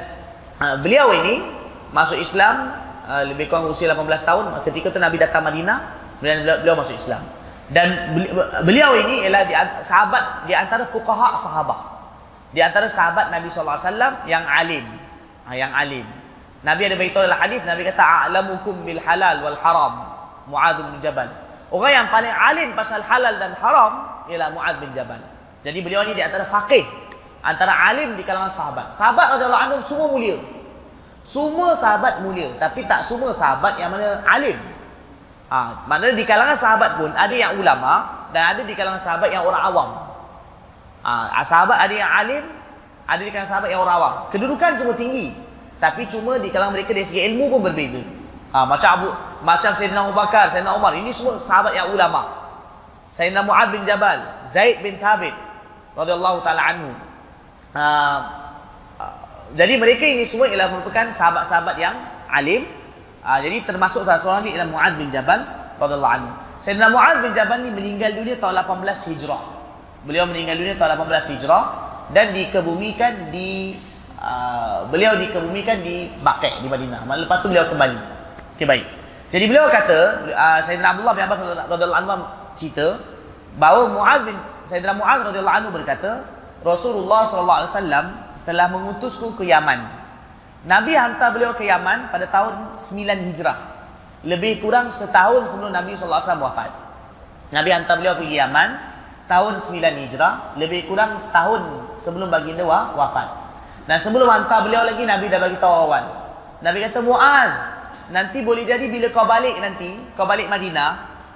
ha, 0.59 0.75
beliau 0.79 1.11
ini 1.13 1.43
masuk 1.93 2.19
Islam 2.19 2.73
ha, 3.07 3.23
lebih 3.23 3.47
kurang 3.51 3.69
usia 3.69 3.91
18 3.91 3.99
tahun 4.23 4.43
ketika 4.67 4.93
tu 4.93 4.99
Nabi 4.99 5.19
datang 5.19 5.45
Madinah 5.45 5.77
dan 6.19 6.43
beliau, 6.43 6.57
beliau 6.63 6.75
masuk 6.79 6.95
Islam. 6.97 7.23
Dan 7.71 8.15
beliau 8.67 8.93
ini 8.99 9.23
ialah 9.23 9.43
di, 9.47 9.53
sahabat 9.81 10.45
di 10.45 10.53
antara 10.53 10.83
fuqaha 10.91 11.39
sahabat 11.39 11.93
di 12.53 12.61
antara 12.61 12.85
sahabat 12.85 13.33
Nabi 13.33 13.49
SAW 13.49 14.29
yang 14.29 14.45
alim. 14.45 14.85
Ha, 15.49 15.57
yang 15.57 15.73
alim. 15.73 16.05
Nabi 16.63 16.87
ada 16.87 16.95
beritahu 16.95 17.27
dalam 17.27 17.35
hadis 17.35 17.59
Nabi 17.67 17.83
kata 17.83 18.29
a'lamukum 18.29 18.87
bil 18.87 19.01
halal 19.01 19.43
wal 19.43 19.59
haram. 19.59 19.93
Mu'adh 20.47 20.79
bin 20.79 21.01
Jabal. 21.03 21.27
Orang 21.73 21.91
yang 21.91 22.07
paling 22.13 22.31
alim 22.31 22.71
pasal 22.77 23.01
halal 23.03 23.35
dan 23.41 23.57
haram 23.57 24.23
ialah 24.29 24.53
Mu'adh 24.53 24.77
bin 24.79 24.93
Jabal. 24.95 25.19
Jadi 25.65 25.79
beliau 25.81 26.05
ni 26.07 26.13
di 26.13 26.23
antara 26.23 26.45
faqih, 26.47 27.02
antara 27.43 27.75
alim 27.91 28.15
di 28.15 28.23
kalangan 28.23 28.49
sahabat. 28.49 28.95
Sahabat 28.95 29.37
radhiyallahu 29.37 29.63
anhum 29.69 29.81
semua 29.83 30.07
mulia. 30.07 30.39
Semua 31.23 31.75
sahabat 31.75 32.23
mulia, 32.23 32.55
tapi 32.59 32.83
tak 32.83 33.03
semua 33.03 33.31
sahabat 33.31 33.79
yang 33.79 33.91
mana 33.91 34.23
alim. 34.27 34.59
Ha, 35.47 35.85
maknanya 35.87 36.15
di 36.17 36.25
kalangan 36.25 36.57
sahabat 36.57 36.97
pun 36.97 37.11
ada 37.13 37.31
yang 37.31 37.55
ulama 37.55 38.25
dan 38.33 38.55
ada 38.55 38.61
di 38.65 38.73
kalangan 38.73 38.99
sahabat 38.99 39.29
yang 39.29 39.43
orang 39.45 39.63
awam. 39.63 39.89
Ha, 41.03 41.39
sahabat 41.43 41.77
ada 41.79 41.93
yang 41.95 42.11
alim, 42.11 42.43
ada 43.07 43.21
di 43.23 43.29
kalangan 43.31 43.51
sahabat 43.55 43.69
yang 43.71 43.85
orang 43.85 43.95
awam. 44.01 44.13
Kedudukan 44.35 44.71
semua 44.75 44.95
tinggi, 44.99 45.31
tapi 45.79 46.07
cuma 46.11 46.39
di 46.39 46.51
kalangan 46.51 46.75
mereka 46.75 46.91
dari 46.91 47.07
segi 47.07 47.23
ilmu 47.23 47.55
pun 47.55 47.59
berbeza. 47.71 48.03
Ha, 48.51 48.67
macam 48.67 48.89
Abu 48.91 49.07
macam 49.43 49.71
Sayyidina 49.75 50.03
Abu 50.03 50.15
Bakar, 50.15 50.51
Sayyidina 50.51 50.75
Umar, 50.75 50.91
ini 50.95 51.11
semua 51.11 51.39
sahabat 51.39 51.75
yang 51.75 51.91
ulama. 51.91 52.27
Sayyidina 53.07 53.43
Mu'ad 53.43 53.71
bin 53.71 53.83
Jabal, 53.87 54.43
Zaid 54.43 54.83
bin 54.83 54.95
Thabit 54.99 55.35
radhiyallahu 55.95 56.43
taala 56.43 56.63
anhu. 56.75 56.91
Ha, 57.73 57.83
jadi 59.53 59.73
mereka 59.77 60.05
ini 60.05 60.25
semua 60.25 60.49
ialah 60.49 60.73
merupakan 60.73 61.09
sahabat-sahabat 61.09 61.75
yang 61.77 61.95
alim. 62.29 62.65
Ha, 63.25 63.41
jadi 63.41 63.65
termasuk 63.65 64.05
salah 64.05 64.21
seorang 64.21 64.49
ini 64.49 64.57
ialah 64.57 64.69
Mu'ad 64.69 64.93
bin 64.97 65.09
Jabal 65.09 65.41
radhiyallahu 65.77 66.13
anhu. 66.13 66.29
Sayyidina 66.61 66.89
Mu'ad 66.89 67.17
bin 67.21 67.31
Jabal 67.33 67.59
ni 67.65 67.69
meninggal 67.73 68.15
dunia 68.15 68.37
tahun 68.37 68.61
18 68.61 69.09
Hijrah. 69.13 69.41
Beliau 70.07 70.25
meninggal 70.29 70.55
dunia 70.59 70.75
tahun 70.79 71.01
18 71.01 71.33
Hijrah 71.37 71.63
dan 72.11 72.31
dikebumikan 72.35 73.31
di 73.31 73.79
uh, 74.19 74.87
beliau 74.87 75.15
dikebumikan 75.19 75.83
di 75.83 76.11
Baqi' 76.23 76.63
di 76.63 76.67
Madinah. 76.67 77.03
Lepas 77.03 77.43
tu 77.43 77.51
beliau 77.51 77.67
kembali. 77.67 77.99
Okey 78.55 78.67
baik. 78.67 78.85
Jadi 79.33 79.45
beliau 79.49 79.65
kata 79.67 80.29
uh, 80.29 80.59
Sayyidina 80.61 80.93
Abdullah 80.93 81.13
bin 81.17 81.23
Abbas 81.25 81.39
radhiyallahu 81.67 82.01
anhu 82.05 82.25
cerita 82.53 83.01
bahawa 83.57 83.89
Muaz 83.89 84.19
bin 84.25 84.37
Sayyidina 84.65 84.93
Muaz 84.93 85.19
radhiyallahu 85.25 85.57
anhu 85.57 85.69
berkata 85.73 86.11
Rasulullah 86.63 87.27
sallallahu 87.27 87.59
alaihi 87.63 87.73
wasallam 87.75 88.05
telah 88.47 88.67
mengutusku 88.71 89.35
ke 89.35 89.43
Yaman. 89.47 89.83
Nabi 90.63 90.95
hantar 90.95 91.35
beliau 91.35 91.51
ke 91.59 91.67
Yaman 91.67 92.07
pada 92.07 92.23
tahun 92.31 92.71
9 92.71 93.27
Hijrah. 93.31 93.57
Lebih 94.23 94.63
kurang 94.63 94.95
setahun 94.95 95.51
sebelum 95.51 95.75
Nabi 95.75 95.91
sallallahu 95.91 96.23
alaihi 96.23 96.31
wasallam 96.31 96.47
wafat. 96.47 96.71
Nabi 97.51 97.69
hantar 97.75 97.95
beliau 97.99 98.15
pergi 98.15 98.39
Yaman 98.39 98.69
tahun 99.27 99.59
9 99.59 100.03
Hijrah, 100.07 100.55
lebih 100.55 100.87
kurang 100.87 101.19
setahun 101.19 101.93
sebelum 101.99 102.31
baginda 102.31 102.63
wafat. 102.67 103.27
Dan 103.83 103.99
sebelum 103.99 104.31
hantar 104.31 104.63
beliau 104.63 104.87
lagi 104.87 105.03
Nabi 105.03 105.27
dah 105.27 105.39
bagi 105.43 105.59
tahu 105.59 105.91
awal. 105.91 106.03
Nabi 106.63 106.79
kata 106.87 107.03
Muaz, 107.03 107.51
nanti 108.15 108.39
boleh 108.39 108.63
jadi 108.63 108.87
bila 108.87 109.11
kau 109.11 109.27
balik 109.27 109.59
nanti, 109.59 109.91
kau 110.15 110.23
balik 110.23 110.47
Madinah, 110.47 110.91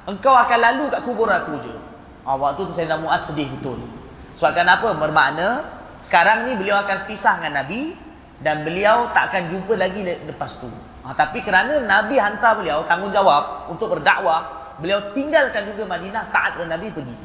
engkau 0.07 0.31
akan 0.31 0.59
lalu 0.59 0.83
kat 0.87 1.01
kubur 1.03 1.27
aku 1.27 1.59
je. 1.59 1.75
Ha, 2.23 2.35
waktu 2.39 2.63
tu 2.63 2.71
saya 2.71 2.95
nak 2.95 3.03
muas 3.03 3.27
sedih 3.27 3.51
betul. 3.51 3.79
Sebab 4.37 4.53
kenapa? 4.53 4.93
Bermakna 4.93 5.65
sekarang 5.97 6.45
ni 6.45 6.53
beliau 6.53 6.77
akan 6.85 7.09
pisah 7.09 7.41
dengan 7.41 7.65
Nabi 7.65 7.97
dan 8.37 8.61
beliau 8.61 9.09
tak 9.17 9.33
akan 9.33 9.49
jumpa 9.49 9.73
lagi 9.73 10.05
lepas 10.05 10.61
tu. 10.61 10.69
Ha, 11.01 11.17
tapi 11.17 11.41
kerana 11.41 11.81
Nabi 11.81 12.21
hantar 12.21 12.61
beliau 12.61 12.85
tanggungjawab 12.85 13.73
untuk 13.73 13.97
berdakwah, 13.97 14.77
beliau 14.77 15.09
tinggalkan 15.09 15.73
juga 15.73 15.89
Madinah 15.89 16.29
taat 16.29 16.53
kepada 16.53 16.77
Nabi 16.77 16.93
pergi. 16.93 17.17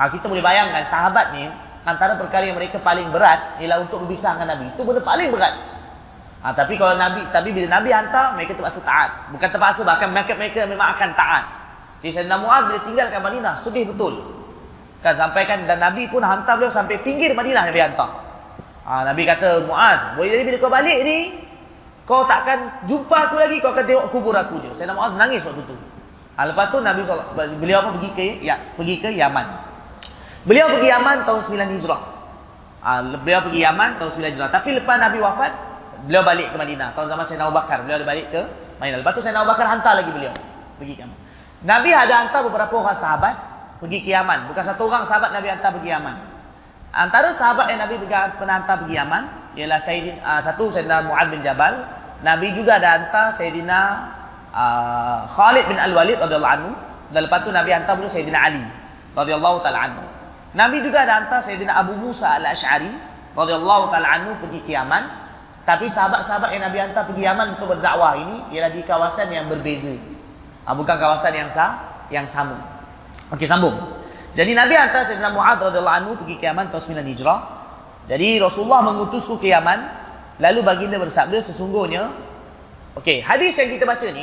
Ha, 0.00 0.08
kita 0.08 0.24
boleh 0.24 0.40
bayangkan 0.40 0.80
sahabat 0.88 1.36
ni 1.36 1.44
antara 1.84 2.16
perkara 2.16 2.48
yang 2.48 2.56
mereka 2.56 2.80
paling 2.80 3.12
berat 3.12 3.60
ialah 3.60 3.84
untuk 3.84 4.08
berpisah 4.08 4.40
dengan 4.40 4.56
Nabi. 4.56 4.72
Itu 4.72 4.88
benda 4.88 5.04
paling 5.04 5.28
berat. 5.28 5.54
Ha, 6.40 6.56
tapi 6.56 6.80
kalau 6.80 6.96
Nabi, 6.96 7.28
tapi 7.28 7.52
bila 7.52 7.68
Nabi 7.76 7.92
hantar, 7.92 8.40
mereka 8.40 8.56
terpaksa 8.56 8.80
taat. 8.80 9.28
Bukan 9.36 9.48
terpaksa, 9.52 9.84
bahkan 9.84 10.08
mereka, 10.08 10.32
mereka 10.32 10.64
memang 10.64 10.96
akan 10.96 11.12
taat. 11.12 11.44
Jadi 12.00 12.20
Sayyidina 12.20 12.40
Mu'ad 12.40 12.72
bila 12.72 12.80
tinggalkan 12.80 13.20
Madinah, 13.20 13.54
sedih 13.56 13.84
betul. 13.88 14.43
Kan 15.04 15.20
sampaikan, 15.20 15.68
dan 15.68 15.84
Nabi 15.84 16.08
pun 16.08 16.24
hantar 16.24 16.56
beliau 16.56 16.72
sampai 16.72 16.96
pinggir 17.04 17.36
Madinah 17.36 17.68
Nabi 17.68 17.76
hantar. 17.76 18.08
Ha, 18.88 19.04
Nabi 19.04 19.28
kata, 19.28 19.68
Mu'az, 19.68 20.16
boleh 20.16 20.32
jadi 20.32 20.42
bila 20.48 20.56
kau 20.56 20.72
balik 20.72 20.98
ni, 21.04 21.44
kau 22.08 22.24
tak 22.24 22.48
akan 22.48 22.88
jumpa 22.88 23.28
aku 23.28 23.36
lagi, 23.36 23.60
kau 23.60 23.76
akan 23.76 23.84
tengok 23.84 24.08
kubur 24.08 24.32
aku 24.32 24.64
je. 24.64 24.72
Sayyidina 24.72 24.96
Mu'az 24.96 25.12
menangis 25.12 25.44
waktu 25.44 25.60
tu. 25.68 25.76
Ha, 26.40 26.48
lepas 26.48 26.72
tu 26.72 26.80
Nabi 26.80 27.04
beliau 27.60 27.84
pun 27.84 28.00
pergi 28.00 28.10
ke, 28.16 28.24
ya, 28.40 28.56
pergi 28.80 29.04
ke 29.04 29.12
Yaman. 29.12 29.46
Beliau 30.48 30.72
pergi 30.72 30.88
Yaman 30.88 31.28
tahun 31.28 31.40
9 31.52 31.76
Hijrah. 31.76 32.00
Ha, 32.80 32.90
beliau 33.20 33.40
pergi 33.44 33.60
Yaman 33.60 34.00
tahun 34.00 34.08
9 34.08 34.32
Hijrah. 34.40 34.48
Tapi 34.48 34.68
lepas 34.72 34.96
Nabi 34.96 35.20
wafat, 35.20 35.52
beliau 36.08 36.24
balik 36.24 36.48
ke 36.48 36.56
Madinah. 36.56 36.96
Tahun 36.96 37.12
zaman 37.12 37.28
Sayyidina 37.28 37.52
Abu 37.52 37.56
Bakar, 37.60 37.84
beliau 37.84 38.00
balik 38.08 38.32
ke 38.32 38.40
Madinah. 38.80 39.04
Lepas 39.04 39.12
tu 39.12 39.20
Sayyidina 39.20 39.44
Abu 39.44 39.52
Bakar 39.52 39.68
hantar 39.68 40.00
lagi 40.00 40.08
beliau 40.08 40.32
pergi 40.80 40.96
ke 40.96 41.00
Yaman. 41.04 41.18
Nabi 41.64 41.92
ada 41.92 42.24
hantar 42.24 42.40
beberapa 42.44 42.72
orang 42.80 42.96
sahabat 42.96 43.53
pergi 43.84 44.00
ke 44.00 44.10
Yaman. 44.16 44.48
Bukan 44.48 44.64
satu 44.64 44.88
orang 44.88 45.04
sahabat 45.04 45.36
Nabi 45.36 45.52
hantar 45.52 45.76
pergi 45.76 45.92
Yaman. 45.92 46.16
Antara 46.94 47.28
sahabat 47.28 47.68
yang 47.68 47.84
Nabi 47.84 48.00
pernah 48.08 48.54
hantar 48.64 48.80
pergi 48.80 48.96
Yaman 48.96 49.22
ialah 49.60 49.76
Sayyidina 49.76 50.24
uh, 50.24 50.40
satu 50.40 50.72
Sayyidina 50.72 51.04
Mu'ad 51.04 51.28
bin 51.28 51.44
Jabal. 51.44 51.74
Nabi 52.24 52.56
juga 52.56 52.80
ada 52.80 52.96
hantar 52.96 53.28
Sayyidina 53.28 53.80
uh, 54.56 55.28
Khalid 55.28 55.68
bin 55.68 55.76
Al-Walid 55.76 56.16
radhiyallahu 56.16 56.54
anhu. 56.56 56.72
Dan 57.12 57.28
lepas 57.28 57.44
tu 57.44 57.52
Nabi 57.52 57.70
hantar 57.76 58.00
pula 58.00 58.08
Sayyidina 58.08 58.38
Ali 58.40 58.64
radhiyallahu 59.12 59.60
taala 59.60 59.80
anhu. 59.92 60.04
Nabi 60.56 60.80
juga 60.80 61.04
ada 61.04 61.20
hantar 61.20 61.44
Sayyidina 61.44 61.76
Abu 61.76 61.92
Musa 62.00 62.40
Al-Asy'ari 62.40 62.88
radhiyallahu 63.36 63.92
taala 63.92 64.08
anhu 64.16 64.32
pergi 64.40 64.64
ke 64.64 64.72
Yaman 64.72 65.24
tapi 65.64 65.88
sahabat-sahabat 65.88 66.52
yang 66.52 66.64
Nabi 66.68 66.78
hantar 66.80 67.08
pergi 67.08 67.24
Yaman 67.24 67.56
untuk 67.56 67.72
berdakwah 67.72 68.16
ini 68.20 68.52
ialah 68.52 68.70
di 68.72 68.84
kawasan 68.84 69.32
yang 69.32 69.48
berbeza. 69.48 69.96
Ha, 70.64 70.76
bukan 70.76 70.96
kawasan 70.96 71.32
yang 71.36 71.48
sah, 71.48 72.04
yang 72.12 72.28
sama. 72.28 72.73
Okey, 73.34 73.46
sambung. 73.48 73.74
Jadi 74.34 74.52
Nabi 74.54 74.74
hantar 74.74 75.06
Sayyidina 75.06 75.30
Mu'ad 75.30 75.62
radhiyallahu 75.62 75.96
anhu 76.02 76.12
pergi 76.18 76.34
ke 76.42 76.44
Yaman 76.50 76.70
tahun 76.70 77.02
9 77.02 77.12
Hijrah. 77.14 77.40
Jadi 78.10 78.42
Rasulullah 78.42 78.82
mengutusku 78.82 79.38
ke 79.38 79.48
Yaman, 79.48 79.78
lalu 80.42 80.60
baginda 80.66 80.98
bersabda 80.98 81.38
sesungguhnya 81.38 82.10
Okey, 82.94 83.26
hadis 83.26 83.58
yang 83.58 83.74
kita 83.74 83.84
baca 83.90 84.06
ni 84.06 84.22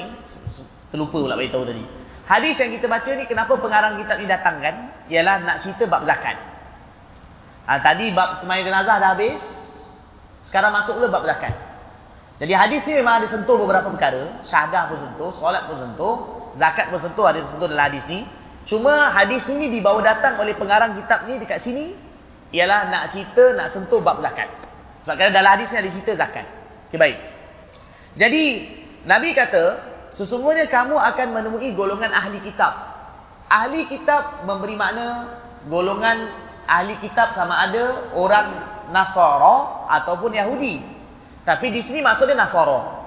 terlupa 0.88 1.20
pula 1.20 1.36
beritahu 1.36 1.68
tadi. 1.68 1.84
Hadis 2.24 2.56
yang 2.64 2.72
kita 2.72 2.88
baca 2.88 3.12
ni 3.12 3.28
kenapa 3.28 3.60
pengarang 3.60 4.00
kitab 4.00 4.16
ni 4.24 4.28
datangkan 4.32 4.76
ialah 5.12 5.44
nak 5.44 5.60
cerita 5.60 5.84
bab 5.92 6.08
zakat. 6.08 6.40
Ha, 7.68 7.84
tadi 7.84 8.16
bab 8.16 8.40
sembahyang 8.40 8.72
jenazah 8.72 8.96
dah 8.96 9.12
habis, 9.12 9.44
sekarang 10.48 10.72
masuk 10.72 11.04
pula 11.04 11.12
bab 11.12 11.28
zakat. 11.28 11.52
Jadi 12.40 12.54
hadis 12.56 12.88
ni 12.88 12.96
memang 12.96 13.20
ada 13.20 13.28
sentuh 13.28 13.60
beberapa 13.60 13.92
perkara. 13.92 14.40
Syahadah 14.40 14.88
pun 14.88 14.98
sentuh, 15.04 15.30
solat 15.36 15.68
pun 15.68 15.76
sentuh, 15.76 16.14
zakat 16.56 16.88
pun 16.88 16.98
sentuh 16.98 17.28
ada 17.28 17.44
sentuh 17.44 17.68
dalam 17.68 17.92
hadis 17.92 18.08
ni. 18.08 18.24
Cuma 18.66 19.10
hadis 19.10 19.50
ini 19.50 19.74
dibawa 19.74 20.00
datang 20.06 20.38
oleh 20.38 20.54
pengarang 20.54 20.94
kitab 20.94 21.26
ni 21.26 21.42
dekat 21.42 21.58
sini 21.58 21.98
ialah 22.54 22.92
nak 22.92 23.04
cerita, 23.10 23.58
nak 23.58 23.68
sentuh 23.72 24.04
bab 24.04 24.22
zakat. 24.22 24.52
Sebab 25.02 25.18
kerana 25.18 25.34
dalam 25.34 25.52
hadis 25.58 25.74
ni 25.74 25.78
ada 25.82 25.90
cerita 25.90 26.12
zakat. 26.14 26.46
Okey 26.92 27.00
baik. 27.00 27.18
Jadi 28.20 28.44
Nabi 29.08 29.34
kata, 29.34 29.82
sesungguhnya 30.14 30.70
kamu 30.70 30.94
akan 30.94 31.28
menemui 31.34 31.74
golongan 31.74 32.14
ahli 32.14 32.38
kitab. 32.44 32.76
Ahli 33.50 33.90
kitab 33.90 34.46
memberi 34.46 34.78
makna 34.78 35.42
golongan 35.66 36.30
ahli 36.70 36.96
kitab 37.02 37.34
sama 37.34 37.66
ada 37.66 38.14
orang 38.14 38.48
Nasara 38.94 39.88
ataupun 39.90 40.36
Yahudi. 40.36 40.84
Tapi 41.48 41.74
di 41.74 41.82
sini 41.82 42.04
maksudnya 42.06 42.38
Nasara. 42.38 43.02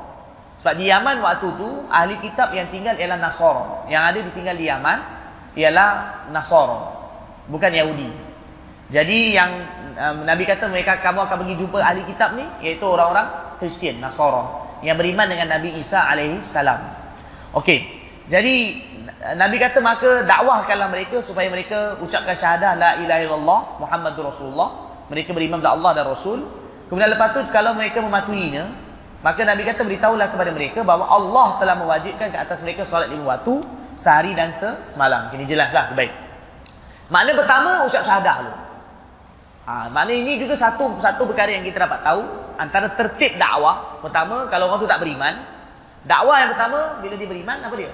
Sebab 0.59 0.75
di 0.81 0.89
Yaman 0.89 1.21
waktu 1.21 1.49
tu 1.61 1.69
ahli 1.93 2.19
kitab 2.19 2.51
yang 2.57 2.73
tinggal 2.73 2.97
ialah 2.99 3.21
Nasara. 3.21 3.87
Yang 3.87 4.03
ada 4.03 4.19
ditinggal 4.25 4.57
di 4.59 4.67
Yaman 4.67 4.99
ialah 5.55 5.89
Nasara. 6.31 6.95
Bukan 7.51 7.71
Yahudi. 7.71 8.11
Jadi 8.91 9.35
yang 9.35 9.51
um, 9.97 10.17
Nabi 10.29 10.45
kata 10.45 10.69
mereka 10.69 11.01
kamu 11.01 11.25
akan 11.25 11.37
pergi 11.43 11.55
jumpa 11.57 11.79
ahli 11.81 12.03
kitab 12.05 12.37
ni 12.37 12.45
iaitu 12.63 12.85
orang-orang 12.85 13.57
Kristian 13.59 13.99
Nasara 14.03 14.45
yang 14.85 15.01
beriman 15.01 15.25
dengan 15.25 15.57
Nabi 15.57 15.73
Isa 15.81 16.05
alaihi 16.05 16.39
salam. 16.45 16.79
Okey. 17.57 17.87
Jadi 18.29 18.85
Nabi 19.37 19.57
kata 19.57 19.81
maka 19.81 20.25
dakwahkanlah 20.25 20.89
mereka 20.93 21.21
supaya 21.25 21.49
mereka 21.49 21.97
ucapkan 22.01 22.37
syahadah 22.37 22.77
la 22.77 22.91
ilaha 23.01 23.21
illallah 23.25 23.61
Muhammadur 23.81 24.29
Rasulullah. 24.29 24.71
Mereka 25.09 25.37
beriman 25.37 25.61
kepada 25.61 25.77
Allah 25.77 25.91
dan 25.97 26.05
Rasul. 26.09 26.45
Kemudian 26.89 27.13
lepas 27.13 27.33
tu 27.37 27.41
kalau 27.53 27.77
mereka 27.77 28.01
mematuhinya, 28.01 28.69
maka 29.25 29.41
Nabi 29.45 29.65
kata 29.65 29.85
beritahulah 29.85 30.29
kepada 30.33 30.53
mereka 30.53 30.81
bahawa 30.85 31.09
Allah 31.09 31.47
telah 31.61 31.75
mewajibkan 31.81 32.29
ke 32.33 32.39
atas 32.41 32.61
mereka 32.61 32.85
solat 32.85 33.09
lima 33.09 33.37
waktu 33.37 33.65
sehari 33.95 34.35
dan 34.35 34.51
semalam. 34.89 35.31
Ini 35.35 35.45
jelaslah 35.47 35.95
baik. 35.95 36.13
Makna 37.13 37.33
pertama 37.37 37.71
ucap 37.85 38.03
syahadah 38.03 38.37
dulu. 38.41 38.55
Ha, 39.65 39.89
makna 39.89 40.13
ini 40.13 40.37
juga 40.37 40.53
satu 40.53 41.01
satu 41.01 41.25
perkara 41.25 41.57
yang 41.57 41.65
kita 41.65 41.89
dapat 41.89 42.05
tahu 42.05 42.23
antara 42.61 42.93
tertib 42.93 43.41
dakwah. 43.41 44.01
Pertama, 44.05 44.49
kalau 44.53 44.69
orang 44.69 44.81
tu 44.85 44.89
tak 44.89 45.01
beriman, 45.01 45.35
dakwah 46.05 46.37
yang 46.45 46.51
pertama 46.53 47.01
bila 47.01 47.15
dia 47.17 47.29
beriman 47.29 47.57
apa 47.65 47.75
dia? 47.77 47.91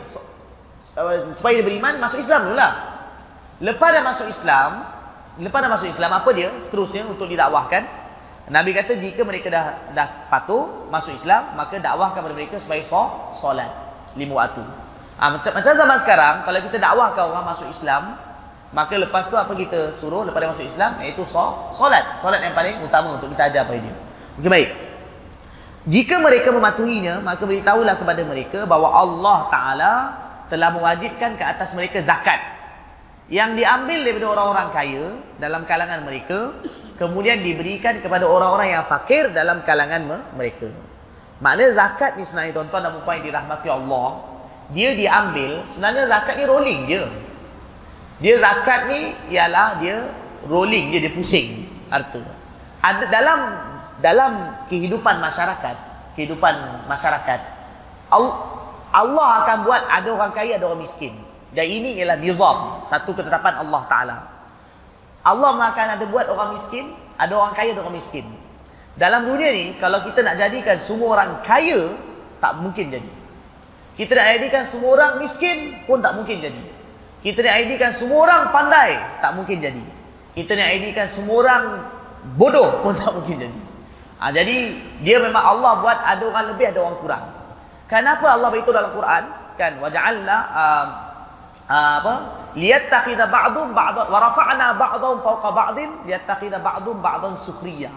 Supaya 1.34 1.54
dia 1.58 1.64
beriman 1.66 2.02
masuk 2.02 2.18
Islam 2.18 2.50
dulu 2.50 2.56
lah. 2.58 2.72
Lepas 3.62 3.88
dah 3.92 4.02
masuk 4.02 4.26
Islam, 4.26 4.70
lepas 5.38 5.58
dah 5.62 5.70
masuk 5.70 5.88
Islam 5.92 6.10
apa 6.10 6.30
dia? 6.34 6.48
Seterusnya 6.58 7.06
untuk 7.06 7.30
didakwahkan. 7.30 7.86
Nabi 8.50 8.74
kata 8.74 8.98
jika 8.98 9.22
mereka 9.22 9.46
dah 9.46 9.94
dah 9.94 10.26
patuh 10.26 10.90
masuk 10.90 11.14
Islam, 11.14 11.54
maka 11.54 11.78
dakwahkan 11.78 12.18
kepada 12.18 12.34
mereka 12.34 12.58
so, 12.58 13.30
solat 13.30 13.70
lima 14.18 14.42
waktu. 14.42 14.89
Ha, 15.20 15.36
macam, 15.36 15.52
macam 15.52 15.72
zaman 15.76 15.98
sekarang, 16.00 16.34
kalau 16.48 16.58
kita 16.64 16.76
dakwahkan 16.80 17.24
orang 17.28 17.44
masuk 17.52 17.68
Islam, 17.68 18.16
Maka 18.70 18.94
lepas 19.02 19.26
tu 19.26 19.34
apa 19.34 19.50
kita 19.50 19.90
suruh 19.90 20.22
lepas 20.22 20.38
dia 20.38 20.50
masuk 20.50 20.66
Islam 20.66 20.94
iaitu 21.02 21.26
solat. 21.26 22.14
Solat 22.14 22.38
yang 22.38 22.54
paling 22.54 22.78
utama 22.86 23.18
untuk 23.18 23.34
kita 23.34 23.50
ajar 23.50 23.66
pada 23.66 23.82
dia. 23.82 23.94
Okey 24.38 24.46
baik. 24.46 24.70
Jika 25.90 26.22
mereka 26.22 26.54
mematuhinya, 26.54 27.18
maka 27.18 27.42
beritahulah 27.42 27.98
kepada 27.98 28.22
mereka 28.22 28.58
bahawa 28.70 28.94
Allah 28.94 29.38
Taala 29.50 29.94
telah 30.46 30.70
mewajibkan 30.70 31.34
ke 31.34 31.42
atas 31.42 31.74
mereka 31.74 31.98
zakat 31.98 32.38
yang 33.26 33.58
diambil 33.58 34.06
daripada 34.06 34.26
orang-orang 34.38 34.68
kaya 34.70 35.06
dalam 35.42 35.62
kalangan 35.66 36.06
mereka 36.06 36.54
kemudian 36.94 37.42
diberikan 37.42 37.98
kepada 37.98 38.22
orang-orang 38.22 38.78
yang 38.78 38.86
fakir 38.86 39.34
dalam 39.34 39.66
kalangan 39.66 40.22
mereka. 40.38 40.70
Makna 41.42 41.74
zakat 41.74 42.14
ni 42.14 42.22
sebenarnya 42.22 42.54
tuan-tuan 42.54 42.86
dan 42.86 43.02
puan 43.02 43.18
yang 43.18 43.34
dirahmati 43.34 43.68
Allah, 43.72 44.29
dia 44.70 44.94
diambil 44.94 45.66
sebenarnya 45.66 46.04
zakat 46.06 46.34
ni 46.38 46.44
rolling 46.46 46.80
je. 46.86 47.02
Dia 48.20 48.34
zakat 48.38 48.80
ni 48.92 49.00
ialah 49.32 49.80
dia 49.82 50.04
rolling 50.46 50.94
dia 50.94 51.00
dia 51.02 51.12
pusing 51.12 51.66
harta. 51.90 52.22
Ada 52.80 53.10
dalam 53.10 53.40
dalam 54.00 54.32
kehidupan 54.72 55.20
masyarakat, 55.20 55.76
kehidupan 56.16 56.86
masyarakat 56.88 57.60
Allah 58.90 59.28
akan 59.46 59.56
buat 59.62 59.82
ada 59.86 60.08
orang 60.10 60.32
kaya 60.34 60.58
ada 60.58 60.66
orang 60.66 60.82
miskin. 60.82 61.14
Dan 61.50 61.66
ini 61.66 61.98
ialah 61.98 62.18
nizam, 62.18 62.86
satu 62.86 63.14
ketetapan 63.14 63.58
Allah 63.58 63.82
Taala. 63.90 64.16
Allah 65.26 65.50
akan 65.50 65.86
ada 65.98 66.04
buat 66.06 66.26
orang 66.30 66.54
miskin, 66.54 66.94
ada 67.18 67.34
orang 67.38 67.54
kaya 67.54 67.74
ada 67.74 67.82
orang 67.86 67.98
miskin. 67.98 68.26
Dalam 68.98 69.30
dunia 69.30 69.54
ni 69.54 69.78
kalau 69.78 70.02
kita 70.02 70.26
nak 70.26 70.34
jadikan 70.38 70.76
semua 70.82 71.18
orang 71.18 71.38
kaya 71.46 71.94
tak 72.42 72.58
mungkin 72.58 72.90
jadi. 72.90 73.10
Kita 74.00 74.16
nak 74.16 74.40
jadikan 74.40 74.64
semua 74.64 74.90
orang 74.96 75.12
miskin 75.20 75.76
pun 75.84 76.00
tak 76.00 76.16
mungkin 76.16 76.40
jadi. 76.40 76.62
Kita 77.20 77.44
nak 77.44 77.54
IDkan 77.68 77.92
semua 77.92 78.24
orang 78.24 78.42
pandai, 78.48 78.96
tak 79.20 79.36
mungkin 79.36 79.60
jadi. 79.60 79.84
Kita 80.32 80.56
nak 80.56 80.68
IDkan 80.72 81.04
semua 81.04 81.36
orang 81.44 81.64
bodoh 82.32 82.80
pun 82.80 82.96
tak 82.96 83.12
mungkin 83.12 83.44
jadi. 83.44 83.60
Ha, 84.16 84.32
jadi 84.32 84.56
dia 85.04 85.20
memang 85.20 85.44
Allah 85.44 85.84
buat 85.84 86.00
ada 86.00 86.24
orang 86.24 86.48
lebih 86.48 86.72
ada 86.72 86.80
orang 86.80 86.96
kurang. 87.04 87.24
Kenapa 87.92 88.24
Allah 88.32 88.48
beritahu 88.48 88.72
dalam 88.72 88.92
Quran? 88.96 89.22
Kan 89.60 89.72
waja'alna 89.84 90.36
uh, 90.48 90.86
uh, 91.68 91.92
apa? 92.00 92.14
Liyattakhidha 92.56 93.28
ba'dhum 93.28 93.76
ba'dhan 93.76 94.08
wa 94.08 94.16
rafa'na 94.16 94.80
ba'dhum 94.80 95.20
fawqa 95.20 95.48
ba'dhin 95.52 96.08
liyattakhidha 96.08 96.56
ba'dhum 96.56 97.04
ba'dhan 97.04 97.36
sukhriya. 97.36 97.92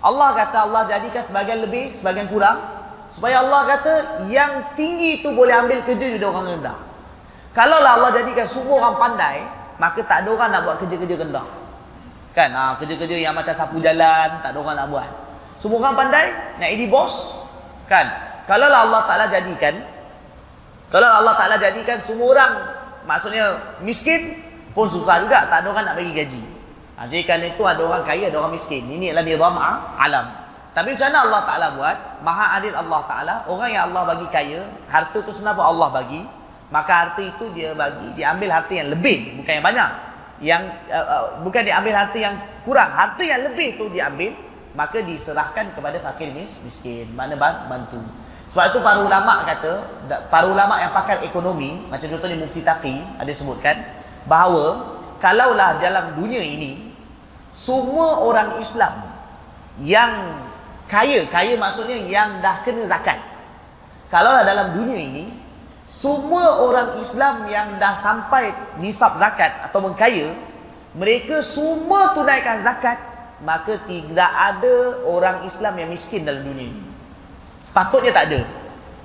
Allah 0.00 0.32
kata 0.32 0.64
Allah 0.64 0.88
jadikan 0.88 1.20
sebagian 1.20 1.60
lebih, 1.60 1.92
sebagian 1.92 2.32
kurang 2.32 2.81
supaya 3.12 3.44
Allah 3.44 3.68
kata 3.76 3.92
yang 4.32 4.72
tinggi 4.72 5.20
itu 5.20 5.28
boleh 5.36 5.52
ambil 5.52 5.84
kerja 5.84 6.16
dari 6.16 6.24
orang 6.24 6.48
rendah. 6.48 6.80
Kalaulah 7.52 8.00
Allah 8.00 8.10
jadikan 8.16 8.48
semua 8.48 8.80
orang 8.80 8.96
pandai, 8.96 9.44
maka 9.76 10.00
tak 10.00 10.24
ada 10.24 10.32
orang 10.32 10.48
nak 10.48 10.60
buat 10.64 10.76
kerja-kerja 10.80 11.20
rendah. 11.20 11.44
Kan? 12.32 12.56
Ha, 12.56 12.80
kerja-kerja 12.80 13.20
yang 13.20 13.36
macam 13.36 13.52
sapu 13.52 13.76
jalan, 13.84 14.40
tak 14.40 14.56
ada 14.56 14.58
orang 14.58 14.76
nak 14.80 14.88
buat. 14.88 15.08
Semua 15.60 15.84
orang 15.84 16.08
pandai, 16.08 16.32
nak 16.56 16.68
jadi 16.72 16.88
bos. 16.88 17.44
Kan? 17.84 18.08
Kalaulah 18.48 18.88
Allah 18.88 19.02
Ta'ala 19.04 19.24
jadikan, 19.28 19.84
kalau 20.88 21.12
Allah 21.12 21.36
Ta'ala 21.36 21.60
jadikan 21.60 22.00
semua 22.00 22.32
orang, 22.32 22.52
maksudnya 23.04 23.76
miskin, 23.84 24.40
pun 24.72 24.88
susah 24.88 25.20
juga. 25.20 25.44
Tak 25.52 25.60
ada 25.60 25.68
orang 25.68 25.84
nak 25.92 25.96
bagi 26.00 26.16
gaji. 26.16 26.42
Ha, 26.96 27.04
jadi 27.12 27.22
kerana 27.28 27.44
itu 27.52 27.62
ada 27.68 27.80
orang 27.84 28.02
kaya, 28.08 28.32
ada 28.32 28.40
orang 28.40 28.56
miskin. 28.56 28.88
Ini 28.88 29.12
adalah 29.12 29.24
nizam 29.28 29.56
alam. 30.00 30.26
Tapi 30.72 30.96
macam 30.96 31.06
mana 31.12 31.18
Allah 31.28 31.42
Ta'ala 31.44 31.66
buat? 31.76 31.96
Maha 32.24 32.46
adil 32.56 32.72
Allah 32.72 33.00
Ta'ala. 33.04 33.34
Orang 33.44 33.68
yang 33.68 33.92
Allah 33.92 34.08
bagi 34.08 34.26
kaya, 34.32 34.64
harta 34.88 35.20
itu 35.20 35.28
sebenarnya 35.28 35.68
Allah 35.68 35.88
bagi 35.92 36.22
maka 36.72 36.92
harta 37.06 37.20
itu 37.20 37.52
dia 37.52 37.76
bagi 37.76 38.16
diambil 38.16 38.48
harta 38.48 38.72
yang 38.72 38.88
lebih 38.88 39.36
bukan 39.38 39.52
yang 39.60 39.66
banyak 39.68 39.90
yang 40.42 40.62
uh, 40.88 41.06
uh, 41.06 41.24
bukan 41.44 41.62
diambil 41.68 41.92
harta 41.92 42.18
yang 42.18 42.34
kurang 42.64 42.88
harta 42.88 43.20
yang 43.20 43.44
lebih 43.44 43.76
tu 43.76 43.92
diambil 43.92 44.32
maka 44.72 45.04
diserahkan 45.04 45.76
kepada 45.76 46.00
fakir 46.00 46.32
miskin 46.32 47.12
mana 47.12 47.36
bantu 47.36 48.00
sebab 48.48 48.72
itu 48.72 48.80
para 48.80 49.04
ulama 49.04 49.44
kata 49.44 49.72
para 50.32 50.48
ulama 50.48 50.80
yang 50.80 50.96
pakar 50.96 51.20
ekonomi 51.20 51.84
macam 51.92 52.08
contohnya 52.08 52.40
mufti 52.40 52.64
taqi 52.64 53.04
ada 53.20 53.32
sebutkan 53.36 53.76
bahawa 54.24 54.96
kalaulah 55.20 55.76
dalam 55.76 56.16
dunia 56.16 56.40
ini 56.40 56.88
semua 57.52 58.24
orang 58.24 58.56
Islam 58.56 59.12
yang 59.76 60.40
kaya 60.92 61.24
kaya 61.32 61.56
maksudnya 61.56 61.96
yang 62.04 62.44
dah 62.44 62.60
kena 62.60 62.84
zakat 62.84 63.16
kalaulah 64.12 64.44
dalam 64.44 64.76
dunia 64.76 65.00
ini 65.00 65.24
semua 65.92 66.62
orang 66.62 67.02
Islam 67.02 67.50
yang 67.50 67.76
dah 67.76 67.98
sampai 67.98 68.54
nisab 68.78 69.18
zakat 69.18 69.50
atau 69.66 69.82
mengkaya, 69.82 70.30
mereka 70.94 71.42
semua 71.42 72.14
tunaikan 72.14 72.62
zakat, 72.62 72.96
maka 73.42 73.76
tidak 73.84 74.30
ada 74.30 75.02
orang 75.04 75.42
Islam 75.42 75.74
yang 75.82 75.90
miskin 75.90 76.22
dalam 76.22 76.46
dunia 76.46 76.70
ini. 76.70 76.82
Sepatutnya 77.58 78.14
tak 78.14 78.24
ada. 78.30 78.40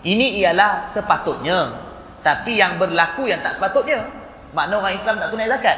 Ini 0.06 0.46
ialah 0.46 0.86
sepatutnya. 0.86 1.76
Tapi 2.22 2.56
yang 2.56 2.78
berlaku 2.78 3.26
yang 3.26 3.42
tak 3.42 3.58
sepatutnya. 3.58 4.06
Makna 4.54 4.80
orang 4.80 4.96
Islam 4.96 5.18
tak 5.18 5.30
tunai 5.34 5.50
zakat. 5.50 5.78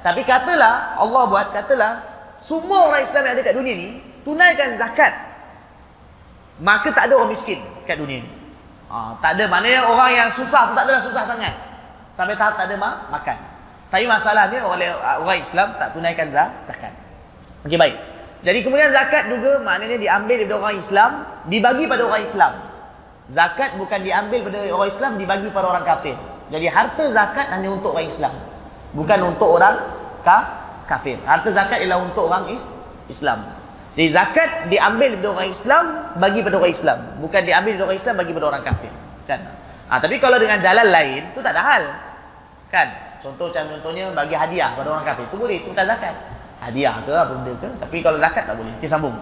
Tapi 0.00 0.22
katalah, 0.28 0.98
Allah 0.98 1.22
buat, 1.28 1.46
katalah, 1.54 1.92
semua 2.40 2.90
orang 2.90 3.04
Islam 3.04 3.22
yang 3.30 3.34
ada 3.36 3.42
kat 3.44 3.54
dunia 3.54 3.74
ni, 3.76 3.88
tunaikan 4.26 4.74
zakat. 4.80 5.12
Maka 6.60 6.92
tak 6.92 7.08
ada 7.08 7.16
orang 7.16 7.32
miskin 7.32 7.58
kat 7.88 7.96
dunia 7.96 8.20
ni. 8.20 8.30
Ha, 8.92 9.16
tak 9.24 9.38
ada 9.38 9.48
maknanya 9.48 9.88
orang 9.88 10.10
yang 10.12 10.28
susah 10.28 10.70
tu 10.70 10.72
tak 10.76 10.84
adalah 10.84 11.02
susah 11.02 11.24
sangat. 11.24 11.54
Sampai 12.12 12.36
tahap 12.36 12.60
tak 12.60 12.68
ada 12.68 12.76
ma 12.76 12.90
makan. 13.08 13.36
Tapi 13.90 14.04
masalahnya 14.06 14.60
oleh 14.62 14.92
orang 14.94 15.40
Islam 15.40 15.74
tak 15.80 15.96
tunaikan 15.96 16.30
zakat. 16.62 16.92
Okey 17.66 17.80
baik. 17.80 17.96
Jadi 18.40 18.58
kemudian 18.64 18.88
zakat 18.88 19.28
juga 19.28 19.60
maknanya 19.60 20.00
diambil 20.00 20.36
daripada 20.40 20.56
orang 20.64 20.76
Islam, 20.80 21.10
dibagi 21.50 21.84
pada 21.84 22.02
orang 22.08 22.22
Islam. 22.24 22.52
Zakat 23.30 23.76
bukan 23.76 24.00
diambil 24.00 24.40
pada 24.48 24.58
orang 24.72 24.88
Islam, 24.88 25.10
dibagi 25.20 25.48
pada 25.52 25.66
orang 25.76 25.84
kafir. 25.84 26.16
Jadi 26.50 26.66
harta 26.66 27.04
zakat 27.12 27.46
hanya 27.52 27.68
untuk 27.68 27.92
orang 27.94 28.08
Islam. 28.08 28.34
Bukan 28.96 29.18
untuk 29.22 29.48
orang 29.60 29.76
ka 30.24 30.38
kafir. 30.88 31.20
Harta 31.22 31.52
zakat 31.52 31.84
ialah 31.84 32.00
untuk 32.00 32.26
orang 32.26 32.48
is 32.50 32.72
Islam. 33.06 33.44
Jadi 33.98 34.06
zakat 34.06 34.50
diambil 34.70 35.18
dari 35.18 35.26
orang 35.26 35.50
Islam 35.50 35.84
bagi 36.14 36.40
pada 36.46 36.56
orang 36.62 36.70
Islam, 36.70 36.98
bukan 37.18 37.40
diambil 37.42 37.72
dari 37.74 37.84
orang 37.90 37.98
Islam 37.98 38.14
bagi 38.22 38.32
pada 38.32 38.46
orang 38.54 38.62
kafir. 38.62 38.92
Kan? 39.26 39.40
Ha, 39.90 39.98
tapi 39.98 40.22
kalau 40.22 40.38
dengan 40.38 40.62
jalan 40.62 40.86
lain 40.86 41.34
tu 41.34 41.42
tak 41.42 41.58
ada 41.58 41.62
hal. 41.66 41.84
Kan? 42.70 42.88
Contoh 43.18 43.50
macam 43.50 43.66
contohnya 43.74 44.14
bagi 44.14 44.38
hadiah 44.38 44.78
pada 44.78 44.88
orang 44.94 45.02
kafir, 45.02 45.26
itu 45.26 45.36
boleh, 45.36 45.56
itu 45.58 45.68
bukan 45.74 45.86
zakat. 45.90 46.14
Hadiah 46.62 47.02
ke 47.02 47.12
apa 47.12 47.32
benda 47.34 47.52
ke? 47.58 47.68
Tapi 47.82 47.96
kalau 47.98 48.18
zakat 48.22 48.44
tak 48.46 48.54
boleh. 48.54 48.72
Kita 48.78 48.94
sambung. 48.94 49.16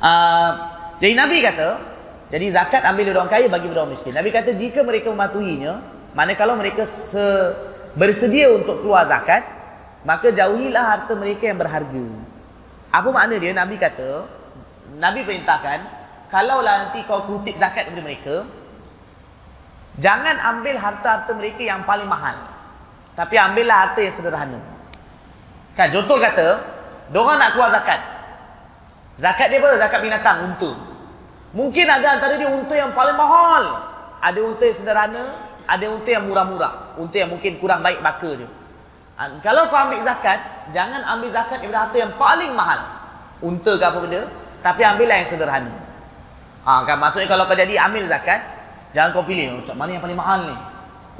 Uh, 0.00 0.50
jadi 0.98 1.14
Nabi 1.14 1.38
kata, 1.38 1.68
jadi 2.34 2.46
zakat 2.50 2.82
ambil 2.82 3.04
dari 3.06 3.16
orang 3.22 3.30
kaya 3.30 3.46
bagi 3.46 3.70
orang 3.70 3.94
miskin. 3.94 4.10
Nabi 4.10 4.34
kata 4.34 4.50
jika 4.58 4.82
mereka 4.82 5.14
mematuhinya, 5.14 5.78
mana 6.10 6.34
kalau 6.34 6.58
mereka 6.58 6.82
se 6.82 7.54
bersedia 7.94 8.50
untuk 8.50 8.82
keluar 8.82 9.06
zakat, 9.06 9.46
maka 10.02 10.34
jauhilah 10.34 10.84
harta 10.84 11.12
mereka 11.14 11.46
yang 11.46 11.58
berharga. 11.58 12.06
Apa 12.90 13.08
makna 13.14 13.38
dia? 13.38 13.54
Nabi 13.54 13.78
kata, 13.78 14.26
Nabi 14.98 15.22
perintahkan, 15.22 15.78
kalaulah 16.30 16.86
nanti 16.86 17.06
kau 17.06 17.22
kutip 17.26 17.54
zakat 17.54 17.86
daripada 17.86 18.02
mereka, 18.02 18.36
jangan 20.02 20.36
ambil 20.42 20.74
harta-harta 20.74 21.30
mereka 21.38 21.62
yang 21.62 21.86
paling 21.86 22.10
mahal. 22.10 22.34
Tapi 23.14 23.34
ambillah 23.38 23.78
harta 23.90 24.00
yang 24.02 24.14
sederhana. 24.14 24.60
Kan 25.78 25.94
contoh 25.94 26.18
kata, 26.18 26.48
diorang 27.14 27.38
nak 27.38 27.54
keluar 27.54 27.70
zakat. 27.70 28.00
Zakat 29.20 29.54
dia 29.54 29.62
apa? 29.62 29.78
Zakat 29.78 30.00
binatang, 30.02 30.38
unta. 30.50 30.70
Mungkin 31.54 31.86
ada 31.86 32.18
antara 32.18 32.34
dia 32.38 32.50
unta 32.50 32.74
yang 32.74 32.90
paling 32.90 33.14
mahal. 33.14 33.86
Ada 34.18 34.38
unta 34.42 34.64
yang 34.66 34.78
sederhana, 34.78 35.22
ada 35.66 35.86
unta 35.86 36.10
yang 36.10 36.26
murah-murah. 36.26 36.98
Unta 36.98 37.22
yang 37.22 37.30
mungkin 37.30 37.62
kurang 37.62 37.86
baik 37.86 38.02
baka 38.02 38.34
dia. 38.34 38.48
Kalau 39.44 39.68
kau 39.68 39.76
ambil 39.76 40.00
zakat, 40.00 40.40
jangan 40.72 41.04
ambil 41.04 41.28
zakat 41.28 41.60
daripada 41.60 41.84
harta 41.84 41.96
yang 42.00 42.12
paling 42.16 42.56
mahal. 42.56 42.80
Unta 43.44 43.76
ke 43.76 43.84
apa 43.84 43.98
benda, 44.00 44.24
tapi 44.64 44.80
ambillah 44.80 45.20
yang 45.20 45.28
sederhana. 45.28 45.72
Ha, 46.64 46.88
kan 46.88 46.96
maksudnya 46.96 47.28
kalau 47.28 47.44
kau 47.44 47.56
jadi 47.56 47.76
ambil 47.84 48.04
zakat, 48.08 48.40
jangan 48.96 49.12
kau 49.12 49.24
pilih 49.24 49.60
macam 49.60 49.76
mana 49.76 49.90
yang 49.96 50.04
paling 50.04 50.16
mahal 50.16 50.40
ni. 50.48 50.56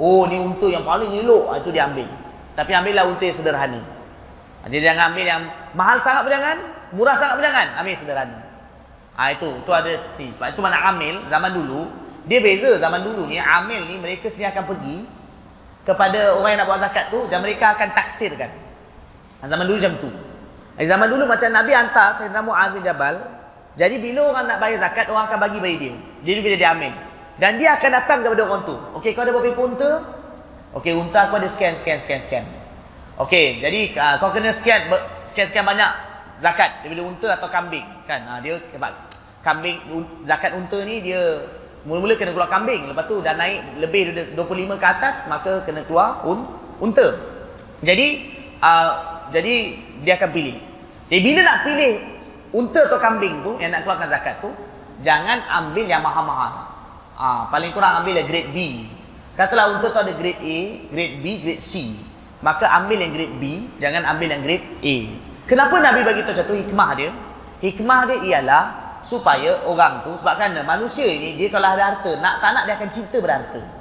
Oh, 0.01 0.25
ni 0.25 0.41
unta 0.41 0.65
yang 0.73 0.81
paling 0.81 1.13
elok, 1.13 1.53
ha, 1.53 1.61
itu 1.61 1.69
dia 1.69 1.85
ambil. 1.85 2.09
Tapi 2.57 2.71
ambillah 2.73 3.05
unta 3.05 3.25
yang 3.25 3.37
sederhana. 3.37 3.81
Ha, 4.65 4.73
dia 4.73 4.81
jangan 4.81 5.13
ambil 5.13 5.27
yang 5.29 5.43
mahal 5.77 6.01
sangat 6.01 6.25
pun 6.25 6.33
jangan, 6.33 6.57
murah 6.97 7.17
sangat 7.21 7.37
pun 7.37 7.45
jangan, 7.45 7.67
ambil 7.85 7.95
sederhana. 7.97 8.39
Ha, 9.13 9.37
itu, 9.37 9.49
itu 9.61 9.71
ada 9.77 9.93
ni. 10.17 10.33
Sebab 10.33 10.49
itu 10.57 10.61
mana 10.65 10.77
amil 10.89 11.21
zaman 11.29 11.53
dulu, 11.53 11.85
dia 12.25 12.41
beza 12.41 12.81
zaman 12.81 13.05
dulu 13.05 13.29
ni, 13.29 13.37
amil 13.37 13.85
ni 13.85 14.01
mereka 14.01 14.33
sendiri 14.33 14.57
akan 14.57 14.65
pergi 14.65 14.97
kepada 15.85 16.37
orang 16.37 16.51
yang 16.55 16.61
nak 16.65 16.69
buat 16.69 16.81
zakat 16.85 17.05
tu 17.09 17.25
dan 17.33 17.41
mereka 17.41 17.73
akan 17.75 17.89
taksirkan. 17.97 18.51
Zaman 19.41 19.65
dulu 19.65 19.79
macam 19.81 19.95
tu. 19.97 20.11
Zaman 20.81 21.07
dulu 21.09 21.25
macam 21.29 21.49
Nabi 21.53 21.73
hantar 21.77 22.13
Sayyidina 22.17 22.41
Mu'ad 22.41 22.73
bin 22.73 22.81
Jabal, 22.85 23.21
jadi 23.77 23.97
bila 23.97 24.35
orang 24.35 24.45
nak 24.49 24.59
bayar 24.61 24.79
zakat, 24.83 25.07
orang 25.09 25.25
akan 25.31 25.39
bagi 25.41 25.59
bagi 25.63 25.77
dia. 25.79 25.95
Dia 26.25 26.33
juga 26.37 26.49
jadi 26.53 26.67
amil. 26.73 26.93
Dan 27.41 27.57
dia 27.57 27.77
akan 27.81 27.91
datang 27.97 28.19
kepada 28.21 28.43
orang 28.45 28.63
tu. 28.69 28.77
Okey, 29.01 29.17
kau 29.17 29.25
ada 29.25 29.33
berapa 29.33 29.61
unta? 29.61 29.91
Okey, 30.77 30.93
unta 30.93 31.29
aku 31.29 31.41
ada 31.41 31.49
sekian, 31.49 31.73
sekian, 31.73 31.97
sekian, 32.03 32.21
sekian. 32.21 32.45
Okey, 33.17 33.61
jadi 33.65 33.81
uh, 33.97 34.15
kau 34.21 34.33
kena 34.33 34.53
sekian, 34.53 34.89
sekian-sekian 35.25 35.65
banyak 35.65 35.91
zakat 36.37 36.85
daripada 36.85 37.03
unta 37.05 37.29
atau 37.37 37.49
kambing. 37.49 37.85
Kan? 38.05 38.25
Uh, 38.29 38.39
dia 38.45 38.55
kambing 39.41 39.81
zakat 40.21 40.53
unta 40.53 40.81
ni 40.85 41.01
dia 41.01 41.41
mula-mula 41.85 42.13
kena 42.17 42.37
keluar 42.37 42.51
kambing 42.53 42.93
lepas 42.93 43.09
tu 43.09 43.25
dah 43.25 43.33
naik 43.33 43.81
lebih 43.81 44.37
25 44.37 44.77
ke 44.77 44.87
atas 44.87 45.25
maka 45.33 45.65
kena 45.65 45.85
keluar 45.89 46.21
un, 46.29 46.45
unta. 46.81 47.17
Jadi 47.81 48.09
uh, 48.61 48.91
jadi 49.33 49.55
dia 50.05 50.21
akan 50.21 50.31
pilih. 50.33 50.57
Jadi 51.09 51.21
bila 51.25 51.41
nak 51.43 51.59
pilih 51.65 51.93
unta 52.53 52.81
atau 52.85 53.01
kambing 53.01 53.41
tu 53.41 53.57
yang 53.63 53.73
nak 53.73 53.89
keluarkan 53.89 54.09
zakat 54.13 54.45
tu 54.45 54.53
jangan 55.01 55.41
ambil 55.49 55.85
yang 55.89 56.05
mahal-mahal. 56.05 56.69
Uh, 57.17 57.43
paling 57.49 57.73
kurang 57.73 58.05
ambil 58.05 58.21
yang 58.21 58.29
grade 58.29 58.51
B. 58.53 58.89
Katalah 59.37 59.77
unta 59.77 59.89
tu 59.89 60.01
ada 60.01 60.13
grade 60.13 60.41
A 60.41 60.59
grade 60.93 61.17
B 61.25 61.25
grade 61.41 61.63
C. 61.65 61.97
Maka 62.41 62.69
ambil 62.77 63.01
yang 63.01 63.13
grade 63.13 63.37
B 63.41 63.45
jangan 63.81 64.05
ambil 64.05 64.29
yang 64.37 64.43
grade 64.45 64.67
A. 64.85 64.97
Kenapa 65.49 65.81
Nabi 65.81 66.01
bagi 66.05 66.23
tahu 66.23 66.37
macam 66.37 66.57
hikmah 66.61 66.91
dia? 66.95 67.11
Hikmah 67.61 68.01
dia 68.07 68.17
ialah 68.23 68.65
supaya 69.01 69.65
orang 69.65 70.05
tu 70.05 70.13
sebab 70.17 70.37
kerana 70.37 70.61
manusia 70.63 71.09
ni 71.09 71.41
dia 71.41 71.49
kalau 71.49 71.73
ada 71.73 71.95
harta 71.97 72.13
nak 72.21 72.45
tak 72.45 72.51
nak 72.53 72.65
dia 72.69 72.75
akan 72.77 72.89
cinta 72.93 73.19
berharta 73.21 73.81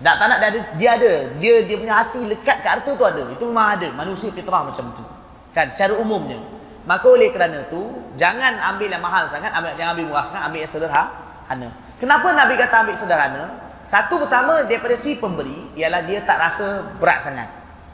nak 0.00 0.16
tak 0.16 0.26
nak 0.32 0.38
dia 0.40 0.48
ada 0.48 0.60
dia 0.80 0.90
ada. 0.96 1.12
Dia 1.36 1.54
dia 1.68 1.76
punya 1.76 1.94
hati 2.00 2.20
lekat 2.24 2.64
ke 2.64 2.68
harta 2.68 2.90
tu 2.96 3.04
ada. 3.04 3.22
Itu 3.36 3.44
memang 3.52 3.76
ada. 3.76 3.88
Manusia 3.92 4.32
fitrah 4.32 4.64
macam 4.64 4.96
tu. 4.96 5.04
Kan 5.52 5.68
secara 5.68 6.00
umumnya. 6.00 6.40
Maka 6.88 7.04
oleh 7.12 7.28
kerana 7.28 7.68
tu 7.68 7.92
jangan 8.16 8.56
ambil 8.72 8.88
yang 8.88 9.04
mahal 9.04 9.28
sangat 9.28 9.52
ambil 9.52 9.76
jangan 9.76 9.92
ambil 9.92 10.06
murah 10.08 10.24
sangat 10.24 10.42
ambil 10.48 10.60
yang 10.64 10.72
sederhana. 10.72 11.68
Kenapa 12.00 12.26
nabi 12.32 12.56
kata 12.56 12.74
ambil 12.80 12.96
sederhana? 12.96 13.44
Satu 13.84 14.24
pertama 14.24 14.64
daripada 14.64 14.96
si 14.96 15.20
pemberi 15.20 15.76
ialah 15.76 16.00
dia 16.08 16.24
tak 16.24 16.40
rasa 16.40 16.80
berat 16.96 17.20
sangat. 17.20 17.48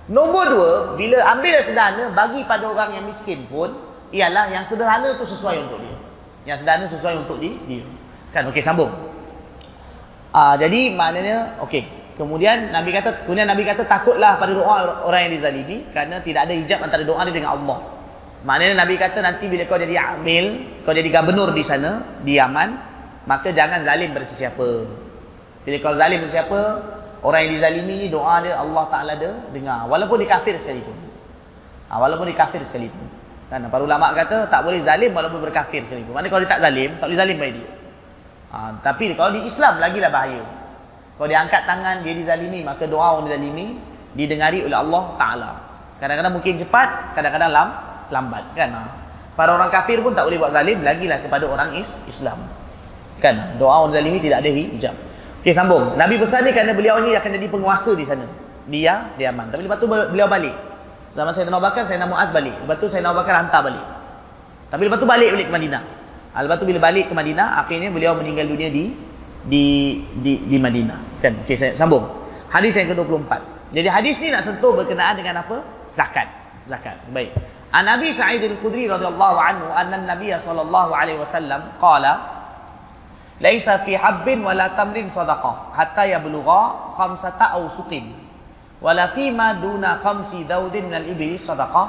Nombor 0.07 0.47
dua 0.47 0.71
bila 0.95 1.19
ambil 1.35 1.59
yang 1.59 1.67
sederhana 1.67 2.05
bagi 2.15 2.47
pada 2.47 2.71
orang 2.71 2.95
yang 2.95 3.05
miskin 3.11 3.51
pun 3.51 3.75
ialah 4.15 4.47
yang 4.55 4.63
sederhana 4.63 5.19
tu 5.19 5.27
sesuai 5.27 5.67
untuk 5.67 5.83
dia 5.83 5.96
yang 6.47 6.57
sederhana 6.57 6.87
sesuai 6.87 7.27
untuk 7.27 7.43
di, 7.43 7.59
dia. 7.67 7.83
Kan 8.31 8.47
okey 8.49 8.63
sambung. 8.63 8.89
Ah 10.31 10.53
uh, 10.53 10.55
jadi 10.55 10.95
maknanya 10.95 11.59
okey. 11.67 11.85
Kemudian 12.17 12.73
Nabi 12.73 12.97
kata 12.97 13.29
kemudian 13.29 13.45
Nabi 13.45 13.67
kata 13.69 13.85
takutlah 13.85 14.41
pada 14.41 14.57
doa 14.57 15.05
orang 15.05 15.29
yang 15.29 15.33
dizalimi 15.37 15.85
kerana 15.93 16.17
tidak 16.25 16.49
ada 16.49 16.55
hijab 16.57 16.81
antara 16.81 17.05
doa 17.05 17.21
dia 17.29 17.35
dengan 17.37 17.61
Allah. 17.61 17.79
Maknanya 18.47 18.75
Nabi 18.79 18.95
kata 18.97 19.21
nanti 19.21 19.51
bila 19.51 19.69
kau 19.69 19.77
jadi 19.77 20.17
amil, 20.17 20.65
kau 20.87 20.95
jadi 20.97 21.11
gubernur 21.13 21.51
di 21.53 21.61
sana, 21.67 22.01
di 22.23 22.39
Yaman, 22.39 22.69
maka 23.29 23.53
jangan 23.53 23.85
zalim 23.85 24.17
pada 24.17 24.25
sesiapa. 24.25 24.69
Bila 25.67 25.77
kau 25.83 25.93
zalim 25.99 26.25
pada 26.25 26.31
sesiapa, 26.31 26.61
orang 27.21 27.41
yang 27.45 27.53
dizalimi 27.59 27.95
ni 28.01 28.07
doa 28.09 28.41
dia 28.41 28.55
Allah 28.57 28.85
Taala 28.89 29.13
dia 29.19 29.35
dengar 29.51 29.85
walaupun 29.91 30.17
dia 30.23 30.31
kafir 30.39 30.55
sekalipun. 30.57 30.97
Ha, 31.91 32.01
walaupun 32.01 32.33
dia 32.33 32.39
kafir 32.39 32.63
sekalipun. 32.65 33.05
Kan 33.47 33.63
para 33.71 33.83
ulama 33.87 34.11
kata 34.11 34.51
tak 34.51 34.67
boleh 34.67 34.83
zalim 34.83 35.15
walaupun 35.15 35.39
berkafir 35.39 35.87
sekalipun. 35.87 36.19
Mana 36.19 36.27
kalau 36.27 36.43
dia 36.43 36.51
tak 36.51 36.63
zalim, 36.67 36.91
tak 36.99 37.07
boleh 37.07 37.19
zalim 37.19 37.37
bagi 37.39 37.55
dia. 37.63 37.69
Ha, 38.51 38.59
tapi 38.83 39.15
kalau 39.15 39.31
di 39.35 39.47
Islam 39.47 39.79
lagilah 39.79 40.11
bahaya. 40.11 40.43
Kalau 41.17 41.29
dia 41.31 41.41
angkat 41.41 41.63
tangan 41.65 42.05
dia 42.05 42.13
dizalimi, 42.13 42.61
maka 42.61 42.85
doa 42.85 43.17
orang 43.17 43.31
dizalimi 43.31 43.79
didengari 44.13 44.67
oleh 44.67 44.77
Allah 44.77 45.05
Taala. 45.17 45.51
Kadang-kadang 45.97 46.33
mungkin 46.37 46.55
cepat, 46.61 47.17
kadang-kadang 47.17 47.51
lam, 47.55 47.69
lambat 48.13 48.45
kan. 48.53 48.69
Ha. 48.75 48.83
Para 49.37 49.53
orang 49.53 49.69
kafir 49.69 50.01
pun 50.01 50.13
tak 50.13 50.29
boleh 50.29 50.41
buat 50.41 50.53
zalim 50.53 50.81
lagilah 50.81 51.21
kepada 51.21 51.45
orang 51.47 51.77
is 51.77 51.97
Islam. 52.09 52.41
Kan? 53.21 53.57
Doa 53.57 53.87
orang 53.87 53.97
zalimi 53.97 54.21
tidak 54.21 54.45
ada 54.45 54.51
hijab. 54.51 54.97
Okey 55.41 55.55
sambung. 55.55 55.95
Nabi 55.95 56.19
pesan 56.19 56.43
ni 56.43 56.51
kerana 56.51 56.75
beliau 56.75 56.99
ni 56.99 57.15
akan 57.15 57.31
jadi 57.39 57.47
penguasa 57.47 57.95
di 57.95 58.03
sana. 58.03 58.27
Dia, 58.67 59.15
dia 59.15 59.31
aman. 59.31 59.47
Tapi 59.55 59.63
lepas 59.63 59.79
tu 59.79 59.87
beliau 59.87 60.27
balik. 60.27 60.53
Zaman 61.11 61.33
saya 61.33 61.49
Abu 61.49 61.63
Bakar, 61.63 61.83
saya 61.87 62.03
Muaz 62.05 62.31
balik. 62.35 62.55
Lepas 62.63 62.77
tu 62.83 62.87
saya 62.91 63.07
Abu 63.07 63.23
Bakar 63.23 63.47
hantar 63.47 63.61
balik. 63.67 63.85
Tapi 64.67 64.83
lepas 64.91 64.99
tu 64.99 65.09
balik 65.09 65.31
balik 65.33 65.47
ke 65.49 65.55
Madinah. 65.55 65.83
Ha, 66.35 66.37
lepas 66.45 66.57
tu 66.61 66.67
bila 66.69 66.79
balik 66.83 67.09
ke 67.09 67.15
Madinah, 67.15 67.65
akhirnya 67.65 67.89
beliau 67.89 68.13
meninggal 68.19 68.45
dunia 68.45 68.69
di 68.69 68.93
di 69.47 69.65
di, 70.21 70.33
di 70.45 70.57
Madinah. 70.59 71.23
Kan? 71.23 71.47
Okey, 71.47 71.57
saya 71.57 71.73
sambung. 71.73 72.05
Hadis 72.51 72.75
yang 72.75 72.93
ke-24. 72.93 73.33
Jadi 73.75 73.89
hadis 73.91 74.15
ni 74.23 74.29
nak 74.31 74.43
sentuh 74.43 74.75
berkenaan 74.75 75.19
dengan 75.19 75.43
apa? 75.43 75.63
Zakat. 75.91 76.29
Zakat. 76.71 76.99
Baik. 77.11 77.35
An 77.75 77.87
Nabi 77.87 78.15
Sa'id 78.15 78.43
Al-Khudri 78.43 78.87
radhiyallahu 78.87 79.37
anhu 79.37 79.67
anna 79.75 79.99
Nabi 79.99 80.31
sallallahu 80.31 80.95
alaihi 80.95 81.19
wasallam 81.19 81.75
qala 81.83 82.37
Laisa 83.37 83.85
fi 83.85 83.93
habbin 83.93 84.41
wala 84.41 84.73
tamrin 84.73 85.13
sadaqah 85.13 85.77
hatta 85.77 86.09
yablugha 86.09 86.97
khamsata 86.97 87.53
awsuqin 87.61 88.09
wala 88.81 89.13
fi 89.17 89.33
ma 89.33 89.57
duna 89.57 89.99
khamsi 90.05 90.45
daudin 90.45 90.93
minal 90.93 91.07
ibli 91.09 91.41
sadaqah 91.41 91.89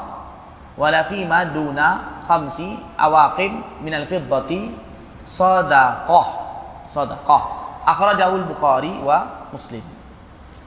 wala 0.80 1.04
fi 1.10 1.26
ma 1.28 1.44
duna 1.44 2.22
khamsi 2.28 2.78
awaqin 2.96 3.60
minal 3.84 4.08
fiddati 4.08 4.72
sadaqah 5.28 6.28
sadaqah 6.88 7.44
akhrajahu 7.88 8.44
al-bukhari 8.44 8.94
wa 9.00 9.48
muslim. 9.52 9.84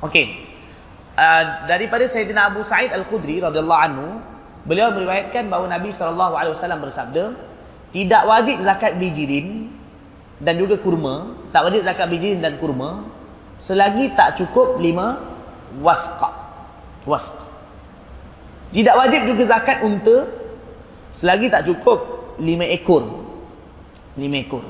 Okey. 0.00 0.48
Uh, 1.20 1.68
daripada 1.68 2.08
sayyidina 2.08 2.48
Abu 2.48 2.64
Sa'id 2.64 2.88
Al-Khudri 2.96 3.44
radhiyallahu 3.44 3.82
anhu 3.84 4.06
beliau 4.64 4.88
meriwayatkan 4.92 5.52
bahawa 5.52 5.68
Nabi 5.68 5.92
sallallahu 5.92 6.32
alaihi 6.32 6.54
wasallam 6.56 6.80
bersabda 6.80 7.24
tidak 7.92 8.22
wajib 8.24 8.56
zakat 8.64 8.96
bijirin 8.96 9.68
dan 10.40 10.56
juga 10.56 10.80
kurma 10.80 11.36
tak 11.52 11.68
wajib 11.68 11.84
zakat 11.84 12.06
bijirin 12.08 12.40
dan 12.40 12.56
kurma 12.56 13.04
selagi 13.60 14.16
tak 14.16 14.40
cukup 14.40 14.80
lima 14.80 15.20
wasqa. 15.78 16.34
Wasq 17.06 17.50
tidak 18.70 18.94
wajib 18.94 19.26
juga 19.26 19.42
zakat 19.50 19.82
unta 19.82 20.30
selagi 21.10 21.50
tak 21.50 21.66
cukup 21.66 21.98
lima 22.38 22.62
ekor. 22.70 23.02
Lima 24.14 24.38
ekor. 24.38 24.62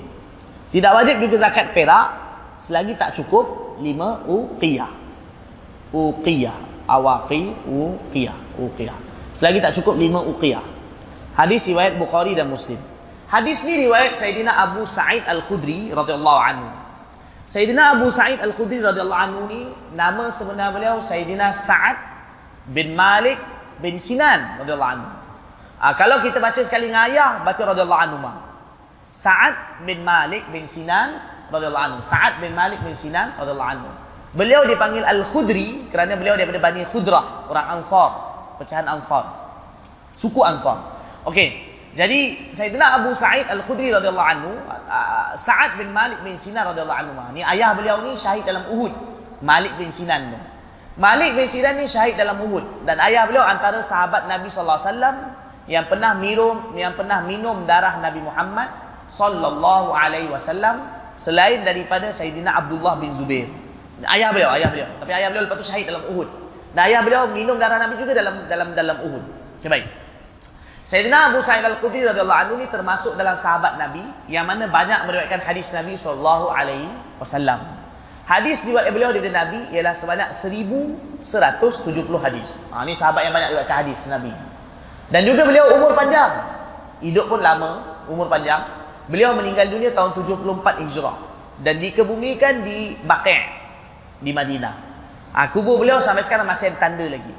Tidak 0.73 0.93
wajib 0.93 1.21
juga 1.21 1.37
zakat 1.49 1.77
perak 1.77 2.09
selagi 2.57 2.97
tak 2.97 3.13
cukup 3.13 3.77
lima 3.85 4.25
uqiyah. 4.25 4.89
Uqiyah. 5.93 6.57
Awaqi 6.89 7.53
uqiyah. 7.69 8.37
Uqiyah. 8.57 8.99
Selagi 9.37 9.61
tak 9.61 9.77
cukup 9.77 10.01
lima 10.01 10.25
uqiyah. 10.25 10.65
Hadis 11.37 11.69
riwayat 11.69 12.01
Bukhari 12.01 12.33
dan 12.33 12.49
Muslim. 12.49 12.81
Hadis 13.29 13.63
ni 13.63 13.85
riwayat 13.85 14.17
Sayyidina 14.17 14.51
Abu 14.59 14.83
Sa'id 14.89 15.23
Al-Khudri 15.23 15.93
radhiyallahu 15.95 16.41
anhu 16.41 16.67
Sayyidina 17.51 17.99
Abu 17.99 18.07
Sa'id 18.15 18.39
Al-Khudri 18.39 18.79
radhiyallahu 18.79 19.23
anhu 19.27 19.51
ni 19.51 19.67
nama 19.99 20.31
sebenar 20.31 20.71
beliau 20.71 21.03
Sayyidina 21.03 21.51
Sa'ad 21.51 21.99
bin 22.71 22.95
Malik 22.95 23.43
bin 23.83 23.99
Sinan 23.99 24.63
radhiyallahu 24.63 24.93
anhu. 24.95 25.11
Ha, 25.83 25.99
kalau 25.99 26.23
kita 26.23 26.39
baca 26.39 26.63
sekali 26.63 26.87
dengan 26.87 27.11
ayah 27.11 27.43
baca 27.43 27.59
radhiyallahu 27.75 28.03
anhu. 28.07 28.23
Sa'ad 29.11 29.83
bin 29.83 30.07
Malik 30.07 30.47
bin 30.55 30.63
Sinan 30.71 31.19
radhiyallahu 31.51 31.87
anhu. 31.91 31.99
Sa'ad 31.99 32.39
bin 32.39 32.55
Malik 32.55 32.87
bin 32.87 32.95
Sinan 32.95 33.35
radhiyallahu 33.35 33.71
anhu. 33.75 33.91
Beliau 34.31 34.63
dipanggil 34.63 35.03
Al-Khudri 35.03 35.91
kerana 35.91 36.15
beliau 36.15 36.39
daripada 36.39 36.63
Bani 36.63 36.87
Khudrah, 36.87 37.51
orang 37.51 37.83
Ansar, 37.83 38.15
pecahan 38.63 38.87
Ansar. 38.87 39.27
Suku 40.15 40.39
Ansar. 40.47 40.79
Okey. 41.27 41.70
Jadi 41.91 42.51
Sayyidina 42.55 43.03
Abu 43.03 43.11
Sa'id 43.19 43.51
Al-Khudri 43.51 43.91
radhiyallahu 43.91 44.31
anhu, 44.31 44.53
Sa'ad 45.35 45.75
bin 45.75 45.91
Malik 45.91 46.23
bin 46.23 46.39
Sinan 46.39 46.71
radhiyallahu 46.71 47.01
anhu. 47.03 47.13
Ni 47.35 47.43
ayah 47.43 47.75
beliau 47.75 47.99
ni 48.07 48.15
syahid 48.15 48.47
dalam 48.47 48.71
Uhud. 48.71 48.95
Malik 49.43 49.75
bin 49.81 49.91
Sinan 49.91 50.37
tu. 50.37 50.39
Malik 51.01 51.33
bin 51.33 51.49
Sinan 51.49 51.81
ni 51.81 51.89
syahid 51.89 52.15
dalam 52.15 52.39
Uhud 52.45 52.85
dan 52.85 53.01
ayah 53.09 53.25
beliau 53.25 53.41
antara 53.41 53.81
sahabat 53.81 54.29
Nabi 54.29 54.53
sallallahu 54.53 54.77
alaihi 54.77 54.91
wasallam 54.93 55.17
yang 55.65 55.85
pernah 55.89 56.13
minum 56.13 56.77
yang 56.77 56.93
pernah 56.93 57.25
minum 57.25 57.65
darah 57.65 57.99
Nabi 58.05 58.21
Muhammad 58.21 58.69
sallallahu 59.09 59.97
alaihi 59.97 60.29
wasallam 60.29 60.87
selain 61.17 61.65
daripada 61.65 62.13
Sayyidina 62.13 62.53
Abdullah 62.53 63.01
bin 63.01 63.11
Zubair. 63.17 63.49
Ayah 64.07 64.31
beliau, 64.31 64.51
ayah 64.55 64.69
beliau. 64.71 64.89
Tapi 65.01 65.11
ayah 65.11 65.29
beliau 65.33 65.45
lepas 65.49 65.57
tu 65.59 65.67
syahid 65.67 65.89
dalam 65.89 66.05
Uhud. 66.07 66.29
Dan 66.77 66.87
ayah 66.87 67.01
beliau 67.03 67.27
minum 67.33 67.57
darah 67.57 67.81
Nabi 67.81 67.97
juga 67.97 68.13
dalam 68.15 68.45
dalam 68.47 68.69
dalam 68.77 68.97
Uhud. 69.01 69.25
Okay, 69.61 69.69
baik. 69.73 69.87
Sayyidina 70.91 71.31
Abu 71.31 71.39
Sa'id 71.39 71.63
Al-Khudri 71.63 72.03
radhiyallahu 72.03 72.41
anhu 72.51 72.55
ni 72.59 72.67
termasuk 72.67 73.15
dalam 73.15 73.39
sahabat 73.39 73.79
Nabi 73.79 74.03
yang 74.27 74.43
mana 74.43 74.67
banyak 74.67 75.07
meriwayatkan 75.07 75.39
hadis 75.39 75.71
Nabi 75.71 75.95
sallallahu 75.95 76.51
alaihi 76.51 76.91
wasallam. 77.23 77.63
Hadis 78.27 78.67
riwayat 78.67 78.91
beliau 78.91 79.15
dari 79.15 79.31
Nabi 79.31 79.71
ialah 79.71 79.95
sebanyak 79.95 80.35
1170 80.35 81.23
hadis. 82.19 82.59
Ha 82.75 82.83
ni 82.83 82.99
sahabat 82.99 83.23
yang 83.23 83.31
banyak 83.31 83.55
riwayatkan 83.55 83.87
hadis 83.87 84.03
Nabi. 84.11 84.35
Dan 85.15 85.31
juga 85.31 85.47
beliau 85.47 85.79
umur 85.79 85.95
panjang. 85.95 86.43
Hidup 87.07 87.31
pun 87.31 87.39
lama, 87.39 88.03
umur 88.11 88.27
panjang. 88.27 88.67
Beliau 89.07 89.31
meninggal 89.39 89.71
dunia 89.71 89.95
tahun 89.95 90.11
74 90.11 90.91
Hijrah 90.91 91.17
dan 91.63 91.79
dikebumikan 91.79 92.67
di 92.67 92.99
Baqi' 93.07 93.43
di 94.27 94.35
Madinah. 94.35 94.75
Ha, 95.39 95.55
kubur 95.55 95.87
beliau 95.87 96.03
sampai 96.03 96.27
sekarang 96.27 96.51
masih 96.51 96.75
ada 96.75 96.83
tanda 96.83 97.07
lagi. 97.07 97.35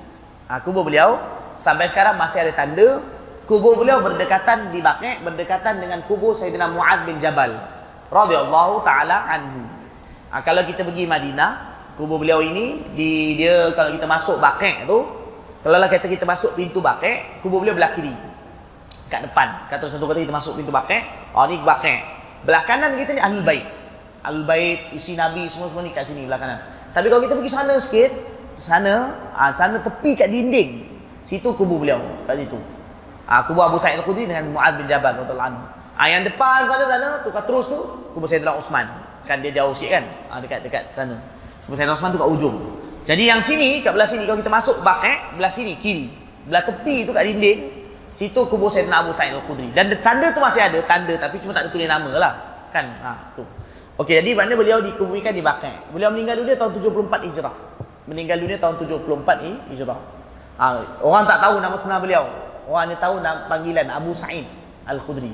Ha, 0.47 0.63
kubur 0.63 0.87
beliau 0.87 1.19
sampai 1.59 1.91
sekarang 1.91 2.15
masih 2.15 2.47
ada 2.47 2.55
tanda. 2.55 3.19
Kubur 3.51 3.83
beliau 3.83 3.99
berdekatan 3.99 4.71
di 4.71 4.79
Baqi' 4.79 5.27
berdekatan 5.27 5.83
dengan 5.83 5.99
kubur 6.07 6.31
Sayyidina 6.31 6.71
Mu'ad 6.71 7.03
bin 7.03 7.19
Jabal 7.19 7.51
radhiyallahu 8.07 8.79
taala 8.79 9.27
anhu. 9.27 9.67
Ha, 10.31 10.39
kalau 10.39 10.63
kita 10.63 10.87
pergi 10.87 11.03
Madinah, 11.03 11.59
kubur 11.99 12.23
beliau 12.23 12.39
ini 12.39 12.79
di 12.95 13.35
dia 13.35 13.75
kalau 13.75 13.91
kita 13.91 14.07
masuk 14.07 14.39
Baqi' 14.39 14.87
tu, 14.87 15.03
kalau 15.67 15.83
lah 15.83 15.91
kata 15.91 16.07
kita 16.07 16.23
masuk 16.23 16.55
pintu 16.55 16.79
Baqi', 16.79 17.43
kubur 17.43 17.59
beliau 17.59 17.75
belah 17.75 17.91
kiri. 17.91 18.15
Kat 19.11 19.27
depan. 19.27 19.67
Kata 19.67 19.91
contoh 19.91 20.07
kata 20.07 20.23
kita 20.23 20.31
masuk 20.31 20.55
pintu 20.55 20.71
Baqi', 20.71 21.35
oh 21.35 21.43
ni 21.43 21.59
Baqi'. 21.59 21.99
Belah 22.47 22.63
kanan 22.63 22.95
kita 22.95 23.19
ni 23.19 23.19
Ahlul 23.19 23.43
Bait. 23.43 23.67
Al-Bait, 24.23 24.95
isi 24.95 25.19
Nabi 25.19 25.51
semua-semua 25.51 25.83
ni 25.83 25.91
kat 25.91 26.07
sini 26.07 26.23
belah 26.23 26.39
kanan. 26.39 26.59
Tapi 26.95 27.11
kalau 27.11 27.19
kita 27.19 27.35
pergi 27.35 27.51
sana 27.51 27.75
sikit, 27.83 28.15
sana, 28.55 29.11
ah 29.35 29.51
sana 29.51 29.83
tepi 29.83 30.15
kat 30.15 30.31
dinding. 30.31 30.87
Situ 31.19 31.51
kubur 31.51 31.83
beliau 31.83 31.99
kat 32.23 32.39
situ. 32.39 32.79
Ah 33.31 33.47
kubur 33.47 33.63
Abu 33.63 33.79
Sa'id 33.79 33.95
Al-Khudri 33.95 34.27
dengan 34.27 34.43
Muaz 34.51 34.75
bin 34.75 34.91
Jabal 34.91 35.15
radhiyallahu 35.15 35.49
anhu. 35.55 35.63
Ah 35.95 36.11
yang 36.11 36.27
depan 36.27 36.67
sana 36.67 36.83
sana 36.83 37.07
tukar 37.23 37.47
terus 37.47 37.71
tu 37.71 37.79
kubur 38.11 38.27
Sayyidina 38.27 38.51
Utsman. 38.59 38.83
Kan 39.23 39.39
dia 39.39 39.55
jauh 39.55 39.71
sikit 39.71 39.95
kan? 39.95 40.03
Ah 40.27 40.43
dekat 40.43 40.67
dekat 40.67 40.91
sana. 40.91 41.15
Kubur 41.63 41.79
Sayyidina 41.79 41.95
Utsman 41.95 42.11
tu 42.11 42.19
kat 42.19 42.27
ujung. 42.27 42.59
Jadi 43.07 43.23
yang 43.31 43.39
sini 43.39 43.79
kat 43.79 43.95
belah 43.95 44.03
sini 44.03 44.27
kalau 44.27 44.35
kita 44.43 44.51
masuk 44.51 44.83
bak 44.83 44.99
eh 45.07 45.17
belah 45.39 45.47
sini 45.47 45.79
kiri. 45.79 46.11
Belah 46.43 46.67
tepi 46.67 47.07
tu 47.07 47.15
kat 47.15 47.23
dinding 47.23 47.59
situ 48.11 48.41
kubur 48.51 48.67
Sayyidina 48.67 48.99
Abu 48.99 49.15
Sa'id 49.15 49.31
Al-Khudri. 49.31 49.71
Dan 49.71 49.87
tanda 50.03 50.27
tu 50.35 50.43
masih 50.43 50.67
ada, 50.67 50.83
tanda 50.83 51.15
tapi 51.15 51.39
cuma 51.39 51.55
tak 51.55 51.63
ada 51.63 51.69
tulis 51.71 51.87
nama 51.87 52.11
lah. 52.19 52.33
Kan? 52.75 52.83
Ha 52.99 53.31
tu. 53.31 53.47
Okey, 53.95 54.19
jadi 54.19 54.35
mana 54.35 54.59
beliau 54.59 54.83
dikuburkan 54.83 55.31
di 55.31 55.39
Baqi'. 55.39 55.95
Beliau 55.95 56.11
meninggal 56.11 56.43
dunia 56.43 56.59
tahun 56.59 56.75
74 56.75 57.31
Hijrah. 57.31 57.55
Meninggal 58.11 58.43
dunia 58.43 58.57
tahun 58.59 58.75
74 58.75 59.71
Hijrah. 59.71 59.99
Ha, 60.59 60.65
orang 60.99 61.23
tak 61.29 61.37
tahu 61.39 61.55
nama 61.63 61.75
sebenar 61.79 62.01
beliau. 62.01 62.50
Orang 62.69 62.89
hanya 62.89 62.97
tahu 62.97 63.21
nama 63.21 63.47
panggilan 63.49 63.87
Abu 63.89 64.11
Sa'id 64.13 64.45
Al-Khudri. 64.85 65.33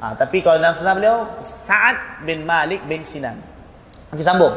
Ha, 0.00 0.16
tapi 0.16 0.40
kalau 0.40 0.62
nama 0.62 0.72
sebenar 0.72 0.96
beliau 0.96 1.18
Sa'ad 1.42 2.24
bin 2.24 2.44
Malik 2.48 2.84
bin 2.88 3.04
Sinan. 3.04 3.36
Okey, 4.10 4.24
sambung. 4.24 4.54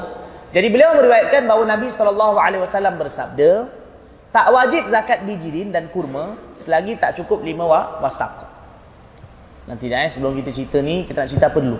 Jadi 0.53 0.67
beliau 0.69 0.93
meriwayatkan 0.97 1.49
bahawa 1.49 1.63
Nabi 1.65 1.89
SAW 1.89 2.93
bersabda, 2.97 3.51
tak 4.29 4.45
wajib 4.49 4.85
zakat 4.89 5.25
bijirin 5.25 5.69
dan 5.69 5.89
kurma 5.89 6.37
selagi 6.57 6.97
tak 6.97 7.17
cukup 7.17 7.41
lima 7.41 7.65
wasak. 8.01 8.49
Nanti 9.69 9.87
dah 9.87 10.03
eh, 10.03 10.09
sebelum 10.09 10.37
kita 10.41 10.49
cerita 10.49 10.77
ni, 10.81 11.05
kita 11.05 11.25
nak 11.25 11.29
cerita 11.29 11.47
apa 11.53 11.59
dulu? 11.61 11.79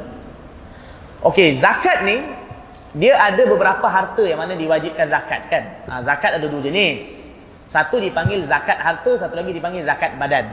Okey, 1.23 1.55
zakat 1.55 2.03
ni 2.05 2.19
dia 2.93 3.17
ada 3.17 3.41
beberapa 3.49 3.89
harta 3.89 4.21
yang 4.21 4.37
mana 4.37 4.53
diwajibkan 4.53 5.09
zakat 5.09 5.49
kan. 5.49 5.63
Ha, 5.89 6.05
zakat 6.05 6.37
ada 6.37 6.45
dua 6.45 6.61
jenis. 6.61 7.25
Satu 7.63 7.99
dipanggil 7.99 8.43
zakat 8.43 8.75
harta, 8.79 9.11
satu 9.15 9.33
lagi 9.39 9.55
dipanggil 9.55 9.87
zakat 9.87 10.19
badan. 10.19 10.45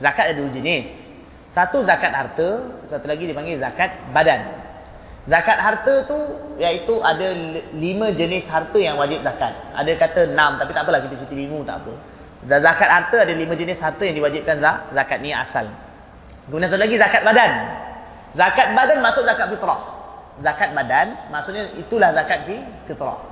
Zakat 0.00 0.32
ada 0.32 0.36
dua 0.40 0.48
jenis. 0.48 1.12
Satu 1.52 1.84
zakat 1.84 2.16
harta, 2.16 2.80
satu 2.88 3.04
lagi 3.04 3.28
dipanggil 3.28 3.60
zakat 3.60 3.92
badan. 4.16 4.40
Zakat 5.22 5.54
harta 5.60 6.02
tu 6.02 6.18
iaitu 6.58 6.98
ada 6.98 7.30
lima 7.78 8.10
jenis 8.10 8.50
harta 8.50 8.74
yang 8.80 8.98
wajib 8.98 9.22
zakat. 9.22 9.54
Ada 9.70 9.92
kata 9.94 10.20
enam 10.34 10.58
tapi 10.58 10.74
tak 10.74 10.82
apalah 10.82 10.98
kita 11.04 11.14
cerita 11.22 11.36
lima 11.38 11.62
tak 11.62 11.84
apa. 11.84 11.94
Zakat 12.42 12.90
harta 12.90 13.16
ada 13.22 13.32
lima 13.36 13.54
jenis 13.54 13.78
harta 13.78 14.02
yang 14.02 14.18
diwajibkan 14.18 14.58
zakat 14.90 15.18
ni 15.22 15.30
asal. 15.30 15.70
Kemudian 16.50 16.66
satu 16.66 16.82
lagi 16.82 16.98
zakat 16.98 17.22
badan. 17.22 17.52
Zakat 18.34 18.74
badan 18.74 18.98
masuk 18.98 19.22
zakat 19.22 19.46
fitrah. 19.52 19.80
Zakat 20.42 20.74
badan 20.74 21.06
maksudnya 21.30 21.70
itulah 21.78 22.10
zakat 22.10 22.42
fitrah. 22.90 23.31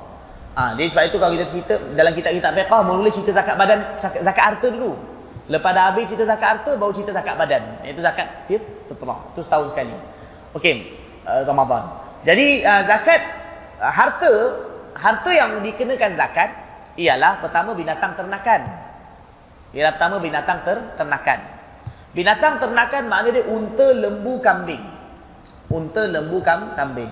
Ha, 0.60 0.76
jadi 0.76 0.92
sebab 0.92 1.04
itu 1.08 1.16
kalau 1.16 1.32
kita 1.40 1.46
cerita 1.48 1.74
dalam 1.96 2.12
kitab-kitab 2.12 2.52
fiqh 2.52 2.80
mula 2.84 3.08
cerita 3.08 3.32
zakat 3.32 3.56
badan 3.56 3.80
zakat, 3.96 4.20
zakat 4.20 4.44
harta 4.44 4.68
dulu. 4.68 4.92
Lepas 5.48 5.72
dah 5.72 5.84
habis 5.88 6.04
cerita 6.04 6.28
zakat 6.28 6.48
harta 6.52 6.70
baru 6.76 6.92
cerita 6.92 7.16
zakat 7.16 7.34
badan. 7.40 7.80
Iaitu 7.80 8.04
zakat 8.04 8.28
fitrah. 8.44 9.24
Itu 9.32 9.40
setahun 9.40 9.72
sekali. 9.72 9.96
Okey, 10.52 11.00
uh, 11.24 11.48
Ramadan. 11.48 11.88
Jadi 12.28 12.60
uh, 12.60 12.84
zakat 12.84 13.24
uh, 13.80 13.88
harta 13.88 14.32
harta 15.00 15.30
yang 15.32 15.64
dikenakan 15.64 16.12
zakat 16.12 16.52
ialah 17.00 17.40
pertama 17.40 17.72
binatang 17.72 18.12
ternakan. 18.12 18.60
Ialah 19.72 19.96
pertama 19.96 20.20
binatang 20.20 20.60
ter 20.60 20.76
ternakan. 21.00 21.40
Binatang 22.12 22.60
ternakan 22.60 23.02
makna 23.08 23.32
dia 23.32 23.48
unta, 23.48 23.96
lembu, 23.96 24.36
kambing. 24.44 24.84
Unta, 25.72 26.04
lembu, 26.04 26.44
kam, 26.44 26.76
kambing. 26.76 27.08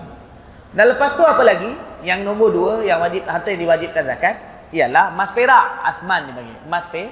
Dan 0.73 0.95
lepas 0.95 1.17
tu 1.17 1.23
apa 1.25 1.41
lagi? 1.41 1.71
Yang 2.05 2.19
nombor 2.23 2.49
dua, 2.53 2.73
yang 2.85 3.03
wajib 3.03 3.27
harta 3.27 3.51
yang 3.51 3.61
diwajibkan 3.65 4.03
zakat, 4.05 4.35
ialah 4.71 5.11
mas 5.13 5.33
perak. 5.33 5.65
Asman 5.83 6.29
dia 6.29 6.33
bagi. 6.37 6.55
Mas 6.69 6.85
pe, 6.87 7.09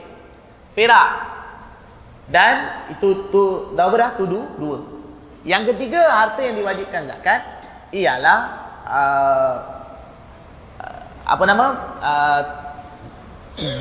perak. 0.78 1.10
Dan 2.28 2.88
itu 2.94 3.32
tu 3.32 3.74
dah 3.74 3.88
berapa 3.88 4.16
Tu 4.16 4.28
dua. 4.30 4.78
Yang 5.48 5.76
ketiga, 5.76 6.12
harta 6.12 6.44
yang 6.44 6.56
diwajibkan 6.60 7.08
zakat, 7.08 7.42
ialah 7.92 8.40
uh, 8.84 9.56
apa 11.28 11.44
nama? 11.44 11.66
Uh, 12.00 12.42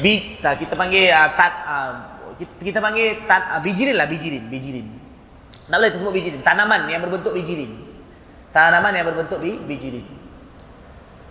biji, 0.01 0.41
kita 0.41 0.75
panggil 0.75 1.13
uh, 1.13 1.29
tat, 1.37 1.53
uh, 1.69 1.93
kita, 2.41 2.53
kita 2.65 2.79
panggil 2.81 3.09
tan, 3.29 3.41
uh, 3.57 3.61
bijirin 3.61 3.97
lah 3.97 4.09
bijirin 4.09 4.49
bijirin 4.49 4.87
nak 5.69 5.77
boleh 5.83 5.93
tersebut 5.93 6.13
bijirin 6.17 6.41
tanaman 6.41 6.89
yang 6.89 7.05
berbentuk 7.05 7.37
bijirin 7.37 7.86
tanaman 8.57 8.97
yang 8.97 9.05
berbentuk 9.13 9.45
bi, 9.45 9.61
bijirin 9.61 10.17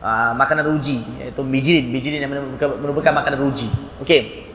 uh, 0.05 0.38
makanan 0.38 0.69
ruji 0.69 1.01
iaitu 1.17 1.41
bijirin 1.41 1.89
bijirin 1.89 2.21
yang 2.21 2.30
merupakan, 2.30 2.78
merupakan 2.78 3.13
makanan 3.26 3.39
ruji 3.41 3.73
okey. 4.05 4.45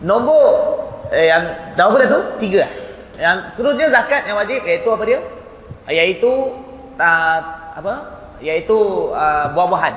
Nombor 0.00 0.46
eh, 1.12 1.28
yang 1.28 1.42
dah 1.76 1.90
apa 1.90 2.06
tu? 2.08 2.20
Tiga. 2.40 2.64
Yang 3.20 3.52
seterusnya 3.52 3.92
zakat 3.92 4.24
yang 4.24 4.40
wajib 4.40 4.64
iaitu 4.64 4.88
apa 4.88 5.02
dia? 5.04 5.20
Iaitu 5.90 6.30
uh, 6.96 7.38
apa? 7.76 7.94
Iaitu 8.40 8.78
uh, 9.12 9.52
buah-buahan. 9.52 9.94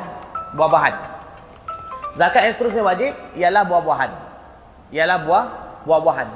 Buah-buahan. 0.59 0.93
Zakat 2.19 2.51
yang 2.51 2.53
seterusnya 2.53 2.83
wajib 2.83 3.15
ialah 3.39 3.63
buah-buahan. 3.63 4.11
Ialah 4.91 5.17
buah 5.23 5.45
buah-buahan. 5.87 6.29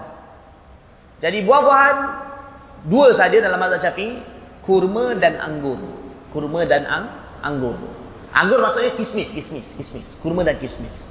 Jadi 1.19 1.43
buah-buahan 1.43 1.97
dua 2.87 3.11
saja 3.11 3.43
dalam 3.43 3.59
mazhab 3.59 3.91
Syafi'i, 3.91 4.23
kurma 4.67 5.15
dan 5.15 5.39
anggur. 5.39 5.79
Kurma 6.35 6.67
dan 6.67 6.83
ang 6.83 7.07
anggur. 7.39 7.79
Anggur 8.35 8.59
maksudnya 8.59 8.91
kismis, 8.99 9.31
kismis, 9.31 9.79
kismis. 9.79 10.19
Kurma 10.19 10.43
dan 10.43 10.59
kismis. 10.59 11.07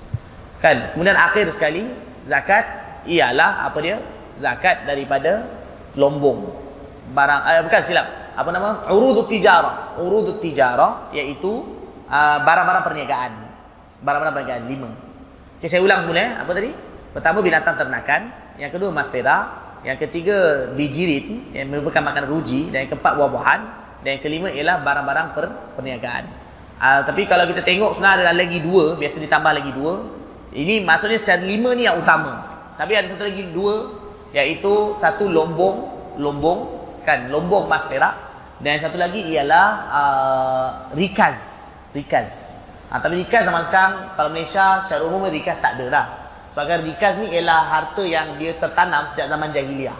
Kan? 0.60 0.92
Kemudian 0.92 1.16
akhir 1.16 1.48
sekali, 1.48 1.88
zakat 2.28 2.68
ialah 3.08 3.64
apa 3.64 3.78
dia? 3.80 3.96
Zakat 4.36 4.84
daripada 4.84 5.48
lombong. 5.96 6.52
Barang 7.16 7.40
eh, 7.48 7.64
bukan 7.64 7.80
silap. 7.80 8.36
Apa 8.36 8.52
nama? 8.52 8.84
Urudut 8.92 9.32
tijarah. 9.32 9.96
Urudut 9.96 10.36
tijarah 10.44 11.08
iaitu 11.16 11.64
uh, 12.12 12.38
barang-barang 12.44 12.84
perniagaan. 12.84 13.32
Barang-barang 14.04 14.34
perniagaan 14.36 14.64
lima. 14.68 14.90
Okay, 15.56 15.72
saya 15.72 15.80
ulang 15.80 16.04
semula 16.04 16.20
eh. 16.20 16.32
Apa 16.36 16.52
tadi? 16.52 16.70
Pertama 17.16 17.40
binatang 17.40 17.80
ternakan, 17.80 18.28
yang 18.60 18.68
kedua 18.68 18.92
mas 18.92 19.08
perak, 19.08 19.65
yang 19.86 20.02
ketiga 20.02 20.66
bijirin 20.74 21.54
yang 21.54 21.70
merupakan 21.70 22.02
makanan 22.02 22.26
ruji 22.26 22.74
dan 22.74 22.84
yang 22.84 22.90
keempat 22.90 23.12
buah-buahan 23.14 23.60
dan 24.02 24.18
yang 24.18 24.22
kelima 24.22 24.50
ialah 24.50 24.82
barang-barang 24.82 25.28
per, 25.30 25.44
perniagaan. 25.78 26.26
Uh, 26.76 27.00
tapi 27.06 27.24
kalau 27.30 27.46
kita 27.46 27.62
tengok 27.62 27.94
sebenarnya 27.94 28.26
ada 28.26 28.34
lagi 28.34 28.58
dua, 28.58 28.98
biasa 28.98 29.22
ditambah 29.22 29.52
lagi 29.54 29.70
dua. 29.70 30.02
Ini 30.50 30.82
maksudnya 30.82 31.22
secara 31.22 31.46
lima 31.46 31.70
ni 31.78 31.86
yang 31.86 32.02
utama. 32.02 32.50
Tapi 32.74 32.98
ada 32.98 33.06
satu 33.06 33.30
lagi 33.30 33.46
dua 33.54 33.94
iaitu 34.34 34.98
satu 34.98 35.30
lombong, 35.30 35.76
lombong 36.18 36.60
kan, 37.06 37.30
lombong 37.30 37.70
emas 37.70 37.86
perak 37.86 38.26
dan 38.58 38.82
satu 38.82 38.98
lagi 38.98 39.22
ialah 39.22 39.66
uh, 39.86 40.68
rikaz, 40.98 41.70
rikaz. 41.94 42.58
Ha, 42.90 42.98
tapi 42.98 43.22
rikaz 43.22 43.46
zaman 43.46 43.62
sekarang 43.62 44.18
kalau 44.18 44.34
Malaysia 44.34 44.82
secara 44.82 45.06
umum 45.06 45.30
rikaz 45.30 45.62
tak 45.62 45.78
ada 45.78 45.86
dah. 45.94 46.06
Sebab 46.56 46.88
rikaz 46.88 47.20
ni 47.20 47.36
ialah 47.36 47.68
harta 47.68 48.00
yang 48.00 48.40
dia 48.40 48.56
tertanam 48.56 49.04
sejak 49.12 49.28
zaman 49.28 49.52
jahiliah. 49.52 49.92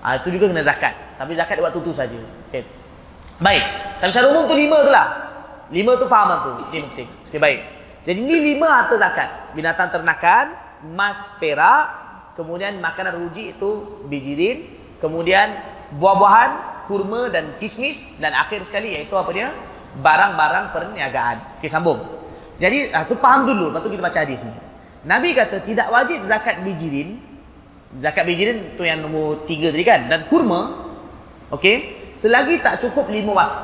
Ha, 0.00 0.16
itu 0.16 0.32
juga 0.32 0.48
kena 0.48 0.64
zakat. 0.64 0.96
Tapi 1.20 1.36
zakat 1.36 1.60
waktu 1.60 1.84
tu 1.84 1.92
saja. 1.92 2.16
Okay. 2.48 2.64
Baik. 3.36 3.60
Tapi 4.00 4.08
secara 4.08 4.32
umum 4.32 4.48
tu 4.48 4.56
lima 4.56 4.80
tu 4.80 4.88
lah. 4.88 5.06
Lima 5.68 6.00
tu 6.00 6.08
faham 6.08 6.32
tu. 6.40 6.50
Ini 6.72 6.88
penting. 6.88 7.08
Okay, 7.28 7.36
baik. 7.36 7.60
Jadi 8.08 8.24
ni 8.24 8.40
lima 8.40 8.72
harta 8.72 8.96
zakat. 8.96 9.52
Binatang 9.52 9.92
ternakan, 9.92 10.56
emas, 10.80 11.28
perak, 11.36 11.84
kemudian 12.40 12.80
makanan 12.80 13.28
ruji 13.28 13.52
itu 13.52 14.00
bijirin, 14.08 14.64
kemudian 15.04 15.60
buah-buahan, 15.92 16.50
kurma 16.88 17.28
dan 17.28 17.52
kismis 17.60 18.08
dan 18.16 18.32
akhir 18.32 18.64
sekali 18.64 18.96
iaitu 18.96 19.12
apa 19.12 19.28
dia? 19.36 19.52
Barang-barang 20.00 20.72
perniagaan. 20.72 21.60
Okey 21.60 21.68
sambung. 21.68 22.00
Jadi 22.56 22.96
ah 22.96 23.04
tu 23.04 23.12
faham 23.20 23.44
dulu, 23.44 23.68
lepas 23.68 23.84
tu 23.84 23.92
kita 23.92 24.00
baca 24.00 24.20
hadis 24.24 24.40
ni. 24.48 24.67
Nabi 25.06 25.36
kata 25.36 25.62
tidak 25.62 25.92
wajib 25.92 26.24
zakat 26.26 26.62
bijirin. 26.66 27.22
Zakat 28.02 28.26
bijirin 28.26 28.74
tu 28.74 28.82
yang 28.82 29.04
nombor 29.04 29.46
tiga 29.46 29.70
tadi 29.70 29.84
kan 29.86 30.10
dan 30.10 30.26
kurma. 30.26 30.90
Okey, 31.54 32.12
selagi 32.18 32.60
tak 32.60 32.82
cukup 32.82 33.08
lima 33.08 33.32
was. 33.38 33.62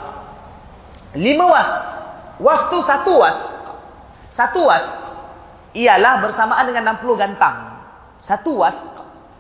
Lima 1.14 1.51
was. 1.51 1.70
Was 2.39 2.66
tu 2.70 2.78
satu 2.82 3.22
was. 3.22 3.55
Satu 4.30 4.66
was 4.66 4.99
ialah 5.74 6.22
bersamaan 6.22 6.66
dengan 6.70 6.99
60 6.99 7.18
gantang. 7.18 7.57
Satu 8.22 8.62
was 8.62 8.87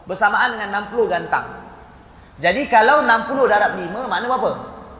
bersamaan 0.04 0.54
dengan 0.54 0.90
60 0.90 1.08
gantang. 1.08 1.46
Jadi 2.42 2.66
kalau 2.66 3.02
60 3.06 3.50
darab 3.50 3.78
5 3.78 4.10
makna 4.10 4.26
berapa? 4.26 4.50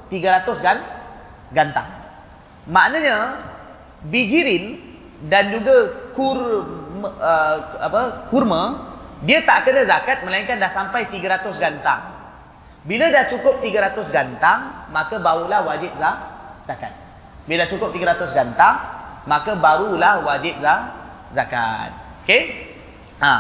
300 0.09 0.67
kan 0.67 0.79
gantang. 1.51 1.89
Maknanya 2.71 3.43
bijirin 4.07 4.79
dan 5.27 5.53
juga 5.53 5.93
kur 6.15 6.39
uh, 7.09 7.57
apa 7.81 8.29
kurma 8.33 8.95
dia 9.25 9.41
tak 9.41 9.69
kena 9.69 9.87
zakat 9.89 10.21
melainkan 10.27 10.61
dah 10.61 10.69
sampai 10.69 11.09
300 11.09 11.49
gantang. 11.57 12.01
Bila 12.85 13.09
dah 13.09 13.25
cukup 13.25 13.65
300 13.65 13.97
gantang 14.13 14.89
maka 14.93 15.17
barulah 15.17 15.65
wajib 15.65 15.97
zakat. 16.61 16.93
Bila 17.49 17.65
cukup 17.65 17.93
300 17.93 18.21
gantang 18.37 18.77
maka 19.25 19.57
barulah 19.57 20.21
wajib 20.21 20.61
zakat. 21.33 21.91
Okey? 22.25 22.43
Ha. 23.21 23.33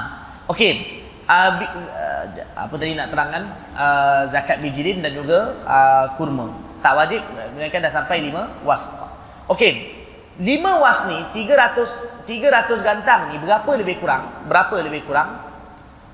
Okey. 0.49 1.05
Uh, 1.25 1.57
uh, 1.57 2.25
apa 2.53 2.75
tadi 2.77 2.93
nak 2.93 3.09
terangkan 3.09 3.49
uh, 3.77 4.23
zakat 4.29 4.61
bijirin 4.61 5.01
dan 5.01 5.13
juga 5.17 5.57
uh, 5.65 6.13
kurma. 6.17 6.53
Tak 6.85 6.97
wajib 6.97 7.21
mereka 7.57 7.81
dah 7.81 7.93
sampai 7.93 8.25
5 8.29 8.65
was. 8.65 8.93
Okey. 9.53 10.04
5 10.35 10.83
was 10.83 10.99
ni 11.07 11.19
300 11.31 12.27
300 12.27 12.83
gantang 12.83 13.31
ni 13.31 13.39
berapa 13.39 13.71
lebih 13.79 14.03
kurang? 14.03 14.51
Berapa 14.51 14.75
lebih 14.83 15.07
kurang? 15.07 15.39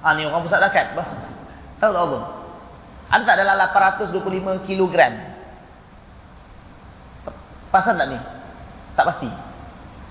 Ah 0.05 0.13
ni 0.13 0.29
orang 0.29 0.45
pusat 0.45 0.61
zakat. 0.61 0.93
Tahu 1.81 1.93
tak 1.93 2.03
apa? 2.05 2.19
Ada 3.11 3.23
tak 3.25 3.37
dalam 3.43 3.57
825 4.13 4.69
kilogram? 4.69 5.13
Pasal 7.73 7.97
tak 7.97 8.07
ni? 8.13 8.19
Tak 8.93 9.05
pasti. 9.09 9.31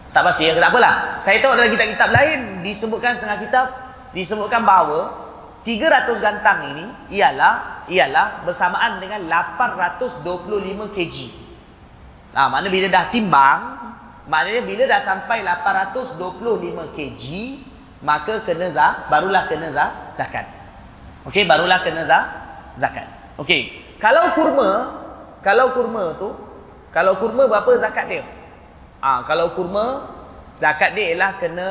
Tak 0.10 0.26
pasti 0.26 0.41
ya, 0.49 0.57
tak 0.57 0.74
apalah. 0.74 1.22
Saya 1.22 1.38
tahu 1.38 1.53
dalam 1.53 1.70
kitab-kitab 1.70 2.10
lain 2.10 2.66
disebutkan 2.66 3.14
setengah 3.14 3.39
kitab 3.45 3.66
disebutkan 4.10 4.66
bahawa 4.66 5.30
300 5.62 6.18
gantang 6.18 6.74
ini 6.74 6.86
ialah 7.14 7.86
ialah 7.86 8.41
bersamaan 8.41 8.97
dengan 8.97 9.22
825 9.30 10.26
kg. 10.97 11.16
Nah, 12.30 12.47
mana 12.49 12.68
bila 12.70 12.88
dah 12.89 13.05
timbang, 13.14 13.60
maknanya 14.30 14.62
bila 14.62 14.84
dah 14.86 15.02
sampai 15.02 15.42
825 15.42 16.94
kg, 16.94 17.24
maka 18.06 18.46
kena 18.46 18.70
za, 18.70 19.10
barulah 19.10 19.44
kena 19.50 19.74
za, 19.74 20.14
zakat. 20.14 20.46
Okey, 21.28 21.44
barulah 21.50 21.82
kena 21.82 22.06
za, 22.06 22.20
zakat. 22.78 23.10
Okey. 23.36 23.90
Kalau 24.00 24.32
kurma, 24.32 24.72
kalau 25.44 25.76
kurma 25.76 26.16
tu, 26.16 26.32
kalau 26.96 27.20
kurma 27.20 27.50
berapa 27.52 27.76
zakat 27.82 28.06
dia? 28.08 28.24
Ah, 29.04 29.20
ha, 29.20 29.28
kalau 29.28 29.52
kurma 29.56 30.16
zakat 30.56 30.96
dia 30.96 31.16
ialah 31.16 31.40
kena 31.40 31.70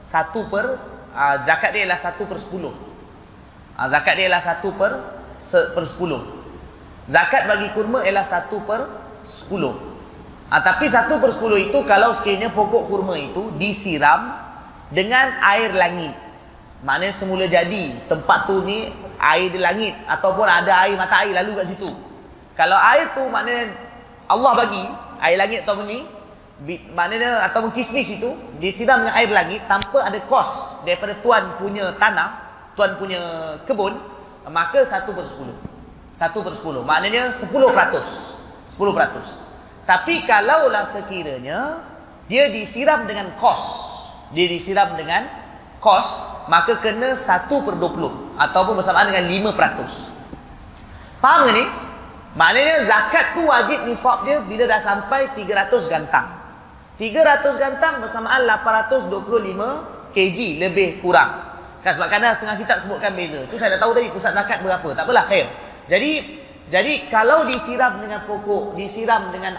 satu 0.00 0.48
per 0.48 0.76
ha, 1.16 1.44
zakat 1.44 1.72
dia 1.72 1.88
ialah 1.88 2.00
satu 2.00 2.28
per 2.28 2.38
sepuluh. 2.40 2.72
Ha, 3.80 3.88
zakat 3.88 4.20
dia 4.20 4.28
ialah 4.28 4.44
satu 4.44 4.68
per 4.76 4.92
se, 5.40 5.72
per 5.72 5.84
sepuluh. 5.88 6.20
Zakat 7.08 7.48
bagi 7.48 7.72
kurma 7.72 8.04
ialah 8.04 8.24
satu 8.24 8.60
per 8.68 8.84
sepuluh. 9.24 9.97
Ha, 10.48 10.64
tapi 10.64 10.88
satu 10.88 11.20
per 11.20 11.28
sepuluh 11.28 11.60
itu 11.60 11.76
kalau 11.84 12.08
sekiranya 12.08 12.48
pokok 12.48 12.88
kurma 12.88 13.20
itu 13.20 13.52
disiram 13.60 14.32
dengan 14.88 15.36
air 15.44 15.76
langit. 15.76 16.16
Maknanya 16.80 17.12
semula 17.12 17.44
jadi 17.44 18.00
tempat 18.08 18.48
tu 18.48 18.64
ni 18.64 18.88
air 19.18 19.50
di 19.50 19.60
langit 19.60 19.92
ataupun 20.08 20.46
ada 20.46 20.86
air 20.86 20.94
mata 20.96 21.20
air 21.26 21.36
lalu 21.36 21.58
kat 21.58 21.74
situ. 21.74 21.90
Kalau 22.56 22.78
air 22.78 23.12
tu 23.12 23.26
maknanya 23.28 23.76
Allah 24.30 24.52
bagi 24.56 24.84
air 25.20 25.36
langit 25.36 25.66
atau 25.66 25.82
ni 25.82 26.06
maknanya 26.94 27.44
ataupun 27.50 27.74
kismis 27.74 28.08
itu 28.14 28.30
disiram 28.62 29.02
dengan 29.04 29.14
air 29.18 29.28
langit 29.28 29.66
tanpa 29.66 30.06
ada 30.06 30.16
kos 30.30 30.80
daripada 30.86 31.18
tuan 31.18 31.58
punya 31.58 31.92
tanah, 31.98 32.40
tuan 32.78 32.94
punya 32.96 33.20
kebun, 33.66 33.98
maka 34.48 34.86
satu 34.86 35.12
per 35.12 35.26
sepuluh. 35.26 35.58
Satu 36.14 36.40
per 36.46 36.54
sepuluh. 36.54 36.86
Maknanya 36.86 37.34
sepuluh 37.34 37.74
peratus. 37.74 38.38
Sepuluh 38.70 38.94
peratus. 38.94 39.47
Tapi 39.88 40.28
kalaulah 40.28 40.84
sekiranya 40.84 41.80
dia 42.28 42.52
disiram 42.52 43.08
dengan 43.08 43.32
kos, 43.40 43.64
dia 44.36 44.44
disiram 44.44 44.92
dengan 45.00 45.24
kos, 45.80 46.20
maka 46.52 46.76
kena 46.76 47.16
satu 47.16 47.64
per 47.64 47.80
dua 47.80 47.88
puluh. 47.88 48.12
Ataupun 48.36 48.76
bersamaan 48.76 49.08
dengan 49.08 49.24
lima 49.24 49.50
peratus. 49.56 50.12
Faham 51.24 51.48
ke 51.48 51.52
ni? 51.56 51.64
Maknanya 52.36 52.84
zakat 52.84 53.32
tu 53.34 53.48
wajib 53.48 53.88
nisab 53.88 54.28
dia 54.28 54.38
bila 54.44 54.68
dah 54.68 54.78
sampai 54.78 55.32
300 55.34 55.90
gantang. 55.90 56.28
300 57.00 57.58
gantang 57.58 58.04
bersamaan 58.04 58.46
825 58.46 60.14
kg 60.14 60.38
lebih 60.62 61.02
kurang. 61.02 61.48
Kan 61.82 61.96
sebab 61.98 62.06
kadang 62.12 62.36
setengah 62.36 62.62
kitab 62.62 62.78
sebutkan 62.78 63.16
beza. 63.16 63.42
Tu 63.48 63.56
saya 63.58 63.74
dah 63.74 63.80
tahu 63.82 63.96
tadi 63.96 64.12
pusat 64.14 64.36
zakat 64.36 64.62
berapa. 64.62 64.86
Tak 64.94 65.02
apalah 65.08 65.24
khair. 65.26 65.50
Jadi 65.90 66.38
jadi 66.68 67.08
kalau 67.08 67.48
disiram 67.48 67.96
dengan 67.96 68.28
pokok, 68.28 68.76
disiram 68.76 69.32
dengan 69.32 69.56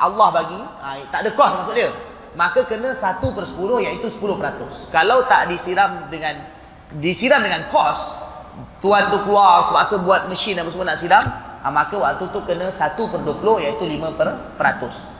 Allah 0.00 0.28
bagi, 0.32 0.56
ha, 0.56 0.96
tak 1.12 1.28
ada 1.28 1.30
kos 1.36 1.52
maksud 1.60 1.76
dia. 1.76 1.92
Maka 2.32 2.64
kena 2.64 2.96
1 2.96 3.20
per 3.20 3.44
10 3.44 3.84
iaitu 3.84 4.08
10%. 4.08 4.88
Kalau 4.92 5.28
tak 5.28 5.52
disiram 5.52 6.08
dengan 6.08 6.40
disiram 6.96 7.44
dengan 7.44 7.68
kos, 7.68 8.16
tuan 8.80 9.12
tu 9.12 9.20
keluar 9.28 9.68
kuasa 9.68 10.00
buat 10.00 10.32
mesin 10.32 10.56
apa 10.56 10.72
semua 10.72 10.88
nak 10.88 10.96
siram, 10.96 11.24
ha, 11.60 11.68
maka 11.68 11.96
waktu 12.00 12.24
tu 12.32 12.40
kena 12.48 12.72
1 12.72 12.96
per 12.96 13.20
20 13.20 13.64
iaitu 13.64 13.84
5 13.84 14.16
per 14.16 14.28
peratus. 14.56 15.12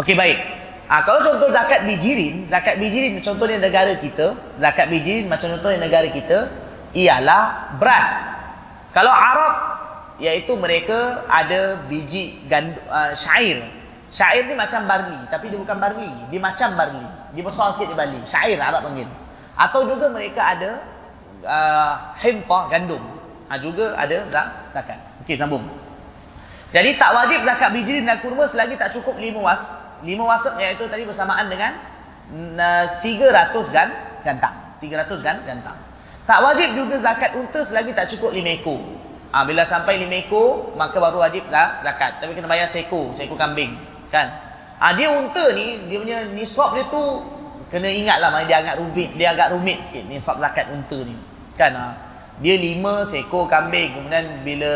Okey 0.00 0.16
baik. 0.16 0.40
Ha, 0.88 1.04
kalau 1.04 1.20
contoh 1.20 1.52
zakat 1.52 1.84
bijirin, 1.84 2.48
zakat 2.48 2.80
bijirin 2.80 3.20
contohnya 3.20 3.60
negara 3.60 3.96
kita, 4.00 4.32
zakat 4.56 4.88
bijirin 4.88 5.28
macam 5.28 5.52
contohnya 5.56 5.84
negara 5.84 6.08
kita 6.08 6.48
ialah 6.96 7.76
beras. 7.76 8.40
Kalau 8.92 9.08
Arab 9.08 9.72
iaitu 10.22 10.54
mereka 10.54 11.26
ada 11.26 11.82
biji 11.90 12.46
gandu, 12.46 12.78
uh, 12.86 13.10
syair. 13.10 13.66
Syair 14.06 14.46
ni 14.46 14.54
macam 14.54 14.86
barley 14.86 15.18
tapi 15.26 15.50
dia 15.50 15.58
bukan 15.58 15.76
barley, 15.82 16.12
dia 16.30 16.38
macam 16.38 16.78
barley. 16.78 17.06
Dia 17.32 17.42
besar 17.42 17.72
sikit 17.72 17.90
di 17.90 17.96
Bali. 17.96 18.20
Syair 18.28 18.60
Arab 18.60 18.84
panggil. 18.84 19.08
Atau 19.56 19.88
juga 19.88 20.12
mereka 20.12 20.52
ada 20.52 20.70
uh, 21.42 21.94
hempa 22.20 22.68
gandum. 22.68 23.00
Ha, 23.48 23.56
juga 23.56 23.96
ada 23.96 24.28
zakat. 24.68 25.00
Okey 25.24 25.36
sambung. 25.36 25.64
Jadi 26.72 26.96
tak 26.96 27.12
wajib 27.12 27.40
zakat 27.44 27.68
biji 27.72 28.00
dan 28.04 28.20
kurma 28.20 28.44
selagi 28.44 28.76
tak 28.76 28.92
cukup 28.92 29.16
lima 29.16 29.40
was. 29.48 29.72
Lima 30.04 30.28
wasap 30.28 30.60
iaitu 30.60 30.88
tadi 30.88 31.04
bersamaan 31.08 31.48
dengan 31.48 31.72
tiga 33.00 33.32
ratus 33.32 33.72
gan 33.72 33.92
gantang. 34.24 34.76
Tiga 34.80 35.04
ratus 35.04 35.20
gan 35.24 35.40
gantang. 35.44 35.76
Tak 36.28 36.38
wajib 36.40 36.76
juga 36.76 36.96
zakat 37.00 37.32
unta 37.36 37.60
selagi 37.64 37.96
tak 37.96 38.12
cukup 38.12 38.32
lima 38.36 38.56
ekor. 38.56 38.80
Ha, 39.32 39.48
bila 39.48 39.64
sampai 39.64 39.96
lima 39.96 40.20
ekor, 40.20 40.76
maka 40.76 41.00
baru 41.00 41.24
wajib 41.24 41.48
zakat. 41.48 42.20
Tapi 42.20 42.36
kena 42.36 42.46
bayar 42.46 42.68
seko, 42.68 43.16
seko 43.16 43.32
kambing. 43.34 43.74
Kan? 44.12 44.28
Ha, 44.76 44.92
dia 44.92 45.08
unta 45.08 45.56
ni, 45.56 45.88
dia 45.88 45.98
punya 45.98 46.18
nisab 46.28 46.76
dia 46.76 46.84
tu, 46.92 47.00
kena 47.72 47.88
ingat 47.88 48.20
lah, 48.20 48.28
dia 48.44 48.60
agak 48.60 48.76
rumit, 48.76 49.16
dia 49.16 49.32
agak 49.32 49.56
rumit 49.56 49.80
sikit, 49.80 50.04
nisab 50.04 50.36
zakat 50.36 50.68
unta 50.68 51.00
ni. 51.00 51.16
Kan? 51.56 51.72
Ha? 51.72 52.12
dia 52.42 52.58
lima 52.58 53.06
seekor 53.06 53.46
kambing 53.46 53.94
kemudian 53.94 54.40
bila 54.42 54.72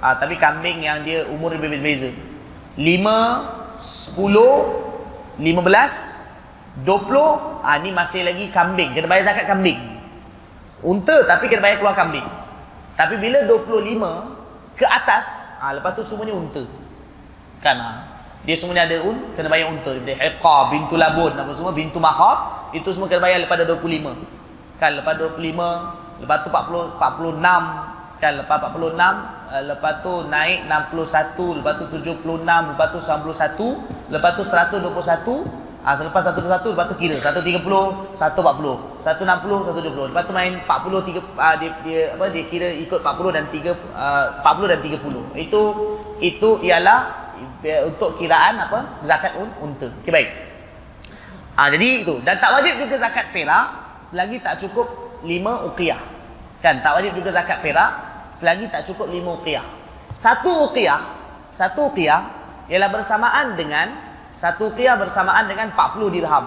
uh, 0.00 0.14
tapi 0.16 0.40
kambing 0.40 0.80
yang 0.80 1.04
dia 1.04 1.28
umur 1.28 1.52
lebih 1.52 1.76
berbeza 1.76 2.08
lima 2.78 3.48
sepuluh 3.76 4.80
lima 5.36 5.60
belas 5.60 6.24
dua 6.80 7.04
puluh 7.04 7.60
ah, 7.60 7.76
ni 7.76 7.92
masih 7.92 8.22
lagi 8.22 8.48
kambing 8.48 8.96
kena 8.96 9.10
bayar 9.10 9.34
zakat 9.34 9.44
kambing 9.50 9.76
unta 10.80 11.26
tapi 11.28 11.52
kena 11.52 11.60
bayar 11.60 11.76
keluar 11.82 11.92
kambing 11.92 12.24
tapi 13.00 13.16
bila 13.16 13.48
dua 13.48 13.64
puluh 13.64 13.80
lima 13.80 14.28
ke 14.76 14.84
atas 14.84 15.48
ah, 15.56 15.72
lepas 15.72 15.96
tu 15.96 16.04
semuanya 16.04 16.36
unta. 16.36 16.60
Kan 17.64 17.80
ah. 17.80 18.04
dia 18.44 18.52
semuanya 18.60 18.84
ada 18.84 19.00
un 19.08 19.16
kena 19.32 19.48
bayar 19.48 19.72
unta. 19.72 19.96
Dia 20.04 20.20
hiqa 20.20 20.68
bintu 20.68 21.00
labun 21.00 21.32
apa 21.32 21.48
semua 21.56 21.72
bintu 21.72 21.96
mahab 21.96 22.68
itu 22.76 22.92
semua 22.92 23.08
kena 23.08 23.24
bayar 23.24 23.40
lepas 23.48 23.56
25 23.64 24.76
kan 24.76 24.96
lepas 25.00 25.16
25 25.16 26.24
lepas 26.24 26.38
tu 26.44 26.48
40 26.52 27.00
46 27.00 28.20
kan 28.20 28.32
lepas 28.36 28.56
46 28.68 28.96
uh, 28.96 29.62
lepas 29.64 29.92
tu 30.04 30.12
naik 30.28 30.68
61 30.68 31.60
lepas 31.60 31.72
tu 31.80 31.84
76 31.88 32.36
lepas 32.36 32.88
tu 32.92 32.98
91 33.00 34.12
lepas 34.12 34.30
tu 34.36 34.42
121 34.44 34.80
Ah 34.84 35.69
ha, 35.84 35.96
selepas 35.96 36.22
121 36.22 36.74
lepas 36.74 36.86
tu 36.90 36.96
kira. 37.00 37.16
130 37.16 37.64
140 38.14 38.16
160 38.16 39.00
170 39.00 40.10
lepas 40.12 40.22
tu 40.24 40.32
main 40.36 40.52
40 40.62 40.66
3 40.66 41.20
uh, 41.20 41.54
dia, 41.60 41.70
dia 41.84 42.00
apa 42.14 42.24
dia 42.28 42.44
kira 42.48 42.68
ikut 42.68 43.00
40 43.00 43.36
dan 43.36 43.44
3 43.48 43.72
uh, 43.72 44.26
40 44.44 44.72
dan 44.72 44.78
30 44.80 45.40
itu 45.40 45.62
itu 46.20 46.48
ialah 46.64 47.00
untuk 47.88 48.20
kiraan 48.20 48.60
apa 48.60 49.00
zakat 49.04 49.36
un, 49.36 49.48
unta. 49.60 49.88
Okey 50.04 50.12
baik. 50.12 50.28
Ah 51.56 51.68
ha, 51.68 51.72
jadi 51.72 52.04
itu. 52.04 52.20
Dan 52.24 52.40
tak 52.40 52.56
wajib 52.56 52.80
juga 52.80 52.96
zakat 53.00 53.32
perak 53.32 53.66
selagi 54.04 54.40
tak 54.40 54.60
cukup 54.60 54.88
5 55.24 55.68
uqiyah. 55.72 56.00
Kan? 56.60 56.80
Tak 56.84 57.00
wajib 57.00 57.12
juga 57.16 57.32
zakat 57.36 57.60
perak 57.64 57.90
selagi 58.32 58.68
tak 58.68 58.84
cukup 58.88 59.08
5 59.08 59.36
uqiyah. 59.40 59.64
Satu 60.16 60.72
uqiyah 60.72 61.20
satu 61.50 61.90
uqiyah 61.90 62.22
ialah 62.70 62.88
bersamaan 62.94 63.58
dengan 63.58 64.09
satu 64.34 64.70
uqiyah 64.70 64.96
bersamaan 64.96 65.50
dengan 65.50 65.74
40 65.74 66.14
dirham. 66.14 66.46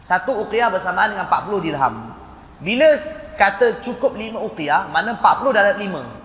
Satu 0.00 0.40
uqiyah 0.44 0.72
bersamaan 0.72 1.12
dengan 1.12 1.28
40 1.28 1.60
dirham. 1.60 1.94
Bila 2.60 2.88
kata 3.36 3.80
cukup 3.84 4.16
5 4.16 4.40
uqiyah, 4.52 4.88
mana 4.88 5.16
40 5.16 5.56
darab 5.56 5.76
5. 5.76 6.20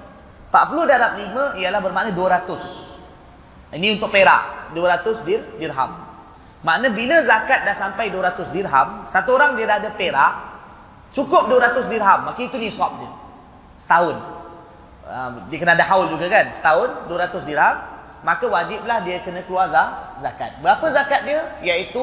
40 0.51 0.91
darab 0.91 1.12
5 1.20 1.60
ialah 1.60 1.80
bermakna 1.84 2.12
200. 2.16 3.76
Ini 3.76 3.99
untuk 3.99 4.12
perak, 4.12 4.72
200 4.72 5.28
dir 5.28 5.43
dirham. 5.60 5.91
Makna 6.64 6.89
bila 6.89 7.20
zakat 7.22 7.68
dah 7.68 7.76
sampai 7.76 8.10
200 8.10 8.56
dirham, 8.56 9.03
satu 9.06 9.36
orang 9.36 9.60
dia 9.60 9.68
dah 9.68 9.78
ada 9.84 9.91
perak, 9.93 10.34
cukup 11.12 11.51
200 11.51 11.91
dirham, 11.91 12.26
maka 12.26 12.39
itu 12.39 12.56
nisab 12.56 12.95
dia. 12.97 13.12
Setahun. 13.76 14.16
Uh, 15.06 15.45
dia 15.51 15.58
kena 15.62 15.78
ada 15.78 15.86
haul 15.86 16.10
juga 16.10 16.26
kan? 16.32 16.49
Setahun 16.49 17.06
200 17.12 17.45
dirham, 17.45 17.76
maka 18.26 18.49
wajiblah 18.49 19.05
dia 19.05 19.21
kena 19.21 19.45
keluar 19.45 19.69
zakat. 20.17 20.57
Berapa 20.65 20.82
zakat 20.89 21.30
dia? 21.30 21.45
Iaitu 21.61 22.01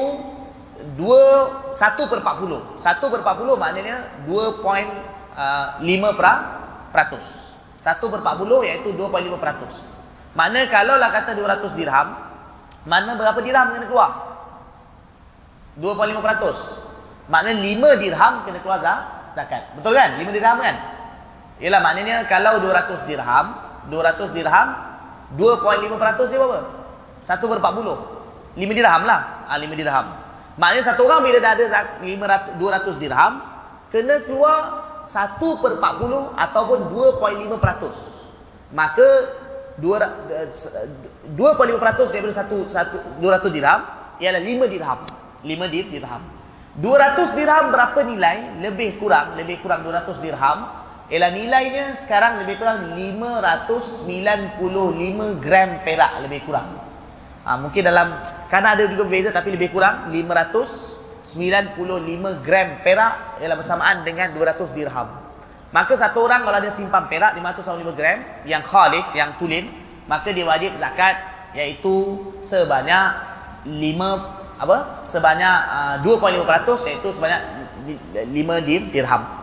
2 0.95 0.95
1 0.95 1.75
per 2.07 2.19
40. 2.23 2.79
1 2.79 3.11
per 3.11 3.19
40 3.19 3.59
maknanya 3.59 4.07
2.5 4.23 4.63
uh, 5.35 6.15
peratus. 6.95 7.59
1 7.75 7.99
per 7.99 8.19
40 8.23 8.67
iaitu 8.71 8.95
2.5 8.95 9.35
peratus. 9.35 9.83
Mana 10.31 10.63
kalau 10.71 10.95
lah 10.95 11.11
kata 11.11 11.35
200 11.35 11.75
dirham, 11.75 12.15
mana 12.87 13.19
berapa 13.19 13.43
dirham 13.43 13.75
kena 13.75 13.85
keluar? 13.91 14.11
2.5 15.75 16.23
peratus. 16.23 16.79
Makna 17.27 17.51
5 17.51 17.99
dirham 17.99 18.33
kena 18.47 18.63
keluar 18.63 18.79
zakat. 19.35 19.75
Betul 19.75 19.91
kan? 19.99 20.15
5 20.15 20.31
dirham 20.31 20.55
kan? 20.55 20.75
Ialah 21.59 21.81
maknanya 21.83 22.23
kalau 22.31 22.63
200 22.63 23.11
dirham, 23.11 23.59
200 23.91 24.31
dirham 24.31 24.92
2.5% 25.33 26.29
dia 26.29 26.37
berapa? 26.37 26.61
1 27.23 27.49
per 27.49 27.59
40. 27.59 27.97
5 28.53 28.77
dirham 28.77 29.01
lah. 29.07 29.49
Ha, 29.49 29.57
5 29.57 29.73
dirham. 29.73 30.05
Maknanya 30.53 30.85
satu 30.85 31.09
orang 31.09 31.25
bila 31.25 31.41
dah 31.41 31.57
ada 31.57 31.65
500, 32.05 32.61
200 32.61 33.01
dirham, 33.01 33.41
kena 33.89 34.21
keluar 34.21 34.85
1 35.01 35.41
per 35.41 35.81
40 35.81 36.37
ataupun 36.37 36.93
2.5%. 36.93 38.77
Maka 38.77 39.09
2.5% 39.81 42.13
daripada 42.13 42.45
1, 42.45 42.69
1, 42.69 43.17
200 43.17 43.49
dirham 43.49 43.81
ialah 44.21 44.41
5 44.41 44.69
dirham. 44.69 45.01
5 45.41 45.73
dirham. 45.73 46.21
200 46.77 47.37
dirham 47.37 47.73
berapa 47.73 47.99
nilai? 48.05 48.61
Lebih 48.61 49.01
kurang, 49.01 49.33
lebih 49.37 49.61
kurang 49.65 49.81
200 49.81 50.21
dirham 50.21 50.82
ialah 51.13 51.29
nilainya 51.29 51.93
sekarang 51.93 52.41
lebih 52.41 52.57
kurang 52.57 52.97
595 52.97 54.57
gram 55.37 55.69
perak 55.85 56.25
lebih 56.25 56.41
kurang. 56.41 56.73
Ha, 57.45 57.53
mungkin 57.61 57.85
dalam 57.85 58.17
kan 58.49 58.65
ada 58.65 58.81
juga 58.89 59.05
beza 59.05 59.29
tapi 59.29 59.53
lebih 59.53 59.69
kurang 59.69 60.09
595 60.09 61.77
gram 62.41 62.81
perak 62.81 63.37
ialah 63.37 63.57
bersamaan 63.61 64.01
dengan 64.01 64.33
200 64.33 64.73
dirham. 64.73 65.05
Maka 65.69 65.93
satu 65.93 66.25
orang 66.25 66.49
kalau 66.49 66.57
dia 66.65 66.73
simpan 66.73 67.05
perak 67.05 67.37
595 67.37 67.93
gram 67.93 68.17
yang 68.49 68.65
khalis 68.65 69.13
yang 69.13 69.37
tulen 69.37 69.69
maka 70.09 70.33
dia 70.33 70.49
wajib 70.49 70.73
zakat 70.81 71.13
iaitu 71.53 72.25
sebanyak 72.41 73.13
5 73.69 74.65
apa? 74.65 75.05
Sebanyak 75.05 75.57
uh, 76.01 76.01
2.5% 76.01 76.89
iaitu 76.89 77.09
sebanyak 77.13 77.41
5 78.33 78.89
dirham. 78.89 79.42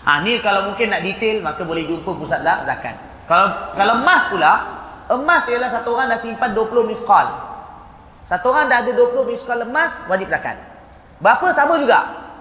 Ha, 0.00 0.24
ni 0.24 0.40
kalau 0.40 0.72
mungkin 0.72 0.88
nak 0.88 1.04
detail 1.04 1.44
maka 1.44 1.60
boleh 1.60 1.84
jumpa 1.84 2.08
pusat 2.16 2.40
zakat. 2.40 2.96
Kalau 3.28 3.76
kalau 3.76 4.00
emas 4.00 4.32
pula, 4.32 4.52
emas 5.12 5.44
ialah 5.46 5.68
satu 5.68 5.92
orang 5.92 6.08
dah 6.08 6.20
simpan 6.20 6.56
20 6.56 6.88
miskal. 6.88 7.26
Satu 8.24 8.48
orang 8.52 8.72
dah 8.72 8.80
ada 8.80 8.92
20 8.96 9.28
miskal 9.28 9.60
emas 9.60 10.08
wajib 10.08 10.32
zakat. 10.32 10.56
Berapa 11.20 11.52
sama 11.52 11.76
juga? 11.76 12.32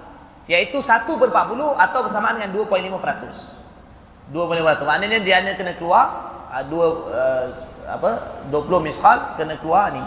Iaitu 0.47 0.80
1 0.80 1.05
per 1.05 1.30
40 1.30 1.78
atau 1.78 1.99
bersamaan 2.07 2.39
dengan 2.39 2.55
2.5%. 2.55 4.34
2.5%. 4.34 4.88
Maknanya 4.88 5.20
dia 5.22 5.43
hanya 5.43 5.53
kena 5.60 5.76
keluar 5.76 6.32
uh, 6.49 6.64
dua 6.66 6.86
uh, 7.12 7.45
apa 7.86 8.10
20 8.49 8.88
miskal 8.88 9.36
kena 9.36 9.60
keluar 9.60 9.91
ni. 9.91 10.01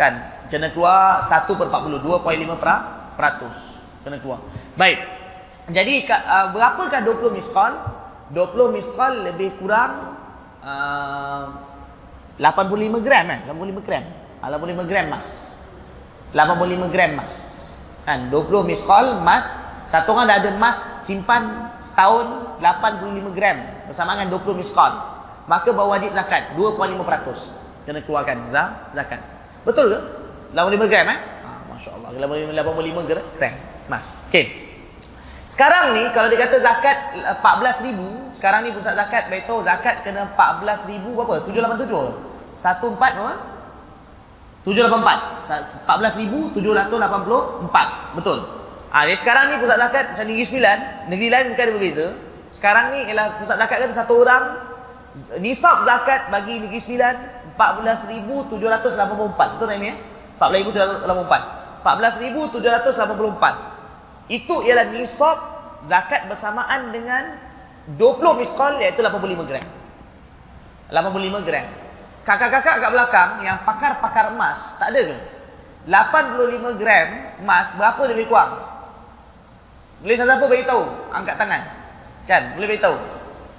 Kan? 0.00 0.16
Kena 0.48 0.72
keluar 0.72 1.20
1 1.22 1.44
per 1.44 1.66
40, 1.68 2.00
2.5%. 2.02 4.00
Kena 4.00 4.16
keluar. 4.16 4.40
Baik. 4.80 5.19
Jadi 5.68 6.08
uh, 6.08 6.48
berapakah 6.56 7.04
20 7.04 7.36
miskal? 7.36 7.72
20 8.32 8.76
miskal 8.76 9.12
lebih 9.26 9.58
kurang 9.58 10.16
uh, 10.64 11.44
85 12.40 13.04
gram 13.04 13.24
kan? 13.28 13.40
85 13.50 13.84
gram. 13.84 14.04
85 14.40 14.88
gram 14.88 15.04
emas. 15.12 15.28
85 16.32 16.94
gram 16.94 17.10
emas. 17.18 17.34
Kan 18.08 18.32
20 18.32 18.64
miskal 18.64 19.20
emas 19.20 19.52
satu 19.90 20.14
orang 20.14 20.30
dah 20.30 20.38
ada 20.38 20.50
emas 20.54 20.86
simpan 21.02 21.74
setahun 21.82 22.54
85 22.62 23.34
gram 23.34 23.58
bersama 23.90 24.14
dengan 24.14 24.38
20 24.38 24.62
miskal. 24.62 24.92
Maka 25.50 25.74
bawa 25.74 25.98
wajib 25.98 26.14
zakat 26.14 26.54
2.5% 26.54 27.58
kena 27.90 27.98
keluarkan 28.06 28.38
zakat. 28.94 29.18
Betul 29.66 29.90
ke? 29.90 29.98
85 30.54 30.86
gram 30.86 31.06
eh? 31.10 31.18
Ha, 31.18 31.50
Masya-Allah. 31.74 32.08
85 32.14 33.10
gram 33.10 33.54
emas. 33.90 34.14
Okey. 34.30 34.69
Sekarang 35.50 35.98
ni 35.98 36.06
kalau 36.14 36.30
dia 36.30 36.46
kata 36.46 36.62
zakat 36.62 37.10
14 37.42 37.82
ribu, 37.90 38.06
sekarang 38.30 38.62
ni 38.62 38.70
pusat 38.70 38.94
zakat 38.94 39.26
beritahu 39.26 39.66
zakat 39.66 40.06
kena 40.06 40.30
14 40.38 40.86
ribu 40.86 41.18
berapa? 41.18 41.42
787. 41.42 41.90
14 42.54 42.86
berapa? 42.94 43.34
784. 44.62 45.90
14 45.90 46.22
ribu 46.22 46.54
784. 46.54 48.14
Betul. 48.14 48.46
Ah, 48.94 49.02
ha, 49.02 49.10
sekarang 49.10 49.50
ni 49.50 49.58
pusat 49.58 49.74
zakat 49.74 50.14
macam 50.14 50.22
Negeri 50.30 50.46
Sembilan, 50.46 50.78
negeri 51.10 51.28
lain 51.34 51.44
mungkin 51.50 51.64
ada 51.66 51.72
berbeza. 51.74 52.06
Sekarang 52.54 52.94
ni 52.94 53.10
ialah 53.10 53.42
pusat 53.42 53.58
zakat 53.58 53.82
kata 53.82 53.94
satu 53.94 54.22
orang 54.22 54.54
nisab 55.42 55.82
zakat 55.82 56.30
bagi 56.30 56.62
Negeri 56.62 56.78
Sembilan 56.78 57.14
14,784. 57.58 58.54
Betul 59.58 59.66
tak 59.66 59.82
eh? 59.82 59.98
14,784. 60.38 61.82
14,784 61.82 63.79
itu 64.30 64.62
ialah 64.62 64.86
nisab 64.94 65.36
zakat 65.82 66.30
bersamaan 66.30 66.94
dengan 66.94 67.34
20 67.98 68.38
miskol 68.38 68.78
iaitu 68.78 69.02
85 69.02 69.42
gram. 69.50 69.66
85 70.94 71.42
gram. 71.42 71.66
Kakak-kakak 72.22 72.76
kat 72.78 72.90
belakang 72.94 73.30
yang 73.42 73.58
pakar-pakar 73.66 74.30
emas 74.30 74.78
tak 74.78 74.94
ada 74.94 75.00
ke? 75.02 75.16
85 75.90 76.78
gram 76.78 77.08
emas 77.42 77.74
berapa 77.74 78.02
lebih 78.06 78.30
kurang? 78.30 78.54
Boleh 80.00 80.14
siapa 80.14 80.46
beritahu? 80.46 80.84
Angkat 81.10 81.34
tangan. 81.34 81.62
Kan? 82.30 82.42
Boleh 82.54 82.68
beritahu? 82.70 82.96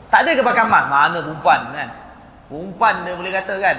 Tak 0.07 0.24
ada 0.24 0.32
ke 0.39 0.43
pakar 0.45 0.72
emas? 0.72 0.86
Mana 0.88 1.19
perempuan 1.19 1.59
kan? 1.76 1.89
Perempuan 2.47 2.95
dia 3.03 3.13
boleh 3.19 3.32
kata 3.36 3.53
kan? 3.59 3.78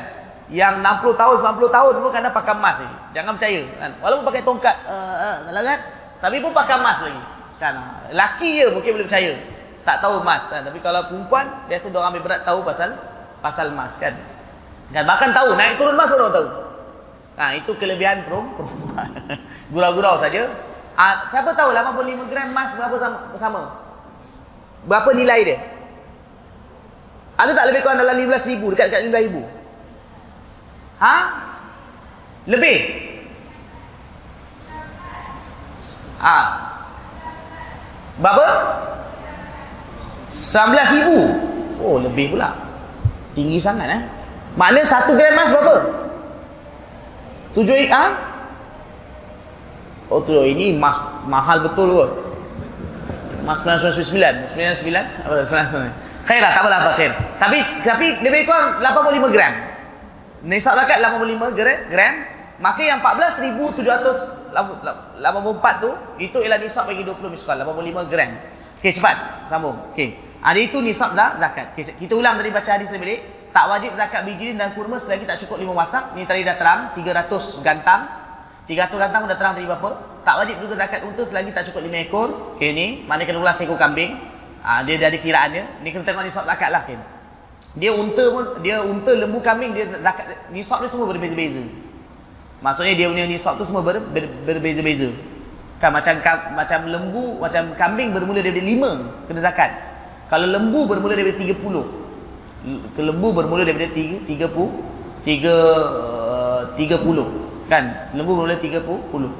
Yang 0.52 0.74
60 0.84 1.16
tahun 1.16 1.36
90 1.56 1.72
tahun 1.72 1.92
pun 2.04 2.10
kena 2.12 2.28
pakai 2.28 2.54
emas 2.60 2.76
ni. 2.84 2.92
Jangan 3.16 3.32
percaya 3.40 3.62
kan? 3.80 3.90
Walaupun 4.04 4.24
pakai 4.28 4.42
tongkat 4.44 4.76
uh, 4.84 5.16
uh, 5.48 5.64
kan 5.64 6.01
tapi 6.22 6.38
pun 6.38 6.54
pakai 6.54 6.78
emas 6.78 7.02
lagi. 7.02 7.22
Kan? 7.58 7.74
Laki 8.14 8.62
je 8.62 8.66
mungkin 8.70 8.90
boleh 8.94 9.06
percaya. 9.10 9.34
tak 9.82 9.98
tahu 9.98 10.22
emas 10.22 10.46
kan? 10.46 10.62
tapi 10.62 10.78
kalau 10.78 11.02
perempuan 11.10 11.66
biasa 11.66 11.90
dia 11.90 11.98
orang 11.98 12.14
ambil 12.14 12.22
berat 12.22 12.46
tahu 12.46 12.62
pasal 12.62 12.94
pasal 13.42 13.74
emas 13.74 13.98
kan? 13.98 14.14
Kan? 14.94 15.02
Bahkan 15.02 15.34
tahu 15.34 15.58
naik 15.58 15.74
turun 15.74 15.98
emas 15.98 16.14
orang 16.14 16.30
tahu. 16.30 16.46
Ha, 17.34 17.58
itu 17.58 17.72
kelebihan 17.74 18.22
perempuan. 18.22 19.10
Gurau-gurau 19.74 20.22
saja. 20.22 20.46
Ha, 20.94 21.26
siapa 21.34 21.50
tahu 21.58 21.74
85 21.74 22.30
gram 22.30 22.46
emas 22.54 22.70
berapa 22.78 22.96
sama, 23.02 23.18
sama? 23.34 23.62
Berapa 24.86 25.10
nilai 25.10 25.40
dia? 25.42 25.58
Ada 27.34 27.56
tak 27.56 27.66
lebih 27.74 27.80
kurang 27.82 27.98
dalam 27.98 28.14
15 28.14 28.50
ribu? 28.54 28.70
Dekat-dekat 28.70 29.10
15 29.10 29.26
ribu? 29.26 29.42
Ha? 31.02 31.16
Lebih 32.46 32.76
ha. 36.22 36.38
Berapa? 38.22 38.46
11 40.30 40.96
ribu. 41.02 41.18
Oh 41.82 41.98
lebih 41.98 42.32
pula. 42.32 42.54
Tinggi 43.34 43.58
sangat 43.58 43.90
eh. 43.90 44.02
Maknanya 44.56 44.86
1 44.86 45.18
gram 45.18 45.32
emas 45.34 45.50
berapa? 45.50 45.76
7 47.52 47.84
ik 47.84 47.90
ha? 47.92 48.32
oh 50.12 50.20
tu 50.20 50.36
ini 50.44 50.76
emas 50.76 51.00
mahal 51.24 51.64
betul 51.64 51.88
kot 51.88 52.10
emas 53.40 53.64
999 53.64 54.44
99 54.44 54.92
apa 55.24 55.34
99 55.48 56.28
khair 56.28 56.38
lah 56.38 56.50
tak 56.54 56.62
apalah 56.62 56.78
apa 56.86 56.90
khair. 56.94 57.12
Tapi 57.42 57.58
tapi 57.82 58.06
lebih 58.22 58.46
kurang 58.46 58.78
85 58.78 59.34
gram. 59.34 59.52
Nisab 60.46 60.78
zakat 60.78 61.02
85 61.02 61.58
gram, 61.58 61.78
gram 61.90 62.14
maka 62.62 62.86
yang 62.86 63.02
14,784 63.02 64.54
tu 65.82 65.90
itu 66.22 66.38
ialah 66.38 66.62
nisab 66.62 66.86
bagi 66.86 67.02
20 67.02 67.34
miskal 67.34 67.58
85 67.58 68.06
gram 68.06 68.32
Okey 68.82 68.98
cepat 68.98 69.46
sambung. 69.46 69.78
Okey. 69.94 70.18
Ada 70.42 70.58
itu 70.58 70.82
nisab 70.82 71.14
zakat. 71.14 71.70
Okay, 71.70 71.94
kita 72.02 72.18
ulang 72.18 72.34
dari 72.34 72.50
baca 72.50 72.66
hadis 72.66 72.90
tadi. 72.90 73.22
Tak 73.54 73.70
wajib 73.70 73.94
zakat 73.94 74.26
biji 74.26 74.58
dan 74.58 74.74
kurma 74.74 74.98
selagi 74.98 75.22
tak 75.22 75.38
cukup 75.46 75.62
lima 75.62 75.86
masak. 75.86 76.18
Ni 76.18 76.26
tadi 76.26 76.42
dah 76.42 76.58
terang 76.58 76.90
300 76.98 77.62
gantang. 77.62 78.10
300 78.66 78.90
gantang 78.98 79.22
dah 79.30 79.38
terang 79.38 79.54
tadi 79.54 79.70
berapa? 79.70 80.18
Tak 80.26 80.34
wajib 80.34 80.56
juga 80.66 80.74
zakat 80.82 81.06
unta 81.06 81.22
selagi 81.22 81.54
tak 81.54 81.70
cukup 81.70 81.86
lima 81.86 82.02
ekor. 82.02 82.58
Okey 82.58 82.74
ni, 82.74 82.86
mana 83.06 83.22
kena 83.22 83.38
ulas 83.38 83.62
ekor 83.62 83.78
kambing. 83.78 84.18
Ha, 84.66 84.82
dia 84.82 84.98
dari 84.98 85.22
kiraannya. 85.22 85.86
Ni 85.86 85.94
kena 85.94 86.02
tengok 86.02 86.26
nisab 86.26 86.42
zakat 86.50 86.74
lah. 86.74 86.82
Okay. 86.82 86.98
Dia 87.78 87.94
unta 87.94 88.24
pun, 88.34 88.66
dia 88.66 88.82
unta, 88.82 89.14
lembu, 89.14 89.38
kambing, 89.38 89.78
dia 89.78 89.86
zakat 90.02 90.50
nisab 90.50 90.82
dia 90.82 90.90
semua 90.90 91.06
berbeza-beza. 91.06 91.62
Maksudnya 92.62 92.94
dia 92.94 93.10
punya 93.10 93.26
nisab 93.26 93.58
tu 93.58 93.66
semua 93.66 93.82
ber, 93.82 93.98
ber, 93.98 94.30
berbeza-beza. 94.46 95.10
Kan 95.82 95.90
macam 95.92 96.22
macam 96.54 96.78
lembu, 96.86 97.42
macam 97.42 97.74
kambing 97.74 98.14
bermula 98.14 98.38
daripada 98.38 98.62
lima 98.62 98.90
kena 99.26 99.42
zakat. 99.42 99.74
Kalau 100.30 100.46
lembu 100.46 100.86
bermula 100.86 101.18
daripada 101.18 101.42
tiga 101.42 101.58
puluh. 101.58 101.82
Lembu 102.94 103.34
bermula 103.34 103.66
daripada 103.66 103.90
tiga 103.90 104.22
tiga 104.22 104.46
puluh 104.46 104.70
tiga 105.22 105.54
uh, 106.30 106.62
tiga 106.74 106.98
puluh 106.98 107.26
kan 107.70 108.10
lembu 108.10 108.34
bermula 108.34 108.58
tiga 108.58 108.82
puluh 108.82 109.30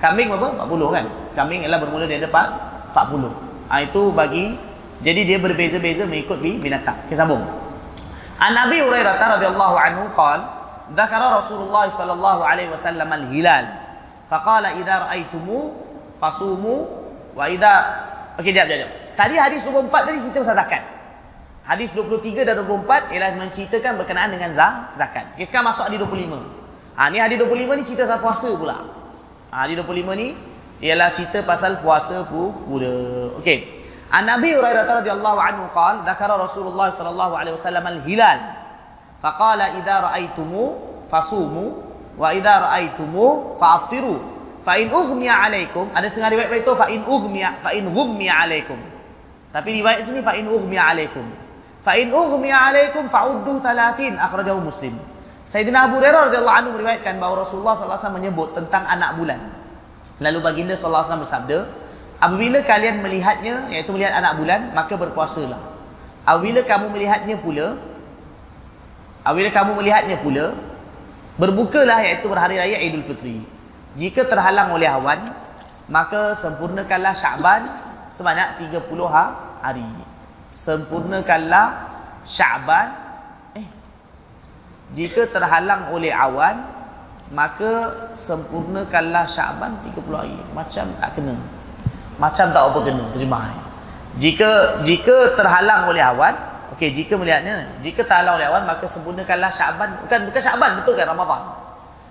kambing 0.00 0.32
berapa 0.32 0.56
empat 0.56 0.64
puluh 0.68 0.88
kan 0.88 1.04
kambing 1.36 1.60
ialah 1.64 1.76
bermula 1.76 2.08
daripada 2.08 2.28
empat 2.32 2.48
empat 2.92 3.04
puluh 3.12 3.32
ha, 3.68 3.84
itu 3.84 4.00
bagi 4.16 4.56
jadi 5.04 5.28
dia 5.28 5.36
berbeza-beza 5.36 6.08
mengikut 6.08 6.40
binatang 6.40 6.96
kita 7.08 7.20
sambung 7.20 7.44
an 8.40 8.52
Nabi 8.56 8.80
Hurairah 8.80 9.16
radhiyallahu 9.36 9.76
anhu 9.76 10.08
qala 10.16 10.55
dzakara 10.92 11.40
Rasulullah 11.40 11.90
sallallahu 11.90 12.42
alaihi 12.46 12.70
wasallam 12.70 13.10
al-hilal 13.10 13.66
faqala 14.30 14.74
idza 14.78 15.06
ra'aitumu 15.06 15.74
fasumu 16.22 16.86
wa 17.34 17.44
idza 17.50 17.72
okey 18.38 18.52
jap 18.54 18.70
jap 18.70 18.90
tadi 19.18 19.34
hadis 19.34 19.66
24 19.66 19.90
tadi 19.90 20.18
cerita 20.22 20.42
pasal 20.46 20.58
zakat. 20.58 20.82
Hadis 21.66 21.98
23 21.98 22.46
dan 22.46 22.62
24 22.62 23.10
ialah 23.10 23.30
menceritakan 23.42 23.98
berkenaan 23.98 24.30
dengan 24.30 24.54
zakat. 24.94 25.34
Okey 25.34 25.46
sekarang 25.50 25.74
masuk 25.74 25.90
hadis 25.90 25.98
25 25.98 26.30
ha 26.94 27.02
ni 27.10 27.18
hadis 27.18 27.36
25 27.42 27.78
ni 27.78 27.82
cerita 27.82 28.06
pasal 28.06 28.22
puasa 28.22 28.48
pula. 28.54 28.76
Ha 29.50 29.66
hadis 29.66 29.82
25 29.82 30.20
ni 30.20 30.28
ialah 30.82 31.08
cerita 31.10 31.42
pasal 31.42 31.82
puasa 31.82 32.22
pula 32.30 32.94
okey. 33.42 33.74
An 34.06 34.30
nabi 34.30 34.54
hurairah 34.54 35.02
radhiyallahu 35.02 35.38
anhu 35.42 35.66
qala 35.74 36.06
dzakara 36.06 36.38
rasulullah 36.38 36.94
sallallahu 36.94 37.34
alaihi 37.34 37.58
wasallam 37.58 37.82
al 37.82 37.98
hilal 38.06 38.38
faqala 39.26 39.74
idza 39.74 40.06
ra'aitumu 40.06 40.64
fasumu. 41.10 41.82
Wa 42.14 42.30
idza 42.30 42.62
ra'aitumu 42.62 43.58
fa'aftiru. 43.58 44.14
Fa 44.62 44.78
in 44.78 44.94
ughmiya 44.94 45.50
alaikum. 45.50 45.90
Ada 45.90 46.06
setengah 46.06 46.38
riwayat 46.38 46.62
itu 46.62 46.72
fa 46.78 46.86
in 46.86 47.02
ughmiya 47.02 47.58
fa 47.58 47.74
in 47.74 47.90
ghummiya 47.90 48.34
alaikum. 48.46 48.78
Tapi 49.50 49.82
riwayat 49.82 50.06
sini 50.06 50.22
fa 50.22 50.38
in 50.38 50.46
ughmiya 50.46 50.94
alaikum. 50.94 51.26
Fa 51.82 51.98
in 51.98 52.14
ughmiya 52.14 52.70
alaikum 52.70 53.10
fa'uddu 53.10 53.58
30 53.62 54.14
akhrajahu 54.14 54.62
muslim. 54.62 54.94
Sayyidina 55.46 55.86
Abu 55.86 56.02
Hurairah 56.02 56.26
radhiyallahu 56.26 56.58
anhu 56.58 56.70
meriwayatkan 56.74 57.22
bahawa 57.22 57.46
Rasulullah 57.46 57.78
sallallahu 57.78 57.94
alaihi 57.94 58.02
wasallam 58.02 58.18
menyebut 58.18 58.48
tentang 58.58 58.82
anak 58.90 59.10
bulan. 59.14 59.40
Lalu 60.18 60.38
baginda 60.42 60.74
sallallahu 60.74 61.06
alaihi 61.06 61.06
wasallam 61.06 61.22
bersabda 61.22 61.58
apabila 62.18 62.58
kalian 62.66 62.96
melihatnya 63.04 63.54
iaitu 63.70 63.94
melihat 63.94 64.18
anak 64.18 64.34
bulan 64.42 64.74
maka 64.74 64.98
berpuasalah. 64.98 65.60
Apabila 66.26 66.66
kamu 66.66 66.86
melihatnya 66.90 67.38
pula 67.38 67.78
apabila 69.26 69.50
kamu 69.50 69.82
melihatnya 69.82 70.22
pula 70.22 70.54
berbukalah 71.34 72.06
iaitu 72.06 72.30
berhari 72.30 72.62
raya 72.62 72.78
Idul 72.78 73.02
Fitri 73.02 73.56
jika 73.96 74.28
terhalang 74.28 74.76
oleh 74.76 74.84
awan, 74.84 75.32
maka 75.88 76.36
sempurnakanlah 76.36 77.16
Syaban 77.16 77.64
sebanyak 78.12 78.68
30 78.68 78.84
ha-, 79.08 79.34
hari. 79.64 79.88
Sempurnakanlah 80.52 81.96
Syaban 82.28 82.92
eh 83.56 83.68
jika 84.92 85.24
terhalang 85.32 85.96
oleh 85.96 86.12
awan, 86.12 86.60
maka 87.32 88.04
sempurnakanlah 88.12 89.24
Syaban 89.24 89.80
30 89.80 89.96
hari. 90.12 90.36
Macam 90.52 90.86
tak 91.00 91.10
kena. 91.16 91.36
Macam 92.20 92.46
tak 92.52 92.62
apa 92.68 92.78
kena 92.84 93.04
terjemah. 93.16 93.48
Jika 94.20 94.80
jika 94.84 95.36
terhalang 95.40 95.88
oleh 95.88 96.04
awan, 96.04 96.36
okey 96.76 96.92
jika 96.92 97.16
melihatnya, 97.16 97.80
jika 97.80 98.04
oleh 98.04 98.46
awan 98.46 98.68
maka 98.68 98.84
sempurnakanlah 98.84 99.48
Syaban, 99.48 99.96
bukan 100.04 100.28
bukan 100.28 100.42
Syaban 100.44 100.70
betul 100.80 100.94
kan 100.94 101.08
Ramadan. 101.08 101.42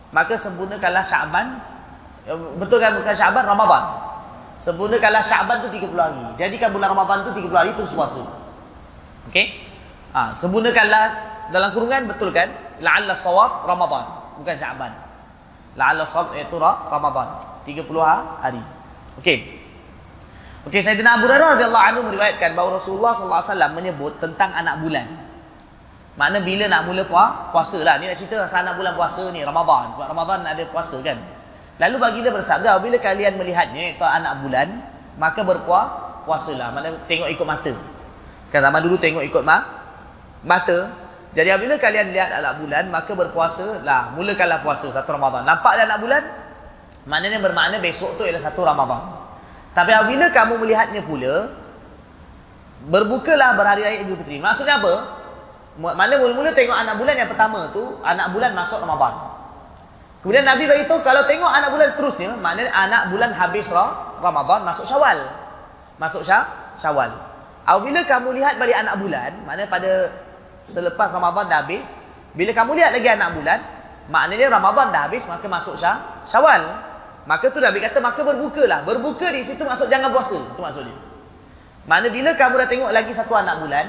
Maka 0.09 0.34
sempurnakanlah 0.34 1.05
Syaban 1.05 1.61
Ya, 2.26 2.34
betul 2.34 2.81
kan 2.81 2.98
bukan 2.98 3.14
Syaban 3.14 3.45
Ramadan. 3.45 3.84
Sempurnakanlah 4.57 5.22
Syaban 5.22 5.61
tu 5.61 5.69
30 5.69 5.94
hari. 5.94 6.22
Jadikan 6.41 6.73
bulan 6.73 6.90
Ramadan 6.98 7.22
tu 7.30 7.31
30 7.38 7.53
hari 7.53 7.72
tu 7.77 7.85
puasa. 7.85 8.26
Okey? 9.30 9.53
Ha, 10.10 10.34
sempurnakanlah 10.34 11.03
dalam 11.53 11.69
kurungan 11.69 12.10
betul 12.10 12.34
kan? 12.34 12.49
La'alla 12.81 13.14
sawab 13.14 13.69
Ramadan, 13.69 14.10
bukan 14.41 14.56
Syaban. 14.57 14.91
La'alla 15.77 16.02
sawab 16.02 16.34
itu 16.34 16.57
Ramadan. 16.57 17.27
30 17.61 17.85
hari. 18.41 18.61
Okey. 19.22 19.65
Okey, 20.66 20.82
Sayyidina 20.82 21.22
Abu 21.22 21.30
Hurairah 21.30 21.62
radhiyallahu 21.62 21.86
anhu 21.94 22.02
meriwayatkan 22.10 22.58
bahawa 22.58 22.82
Rasulullah 22.82 23.14
sallallahu 23.14 23.38
alaihi 23.38 23.54
wasallam 23.54 23.72
menyebut 23.78 24.14
tentang 24.18 24.50
anak 24.50 24.82
bulan. 24.82 25.06
Mana 26.18 26.42
bila 26.42 26.66
nak 26.66 26.90
mula 26.90 27.06
puasa 27.54 27.78
lah. 27.86 28.02
Ni 28.02 28.10
nak 28.10 28.18
cerita 28.18 28.42
pasal 28.42 28.66
anak 28.66 28.82
bulan 28.82 28.98
puasa 28.98 29.30
ni, 29.30 29.46
Ramadan. 29.46 29.94
Sebab 29.94 30.08
Ramadan 30.10 30.42
ada 30.42 30.64
puasa 30.66 30.98
kan. 31.06 31.22
Lalu 31.78 31.96
baginda 32.02 32.30
bersabda, 32.34 32.82
bila 32.82 32.98
kalian 32.98 33.38
melihatnya 33.38 33.94
itu 33.94 34.02
anak 34.02 34.42
bulan, 34.42 34.82
maka 35.22 35.46
berpuas 35.46 35.86
puasalah. 36.26 36.74
Mana 36.74 36.98
tengok 37.06 37.30
ikut 37.30 37.46
mata. 37.46 37.74
Kan 38.50 38.60
zaman 38.66 38.82
dulu 38.82 38.98
tengok 38.98 39.22
ikut 39.22 39.44
ma 39.46 39.62
mata. 40.42 40.90
Jadi 41.36 41.52
apabila 41.52 41.78
kalian 41.78 42.10
lihat 42.10 42.42
anak 42.42 42.64
bulan, 42.64 42.90
maka 42.90 43.12
berpuasalah. 43.14 44.18
Mulakanlah 44.18 44.66
puasa 44.66 44.90
satu 44.90 45.14
Ramadan. 45.14 45.46
Nampak 45.46 45.78
anak 45.78 46.00
bulan? 46.02 46.24
Maknanya 47.06 47.38
bermakna 47.38 47.78
besok 47.78 48.18
tu 48.18 48.26
ialah 48.26 48.42
satu 48.42 48.66
Ramadan. 48.66 49.24
Tapi 49.76 49.91
apabila 49.91 50.31
kamu 50.31 50.53
melihatnya 50.64 51.03
pula, 51.03 51.52
berbukalah 52.88 53.60
berhari 53.60 53.84
raya 53.84 53.97
Idul 54.07 54.15
Fitri. 54.23 54.39
Maksudnya 54.39 54.80
apa? 54.80 54.93
Mana 55.76 56.15
mula-mula 56.15 56.56
tengok 56.56 56.72
anak 56.72 56.95
bulan 56.95 57.15
yang 57.19 57.27
pertama 57.27 57.68
tu, 57.76 57.99
anak 57.99 58.31
bulan 58.31 58.56
masuk 58.56 58.80
Ramadan. 58.80 59.35
Kemudian 60.23 60.47
Nabi 60.47 60.64
beritahu 60.65 61.03
kalau 61.03 61.27
tengok 61.27 61.52
anak 61.52 61.69
bulan 61.76 61.88
seterusnya, 61.91 62.31
maknanya 62.39 62.72
anak 62.72 63.02
bulan 63.11 63.35
habis 63.35 63.68
Ramadan 64.23 64.64
masuk 64.64 64.88
Syawal. 64.88 65.19
Masuk 65.99 66.23
Syah, 66.23 66.47
Syawal. 66.80 67.11
Apabila 67.68 67.99
kamu 68.07 68.39
lihat 68.39 68.56
balik 68.56 68.80
anak 68.80 68.95
bulan, 69.03 69.35
maknanya 69.43 69.68
pada 69.68 69.91
selepas 70.64 71.11
Ramadan 71.11 71.52
dah 71.52 71.60
habis, 71.68 71.91
bila 72.31 72.56
kamu 72.56 72.80
lihat 72.80 72.95
lagi 72.95 73.10
anak 73.11 73.30
bulan, 73.35 73.60
maknanya 74.07 74.47
Ramadan 74.56 74.88
dah 74.95 75.02
habis 75.11 75.27
maka 75.27 75.45
masuk 75.52 75.76
Syah, 75.76 75.99
Syawal. 76.23 76.64
Maka 77.26 77.49
tu 77.49 77.57
Nabi 77.57 77.81
kata 77.81 77.97
maka 78.02 78.22
berbukalah. 78.22 78.85
Berbuka 78.85 79.34
di 79.34 79.41
situ 79.41 79.65
maksud 79.65 79.89
jangan 79.89 80.14
puasa. 80.14 80.38
Itu 80.38 80.61
maksudnya. 80.61 80.93
Mana 81.85 82.10
bila 82.10 82.34
kamu 82.34 82.53
dah 82.65 82.69
tengok 82.69 82.91
lagi 82.93 83.11
satu 83.14 83.34
anak 83.38 83.61
bulan, 83.61 83.85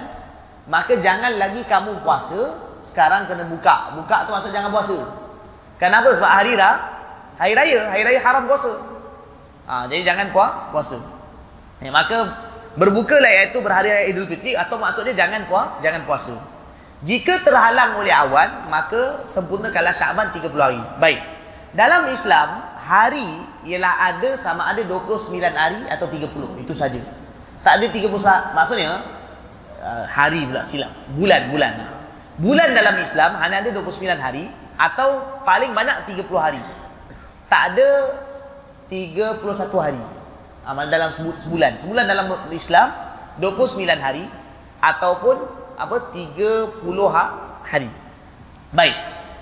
maka 0.69 1.01
jangan 1.01 1.37
lagi 1.37 1.65
kamu 1.65 2.01
puasa, 2.05 2.57
sekarang 2.85 3.29
kena 3.29 3.49
buka. 3.49 3.97
Buka 3.97 4.29
tu 4.29 4.31
maksud 4.33 4.53
jangan 4.53 4.73
puasa. 4.73 4.99
Kenapa? 5.77 6.13
Sebab 6.13 6.33
hari 6.33 6.57
dah 6.57 6.75
hari 7.37 7.53
raya, 7.53 7.93
hari 7.93 8.03
raya 8.05 8.21
haram 8.21 8.49
puasa. 8.49 8.73
Ha, 9.69 9.85
jadi 9.89 10.03
jangan 10.13 10.33
puas 10.33 10.51
puasa. 10.73 10.99
Ya, 11.85 11.93
maka 11.93 12.47
Berbuka 12.77 13.17
lah 13.17 13.33
iaitu 13.33 13.65
berhari 13.65 13.89
raya 13.89 14.05
Idul 14.13 14.29
Fitri 14.29 14.53
atau 14.53 14.77
maksudnya 14.77 15.17
jangan 15.17 15.49
puas, 15.49 15.81
jangan 15.81 16.05
puasa. 16.05 16.37
Jika 17.01 17.41
terhalang 17.41 17.97
oleh 17.97 18.13
awan, 18.13 18.69
maka 18.69 19.25
sempurnakanlah 19.33 19.97
Syaban 19.97 20.29
30 20.37 20.53
hari. 20.61 20.81
Baik. 21.01 21.21
Dalam 21.73 22.05
Islam, 22.13 22.76
hari 22.87 23.27
ialah 23.67 24.15
ada 24.15 24.39
sama 24.39 24.71
ada 24.71 24.87
29 24.87 25.43
hari 25.43 25.83
atau 25.91 26.07
30. 26.07 26.63
Itu 26.63 26.71
saja. 26.71 27.03
Tak 27.67 27.83
ada 27.83 27.87
30 27.91 28.07
maksudnya 28.55 29.03
uh, 29.83 30.07
hari 30.07 30.47
pula 30.47 30.63
silap. 30.63 30.95
Bulan, 31.19 31.51
bulan. 31.51 31.75
Bulan 32.39 32.71
dalam 32.79 32.95
Islam 33.03 33.35
hanya 33.43 33.67
ada 33.67 33.71
29 33.75 34.07
hari 34.23 34.47
atau 34.79 35.43
paling 35.43 35.75
banyak 35.75 36.07
30 36.15 36.31
hari. 36.39 36.63
Tak 37.51 37.75
ada 37.75 37.89
31 38.87 39.43
hari. 39.83 40.03
Amal 40.63 40.87
dalam 40.87 41.11
sebulan. 41.11 41.83
Sebulan 41.83 42.07
dalam 42.07 42.31
Islam 42.55 42.89
29 43.43 43.83
hari 43.99 44.31
ataupun 44.79 45.37
apa 45.75 45.97
30 46.15 46.87
ha-, 47.11 47.33
hari. 47.67 47.91
Baik. 48.71 48.97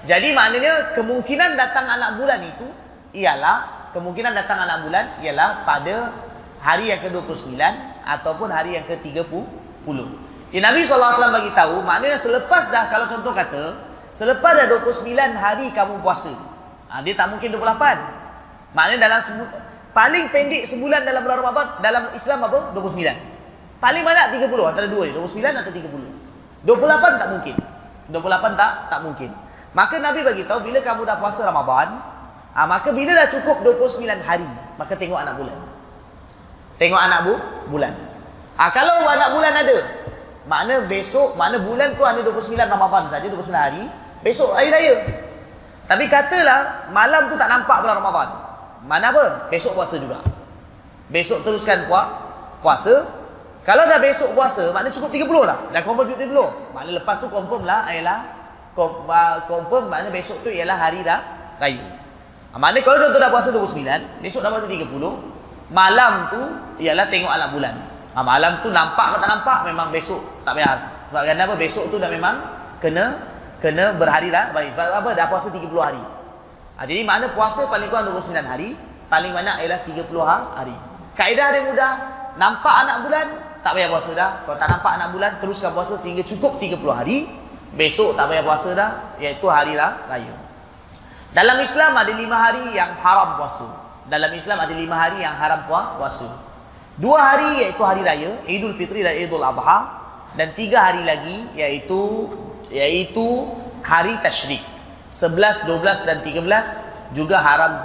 Jadi 0.05 0.37
maknanya 0.37 0.93
kemungkinan 0.97 1.57
datang 1.57 1.89
anak 1.89 2.21
bulan 2.21 2.41
itu 2.45 2.84
ialah 3.15 3.91
kemungkinan 3.95 4.35
datang 4.35 4.59
anak 4.67 4.91
bulan 4.91 5.05
ialah 5.23 5.63
pada 5.63 6.11
hari 6.59 6.91
yang 6.91 7.01
ke-29 7.07 7.55
ataupun 8.03 8.49
hari 8.51 8.75
yang 8.75 8.85
ke-30. 8.91 9.31
Jadi 10.51 10.61
Nabi 10.63 10.81
SAW 10.83 11.31
bagi 11.31 11.51
tahu 11.55 11.81
maknanya 11.83 12.19
selepas 12.19 12.69
dah 12.69 12.91
kalau 12.91 13.07
contoh 13.07 13.31
kata 13.31 13.79
selepas 14.11 14.53
dah 14.55 14.67
29 14.67 15.07
hari 15.39 15.71
kamu 15.71 16.03
puasa. 16.03 16.35
Ha, 16.91 17.03
dia 17.03 17.15
tak 17.15 17.31
mungkin 17.31 17.49
28. 17.55 18.75
Maknanya 18.75 18.99
dalam 19.07 19.21
Paling 19.95 20.27
pendek 20.35 20.67
sebulan 20.67 21.07
dalam 21.07 21.23
bulan 21.23 21.39
Ramadan 21.39 21.67
dalam 21.79 22.03
Islam 22.19 22.51
apa? 22.51 22.75
29. 22.75 22.99
Paling 23.79 24.03
banyak 24.03 24.43
30 24.43 24.51
antara 24.67 24.91
dua 24.91 25.07
ni, 25.07 25.15
29 25.15 25.39
atau 25.39 25.71
30. 25.71 26.67
28 26.67 27.21
tak 27.23 27.29
mungkin. 27.31 27.55
28 28.11 28.59
tak 28.59 28.73
tak 28.91 29.01
mungkin. 29.07 29.31
Maka 29.71 29.95
Nabi 30.03 30.27
bagi 30.27 30.43
tahu 30.51 30.67
bila 30.67 30.83
kamu 30.83 31.07
dah 31.07 31.17
puasa 31.23 31.47
Ramadan, 31.47 32.03
ah 32.55 32.67
maka 32.71 32.95
bila 32.95 33.13
dah 33.13 33.29
cukup 33.35 33.67
29 33.67 34.07
hari, 34.23 34.47
maka 34.79 34.95
tengok 34.95 35.19
anak 35.19 35.35
bulan. 35.37 35.59
Tengok 36.79 37.01
anak 37.03 37.21
bu 37.27 37.35
bulan. 37.75 37.93
Ah 38.55 38.71
kalau 38.71 39.03
anak 39.07 39.35
bulan 39.35 39.53
ada, 39.55 39.79
makna 40.47 40.87
besok, 40.87 41.35
makna 41.35 41.59
bulan 41.59 41.99
tu 41.99 42.03
hanya 42.07 42.23
29 42.23 42.55
Ramadan 42.55 43.11
saja, 43.11 43.27
29 43.27 43.51
hari, 43.51 43.83
besok 44.23 44.55
hari 44.55 44.71
raya. 44.71 44.95
Tapi 45.85 46.09
katalah 46.09 46.89
malam 46.95 47.29
tu 47.29 47.37
tak 47.37 47.51
nampak 47.51 47.83
bulan 47.83 47.99
Ramadan. 47.99 48.29
Mana 48.87 49.13
apa? 49.13 49.51
Besok 49.53 49.77
puasa 49.77 49.97
juga. 50.01 50.21
Besok 51.13 51.45
teruskan 51.45 51.85
puas, 51.91 52.09
puasa. 52.65 53.05
Kalau 53.65 53.89
dah 53.89 53.97
besok 53.97 54.37
puasa, 54.37 54.73
maknanya 54.77 54.93
cukup 54.93 55.11
30 55.13 55.49
lah. 55.49 55.59
Dah 55.73 55.81
confirm 55.81 56.13
cukup 56.13 56.21
30. 56.21 56.77
Maknanya 56.77 56.95
lepas 57.01 57.17
tu 57.17 57.27
confirm 57.33 57.65
lah, 57.65 57.89
ialah 57.89 58.19
confirm 59.49 59.89
maknanya 59.89 60.13
besok 60.13 60.45
tu 60.45 60.53
ialah 60.53 60.77
hari 60.77 61.01
dah 61.01 61.21
raya. 61.57 61.85
Ha, 62.55 62.59
maknanya 62.63 62.87
kalau 62.87 62.99
contoh 63.03 63.19
dah 63.19 63.31
puasa 63.35 63.51
29, 63.51 64.23
besok 64.23 64.47
dah 64.47 64.51
puasa 64.55 64.71
30, 64.71 64.87
malam 65.75 66.13
tu 66.31 66.39
ialah 66.79 67.11
tengok 67.11 67.27
alam 67.27 67.51
bulan. 67.51 67.75
Ha, 68.15 68.23
malam 68.23 68.63
tu 68.63 68.71
nampak 68.71 69.19
ke 69.19 69.27
tak 69.27 69.31
nampak, 69.35 69.59
memang 69.67 69.91
besok 69.91 70.23
tak 70.47 70.55
payah. 70.55 70.79
Sebab 71.11 71.27
kenapa? 71.27 71.59
Besok 71.59 71.91
tu 71.91 71.99
dah 71.99 72.07
memang 72.07 72.47
kena 72.79 73.19
kena 73.59 73.99
berhari 73.99 74.31
dah. 74.31 74.55
Baik. 74.55 74.71
Sebab 74.79 74.87
apa? 75.03 75.11
Dah 75.19 75.27
puasa 75.27 75.51
30 75.51 75.67
hari. 75.83 75.99
Ha, 76.79 76.87
jadi 76.87 77.03
mana 77.03 77.35
puasa 77.35 77.67
paling 77.67 77.91
kurang 77.91 78.07
29 78.15 78.39
hari, 78.47 78.79
paling 79.11 79.35
banyak 79.35 79.67
ialah 79.67 79.81
30 79.83 80.15
ha-, 80.23 80.47
hari. 80.55 80.79
Kaedah 81.19 81.47
dia 81.59 81.63
mudah, 81.67 81.93
nampak 82.39 82.75
anak 82.87 83.03
bulan, 83.03 83.27
tak 83.67 83.75
payah 83.75 83.91
puasa 83.91 84.11
dah. 84.15 84.31
Kalau 84.47 84.59
tak 84.63 84.71
nampak 84.71 84.93
anak 84.95 85.09
bulan, 85.11 85.31
teruskan 85.43 85.75
puasa 85.75 85.99
sehingga 85.99 86.23
cukup 86.23 86.63
30 86.63 86.79
hari. 86.95 87.27
Besok 87.75 88.15
tak 88.15 88.31
payah 88.31 88.47
puasa 88.47 88.71
dah, 88.79 89.19
iaitu 89.19 89.51
hari 89.51 89.75
lah, 89.75 90.07
raya. 90.07 90.44
Dalam 91.35 91.59
Islam 91.59 91.99
ada 91.99 92.15
5 92.15 92.31
hari 92.31 92.79
yang 92.79 92.95
haram 93.03 93.35
puasa. 93.35 93.67
Dalam 94.07 94.31
Islam 94.39 94.55
ada 94.55 94.71
5 94.71 94.87
hari 94.95 95.19
yang 95.27 95.35
haram 95.35 95.67
puasa. 95.67 96.31
Dua 96.95 97.19
hari 97.19 97.59
iaitu 97.59 97.83
hari 97.83 98.07
raya, 98.07 98.39
Idul 98.47 98.79
Fitri 98.79 99.03
dan 99.03 99.19
Idul 99.19 99.43
Adha. 99.43 100.07
Dan 100.39 100.55
tiga 100.55 100.91
hari 100.91 101.03
lagi 101.03 101.51
iaitu 101.59 102.31
iaitu 102.71 103.51
hari 103.83 104.15
tashrik. 104.23 104.63
11, 105.11 105.67
12 105.67 106.07
dan 106.07 106.23
13 106.23 107.19
juga 107.19 107.43
haram 107.43 107.83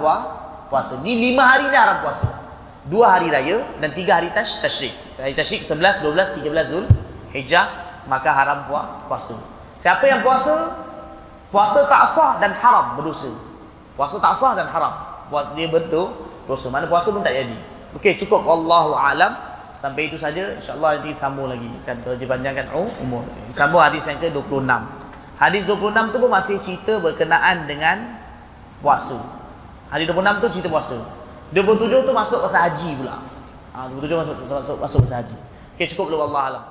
puasa. 0.70 1.02
Di 1.02 1.14
lima 1.18 1.50
hari 1.50 1.74
ni 1.74 1.78
haram 1.78 2.06
puasa. 2.06 2.30
Dua 2.86 3.18
hari 3.18 3.34
raya 3.34 3.66
dan 3.82 3.94
tiga 3.98 4.22
hari 4.22 4.30
tash, 4.30 4.62
tashrik. 4.62 4.94
Hari 5.18 5.34
tashrik 5.34 5.66
11, 5.66 6.06
12, 6.06 6.38
13 6.38 6.70
Zul 6.70 6.86
Hijjah 7.34 7.66
maka 8.06 8.30
haram 8.30 8.70
puasa. 9.10 9.38
Siapa 9.74 10.06
yang 10.06 10.22
puasa 10.22 10.86
puasa 11.50 11.86
tak 11.90 12.06
sah 12.10 12.38
dan 12.38 12.54
haram 12.54 12.98
berdosa. 12.98 13.30
Puasa 13.98 14.18
tak 14.22 14.34
sah 14.34 14.54
dan 14.54 14.70
haram. 14.70 14.94
Puasa 15.30 15.54
dia 15.54 15.70
berdosa. 15.70 16.68
Mana 16.70 16.86
puasa 16.86 17.10
pun 17.14 17.22
tak 17.22 17.36
jadi. 17.36 17.58
Okey 17.98 18.14
cukup 18.18 18.46
wallahu 18.46 18.94
alam. 18.94 19.34
Sampai 19.74 20.12
itu 20.12 20.18
saja 20.18 20.60
insya-Allah 20.60 21.00
nanti 21.00 21.14
sambung 21.16 21.48
lagi 21.48 21.70
kan 21.86 21.96
kalau 22.02 22.18
dipanjangkan 22.18 22.74
oh, 22.74 22.90
umur. 23.00 23.24
Sambung 23.54 23.80
hadis 23.80 24.06
yang 24.10 24.18
ke-26. 24.18 24.66
Hadis 25.40 25.72
26 25.72 26.12
tu 26.12 26.18
pun 26.20 26.32
masih 26.32 26.56
cerita 26.60 26.94
berkenaan 27.00 27.64
dengan 27.64 28.20
puasa. 28.84 29.16
Hadis 29.88 30.10
26 30.10 30.44
tu 30.44 30.48
cerita 30.58 30.70
puasa. 30.70 30.98
27 31.56 32.06
tu 32.06 32.12
masuk 32.14 32.40
pasal 32.46 32.70
haji 32.70 32.92
pula. 33.00 33.18
Ha, 33.74 33.88
27 33.90 34.20
masuk 34.22 34.36
masuk 34.44 34.78
masuk 34.84 35.00
pasal 35.06 35.18
haji. 35.24 35.38
Okey 35.78 35.88
cukup 35.96 36.12
dulu 36.12 36.28
Allah 36.30 36.44
alam. 36.54 36.64